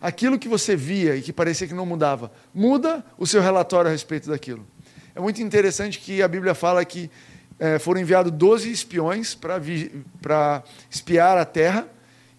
Aquilo 0.00 0.38
que 0.38 0.48
você 0.48 0.74
via 0.74 1.14
e 1.16 1.22
que 1.22 1.32
parecia 1.32 1.68
que 1.68 1.74
não 1.74 1.86
mudava, 1.86 2.32
muda 2.52 3.04
o 3.16 3.26
seu 3.26 3.40
relatório 3.40 3.88
a 3.88 3.92
respeito 3.92 4.28
daquilo. 4.28 4.66
É 5.14 5.20
muito 5.20 5.40
interessante 5.40 6.00
que 6.00 6.22
a 6.22 6.28
Bíblia 6.28 6.54
fala 6.54 6.84
que 6.84 7.10
é, 7.58 7.78
foram 7.78 8.00
enviados 8.00 8.32
12 8.32 8.70
espiões 8.70 9.34
para 9.34 10.64
espiar 10.90 11.38
a 11.38 11.44
terra, 11.44 11.86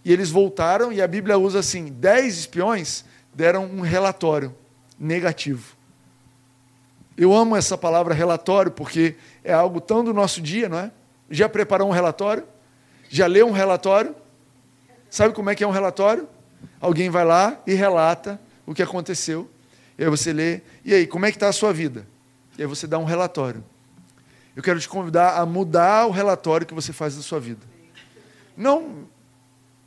e 0.03 0.11
eles 0.11 0.29
voltaram, 0.29 0.91
e 0.91 1.01
a 1.01 1.07
Bíblia 1.07 1.37
usa 1.37 1.59
assim: 1.59 1.85
10 1.85 2.37
espiões 2.37 3.05
deram 3.33 3.65
um 3.65 3.79
relatório 3.79 4.53
negativo. 4.99 5.76
Eu 7.17 7.33
amo 7.33 7.55
essa 7.55 7.75
palavra 7.75 8.13
relatório, 8.13 8.71
porque 8.71 9.15
é 9.43 9.51
algo 9.51 9.81
tão 9.81 10.03
do 10.03 10.13
nosso 10.13 10.39
dia, 10.39 10.69
não 10.69 10.77
é? 10.77 10.91
Já 11.29 11.49
preparou 11.49 11.89
um 11.89 11.91
relatório? 11.91 12.43
Já 13.09 13.25
leu 13.25 13.47
um 13.47 13.51
relatório? 13.51 14.15
Sabe 15.09 15.33
como 15.33 15.49
é 15.49 15.55
que 15.55 15.63
é 15.63 15.67
um 15.67 15.71
relatório? 15.71 16.29
Alguém 16.79 17.09
vai 17.09 17.25
lá 17.25 17.59
e 17.65 17.73
relata 17.73 18.39
o 18.65 18.73
que 18.73 18.83
aconteceu. 18.83 19.49
E 19.97 20.03
aí 20.03 20.09
você 20.09 20.31
lê, 20.31 20.61
e 20.85 20.93
aí, 20.93 21.07
como 21.07 21.25
é 21.25 21.31
que 21.31 21.37
está 21.37 21.47
a 21.47 21.53
sua 21.53 21.73
vida? 21.73 22.05
E 22.57 22.61
aí 22.61 22.67
você 22.67 22.85
dá 22.85 22.99
um 22.99 23.03
relatório. 23.05 23.63
Eu 24.55 24.61
quero 24.61 24.79
te 24.79 24.87
convidar 24.87 25.37
a 25.37 25.45
mudar 25.45 26.05
o 26.05 26.11
relatório 26.11 26.67
que 26.67 26.73
você 26.73 26.93
faz 26.93 27.15
da 27.15 27.21
sua 27.21 27.39
vida. 27.39 27.65
Não 28.55 29.07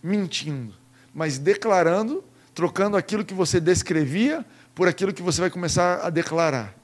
mentindo, 0.03 0.75
mas 1.15 1.39
declarando, 1.39 2.25
trocando 2.55 2.97
aquilo 2.97 3.25
que 3.25 3.35
você 3.35 3.61
descrevia 3.61 4.45
por 4.75 4.89
aquilo 4.89 5.13
que 5.13 5.23
você 5.23 5.41
vai 5.41 5.51
começar 5.51 6.01
a 6.01 6.11
declarar. 6.11 6.80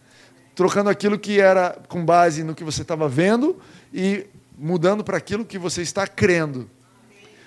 Trocando 0.57 0.91
aquilo 0.91 1.19
que 1.19 1.39
era 1.39 1.79
com 1.87 2.05
base 2.05 2.43
no 2.43 2.55
que 2.55 2.65
você 2.65 2.83
estava 2.83 3.09
vendo 3.09 3.61
e 3.95 4.27
mudando 4.59 5.05
para 5.05 5.19
aquilo 5.19 5.45
que 5.45 5.59
você 5.59 5.83
está 5.83 6.07
crendo. 6.07 6.69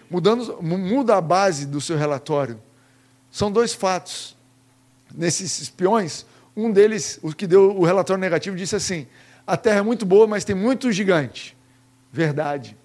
Mudando, 0.09 0.61
muda 0.61 1.17
a 1.17 1.21
base 1.21 1.65
do 1.65 1.81
seu 1.81 1.97
relatório. 1.97 2.61
São 3.31 3.51
dois 3.51 3.73
fatos. 3.73 4.37
Nesses 5.13 5.59
espiões, 5.59 6.23
um 6.55 6.71
deles, 6.71 7.19
o 7.21 7.33
que 7.33 7.47
deu 7.47 7.75
o 7.75 7.83
relatório 7.83 8.21
negativo, 8.21 8.55
disse 8.55 8.75
assim: 8.75 9.07
a 9.45 9.57
terra 9.57 9.79
é 9.79 9.81
muito 9.81 10.05
boa, 10.05 10.27
mas 10.27 10.45
tem 10.45 10.55
muito 10.55 10.91
gigante. 10.91 11.57
Verdade. 12.13 12.77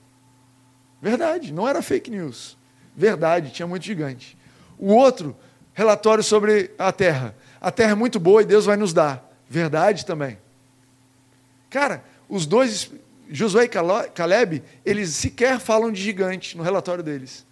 Verdade, 1.03 1.53
não 1.53 1.69
era 1.69 1.83
fake 1.83 2.11
news. 2.11 2.57
Verdade, 2.97 3.51
tinha 3.51 3.67
muito 3.67 3.85
gigante. 3.85 4.39
O 4.79 4.95
outro, 4.95 5.37
relatório 5.75 6.25
sobre 6.25 6.71
a 6.79 6.91
terra. 6.91 7.35
A 7.61 7.71
terra 7.71 7.93
é 7.93 7.95
muito 7.95 8.19
boa 8.19 8.41
e 8.41 8.47
Deus 8.47 8.65
vai 8.65 8.79
nos 8.79 8.95
dar. 8.95 9.34
Verdade 9.55 10.05
também. 10.05 10.37
Cara, 11.71 12.03
os 12.29 12.45
dois 12.45 12.91
Josué 13.31 13.67
e 13.67 13.69
Caleb, 14.13 14.65
eles 14.85 15.11
sequer 15.11 15.61
falam 15.61 15.93
de 15.93 16.03
gigante 16.03 16.57
no 16.57 16.65
relatório 16.65 17.05
deles. 17.05 17.47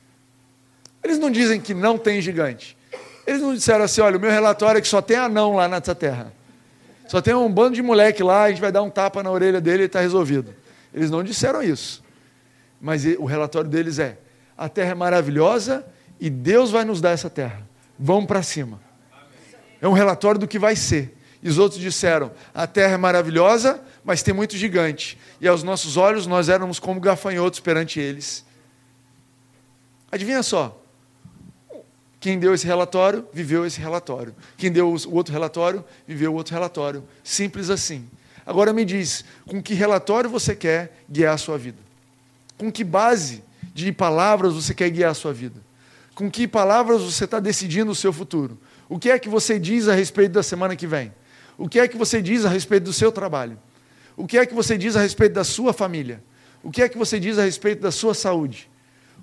Eles 1.00 1.16
não 1.16 1.30
dizem 1.30 1.61
que 1.61 1.72
não 1.72 1.96
tem 1.96 2.20
gigante. 2.20 2.76
Eles 3.24 3.40
não 3.40 3.55
disseram 3.55 3.84
assim: 3.84 4.00
olha, 4.00 4.16
o 4.18 4.20
meu 4.20 4.32
relatório 4.32 4.78
é 4.78 4.80
que 4.80 4.88
só 4.88 5.00
tem 5.00 5.16
anão 5.16 5.55
lá 5.55 5.68
nessa 5.68 5.94
terra. 5.94 6.32
Só 7.07 7.20
tem 7.20 7.34
um 7.34 7.48
bando 7.48 7.76
de 7.76 7.82
moleque 7.82 8.20
lá, 8.20 8.42
a 8.42 8.48
gente 8.48 8.61
vai 8.61 8.72
dar 8.72 8.82
um 8.82 8.90
tapa 8.90 9.22
na 9.22 9.30
orelha 9.30 9.61
dele 9.61 9.84
e 9.84 9.86
está 9.86 10.00
resolvido. 10.00 10.53
Eles 10.92 11.09
não 11.09 11.22
disseram 11.22 11.62
isso. 11.62 12.03
Mas 12.80 13.05
o 13.05 13.26
relatório 13.26 13.70
deles 13.70 14.00
é: 14.00 14.18
a 14.59 14.68
terra 14.68 14.90
é 14.90 14.94
maravilhosa 14.94 15.86
e 16.18 16.28
Deus 16.28 16.72
vai 16.72 16.84
nos 16.84 17.00
dar 17.00 17.11
essa 17.11 17.30
terra. 17.30 17.64
Vamos 17.96 18.26
para 18.26 18.42
cima. 18.42 18.80
É 19.80 19.86
um 19.86 19.92
relatório 19.92 20.40
do 20.40 20.48
que 20.48 20.59
vai 20.59 20.74
ser. 20.74 21.21
E 21.43 21.49
os 21.49 21.59
outros 21.59 21.80
disseram: 21.80 22.30
a 22.55 22.66
terra 22.66 22.95
é 22.95 22.97
maravilhosa, 22.97 23.82
mas 24.05 24.22
tem 24.22 24.32
muito 24.32 24.57
gigante. 24.57 25.18
E 25.40 25.49
aos 25.49 25.62
nossos 25.62 25.97
olhos 25.97 26.26
nós 26.26 26.49
éramos 26.49 26.78
como 26.78 27.01
gafanhotos 27.01 27.61
perante 27.61 27.99
eles. 27.99 28.45
Adivinha 30.11 30.43
só. 30.43 30.78
Quem 32.20 32.38
deu 32.38 32.55
esse 32.55 32.64
relatório, 32.64 33.26
viveu 33.32 33.66
esse 33.66 33.80
relatório. 33.80 34.32
Quem 34.57 34.70
deu 34.70 34.88
o 34.88 35.14
outro 35.14 35.32
relatório, 35.32 35.84
viveu 36.07 36.32
o 36.32 36.36
outro 36.36 36.55
relatório. 36.55 37.03
Simples 37.24 37.68
assim. 37.68 38.09
Agora 38.47 38.72
me 38.72 38.84
diz, 38.84 39.24
com 39.47 39.61
que 39.61 39.74
relatório 39.74 40.30
você 40.30 40.55
quer 40.55 41.03
guiar 41.11 41.34
a 41.34 41.38
sua 41.38 41.59
vida? 41.59 41.78
Com 42.57 42.70
que 42.70 42.84
base 42.84 43.43
de 43.74 43.90
palavras 43.90 44.55
você 44.55 44.72
quer 44.72 44.90
guiar 44.90 45.11
a 45.11 45.14
sua 45.14 45.32
vida? 45.32 45.61
Com 46.14 46.30
que 46.30 46.47
palavras 46.47 47.03
você 47.03 47.24
está 47.24 47.40
decidindo 47.40 47.90
o 47.90 47.95
seu 47.95 48.12
futuro? 48.12 48.57
O 48.88 48.99
que 48.99 49.11
é 49.11 49.18
que 49.18 49.28
você 49.28 49.59
diz 49.59 49.88
a 49.88 49.95
respeito 49.95 50.32
da 50.32 50.43
semana 50.43 50.76
que 50.76 50.86
vem? 50.86 51.12
O 51.57 51.68
que 51.68 51.78
é 51.78 51.86
que 51.86 51.96
você 51.96 52.22
diz 52.22 52.44
a 52.44 52.48
respeito 52.48 52.84
do 52.84 52.92
seu 52.92 53.12
trabalho? 53.12 53.59
O 54.16 54.26
que 54.26 54.38
é 54.38 54.46
que 54.46 54.55
você 54.55 54.76
diz 54.76 54.96
a 54.96 55.00
respeito 55.00 55.32
da 55.32 55.44
sua 55.44 55.72
família? 55.72 56.22
O 56.62 56.70
que 56.70 56.82
é 56.82 56.88
que 56.88 56.96
você 56.96 57.18
diz 57.18 57.38
a 57.38 57.44
respeito 57.44 57.80
da 57.80 57.90
sua 57.90 58.14
saúde? 58.14 58.70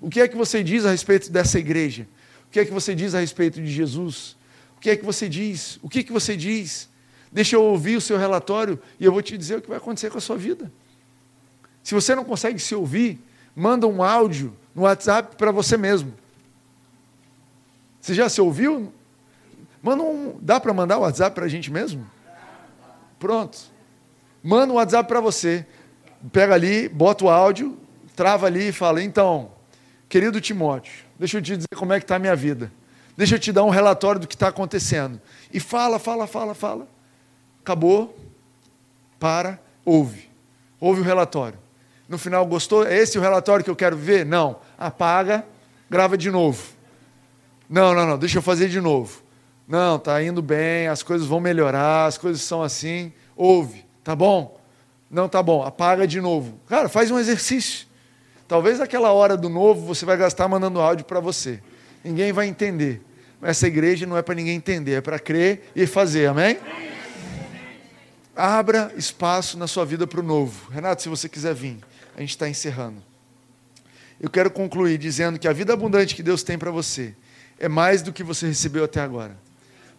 O 0.00 0.08
que 0.08 0.20
é 0.20 0.28
que 0.28 0.36
você 0.36 0.62
diz 0.62 0.84
a 0.84 0.90
respeito 0.90 1.30
dessa 1.30 1.58
igreja? 1.58 2.06
O 2.48 2.50
que 2.50 2.60
é 2.60 2.64
que 2.64 2.72
você 2.72 2.94
diz 2.94 3.14
a 3.14 3.20
respeito 3.20 3.60
de 3.60 3.70
Jesus? 3.70 4.36
O 4.76 4.80
que 4.80 4.90
é 4.90 4.96
que 4.96 5.04
você 5.04 5.28
diz? 5.28 5.78
O 5.82 5.88
que 5.88 6.00
é 6.00 6.02
que 6.02 6.12
você 6.12 6.36
diz? 6.36 6.88
Deixa 7.30 7.54
eu 7.54 7.62
ouvir 7.62 7.96
o 7.96 8.00
seu 8.00 8.18
relatório 8.18 8.78
e 8.98 9.04
eu 9.04 9.12
vou 9.12 9.22
te 9.22 9.38
dizer 9.38 9.58
o 9.58 9.62
que 9.62 9.68
vai 9.68 9.78
acontecer 9.78 10.10
com 10.10 10.18
a 10.18 10.20
sua 10.20 10.36
vida. 10.36 10.70
Se 11.82 11.94
você 11.94 12.14
não 12.14 12.24
consegue 12.24 12.58
se 12.58 12.74
ouvir, 12.74 13.20
manda 13.54 13.86
um 13.86 14.02
áudio 14.02 14.56
no 14.74 14.82
WhatsApp 14.82 15.36
para 15.36 15.52
você 15.52 15.76
mesmo. 15.76 16.12
Você 18.00 18.14
já 18.14 18.28
se 18.28 18.40
ouviu? 18.40 18.92
Manda 19.82 20.02
um, 20.02 20.38
dá 20.40 20.58
para 20.58 20.72
mandar 20.72 20.98
o 20.98 21.02
WhatsApp 21.02 21.34
para 21.34 21.44
a 21.44 21.48
gente 21.48 21.70
mesmo? 21.70 22.06
Pronto. 23.20 23.58
Manda 24.42 24.72
um 24.72 24.76
WhatsApp 24.76 25.06
para 25.06 25.20
você. 25.20 25.66
Pega 26.32 26.54
ali, 26.54 26.88
bota 26.88 27.26
o 27.26 27.28
áudio, 27.28 27.78
trava 28.16 28.46
ali 28.46 28.68
e 28.68 28.72
fala: 28.72 29.02
então, 29.02 29.52
querido 30.08 30.40
Timóteo, 30.40 30.92
deixa 31.18 31.38
eu 31.38 31.42
te 31.42 31.54
dizer 31.54 31.68
como 31.76 31.92
é 31.92 31.98
que 32.00 32.04
está 32.04 32.16
a 32.16 32.18
minha 32.18 32.34
vida. 32.34 32.72
Deixa 33.16 33.34
eu 33.34 33.38
te 33.38 33.52
dar 33.52 33.64
um 33.64 33.68
relatório 33.68 34.20
do 34.20 34.26
que 34.26 34.34
está 34.34 34.48
acontecendo. 34.48 35.20
E 35.52 35.60
fala, 35.60 35.98
fala, 35.98 36.26
fala, 36.26 36.54
fala. 36.54 36.88
Acabou. 37.60 38.18
Para, 39.18 39.60
ouve. 39.84 40.30
Ouve 40.80 41.02
o 41.02 41.04
relatório. 41.04 41.58
No 42.08 42.16
final, 42.16 42.46
gostou? 42.46 42.86
É 42.86 42.96
esse 42.96 43.18
o 43.18 43.20
relatório 43.20 43.62
que 43.62 43.70
eu 43.70 43.76
quero 43.76 43.96
ver? 43.96 44.24
Não. 44.24 44.60
Apaga, 44.78 45.44
grava 45.90 46.16
de 46.16 46.30
novo. 46.30 46.72
Não, 47.68 47.94
não, 47.94 48.06
não, 48.06 48.18
deixa 48.18 48.38
eu 48.38 48.42
fazer 48.42 48.68
de 48.70 48.80
novo. 48.80 49.22
Não, 49.70 49.94
está 49.94 50.20
indo 50.20 50.42
bem, 50.42 50.88
as 50.88 51.00
coisas 51.00 51.28
vão 51.28 51.38
melhorar, 51.38 52.06
as 52.06 52.18
coisas 52.18 52.42
são 52.42 52.60
assim. 52.60 53.12
Ouve. 53.36 53.84
Tá 54.02 54.16
bom? 54.16 54.58
Não 55.08 55.28
tá 55.28 55.40
bom, 55.40 55.62
apaga 55.62 56.08
de 56.08 56.20
novo. 56.20 56.58
Cara, 56.66 56.88
faz 56.88 57.08
um 57.12 57.18
exercício. 57.20 57.86
Talvez 58.48 58.80
aquela 58.80 59.12
hora 59.12 59.36
do 59.36 59.48
novo 59.48 59.86
você 59.86 60.04
vai 60.04 60.16
gastar 60.16 60.48
mandando 60.48 60.80
áudio 60.80 61.04
para 61.04 61.20
você. 61.20 61.62
Ninguém 62.02 62.32
vai 62.32 62.48
entender. 62.48 63.00
Essa 63.40 63.68
igreja 63.68 64.06
não 64.06 64.16
é 64.16 64.22
para 64.22 64.34
ninguém 64.34 64.56
entender, 64.56 64.94
é 64.94 65.00
para 65.00 65.20
crer 65.20 65.70
e 65.76 65.86
fazer, 65.86 66.26
amém? 66.26 66.58
Abra 68.34 68.92
espaço 68.96 69.56
na 69.56 69.68
sua 69.68 69.84
vida 69.84 70.04
para 70.04 70.18
o 70.18 70.22
novo. 70.22 70.68
Renato, 70.72 71.00
se 71.00 71.08
você 71.08 71.28
quiser 71.28 71.54
vir, 71.54 71.78
a 72.16 72.20
gente 72.20 72.30
está 72.30 72.48
encerrando. 72.48 73.00
Eu 74.20 74.28
quero 74.28 74.50
concluir 74.50 74.98
dizendo 74.98 75.38
que 75.38 75.46
a 75.46 75.52
vida 75.52 75.72
abundante 75.72 76.16
que 76.16 76.24
Deus 76.24 76.42
tem 76.42 76.58
para 76.58 76.72
você 76.72 77.14
é 77.56 77.68
mais 77.68 78.02
do 78.02 78.12
que 78.12 78.24
você 78.24 78.48
recebeu 78.48 78.82
até 78.82 79.00
agora. 79.00 79.36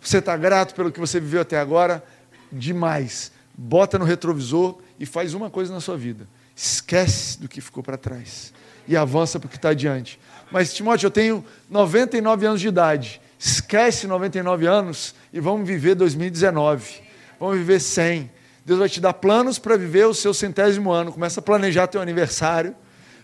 Você 0.01 0.17
está 0.17 0.35
grato 0.35 0.73
pelo 0.75 0.91
que 0.91 0.99
você 0.99 1.19
viveu 1.19 1.41
até 1.41 1.59
agora? 1.59 2.03
Demais 2.51 3.31
bota 3.61 3.99
no 3.99 4.05
retrovisor 4.05 4.79
e 4.99 5.05
faz 5.05 5.33
uma 5.33 5.49
coisa 5.49 5.73
na 5.73 5.79
sua 5.79 5.97
vida. 5.97 6.27
Esquece 6.55 7.39
do 7.39 7.47
que 7.47 7.61
ficou 7.61 7.83
para 7.83 7.97
trás 7.97 8.53
e 8.87 8.97
avança 8.97 9.39
para 9.39 9.47
o 9.47 9.49
que 9.49 9.55
está 9.55 9.69
adiante. 9.69 10.19
Mas, 10.51 10.73
Timóteo, 10.73 11.07
eu 11.07 11.11
tenho 11.11 11.45
99 11.69 12.45
anos 12.45 12.61
de 12.61 12.67
idade. 12.67 13.21
Esquece 13.39 14.07
99 14.07 14.65
anos 14.65 15.15
e 15.31 15.39
vamos 15.39 15.67
viver 15.67 15.95
2019. 15.95 17.01
Vamos 17.39 17.57
viver 17.57 17.79
100. 17.79 18.31
Deus 18.65 18.79
vai 18.79 18.89
te 18.89 18.99
dar 18.99 19.13
planos 19.13 19.57
para 19.57 19.77
viver 19.77 20.05
o 20.05 20.13
seu 20.13 20.33
centésimo 20.33 20.91
ano. 20.91 21.11
Começa 21.11 21.39
a 21.39 21.43
planejar 21.43 21.87
teu 21.87 22.01
aniversário. 22.01 22.75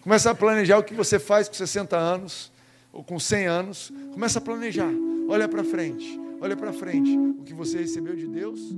Começa 0.01 0.31
a 0.31 0.35
planejar 0.35 0.77
o 0.77 0.83
que 0.83 0.93
você 0.93 1.19
faz 1.19 1.47
com 1.47 1.55
60 1.55 1.97
anos 1.97 2.51
ou 2.93 3.03
com 3.03 3.19
100 3.19 3.45
anos. 3.45 3.91
Começa 4.13 4.39
a 4.39 4.41
planejar. 4.41 4.89
Olha 5.29 5.47
para 5.47 5.63
frente. 5.63 6.26
Olha 6.39 6.55
para 6.55 6.71
frente. 6.71 7.17
O 7.17 7.43
que 7.43 7.53
você 7.53 7.79
recebeu 7.79 8.15
de 8.15 8.27
Deus 8.27 8.75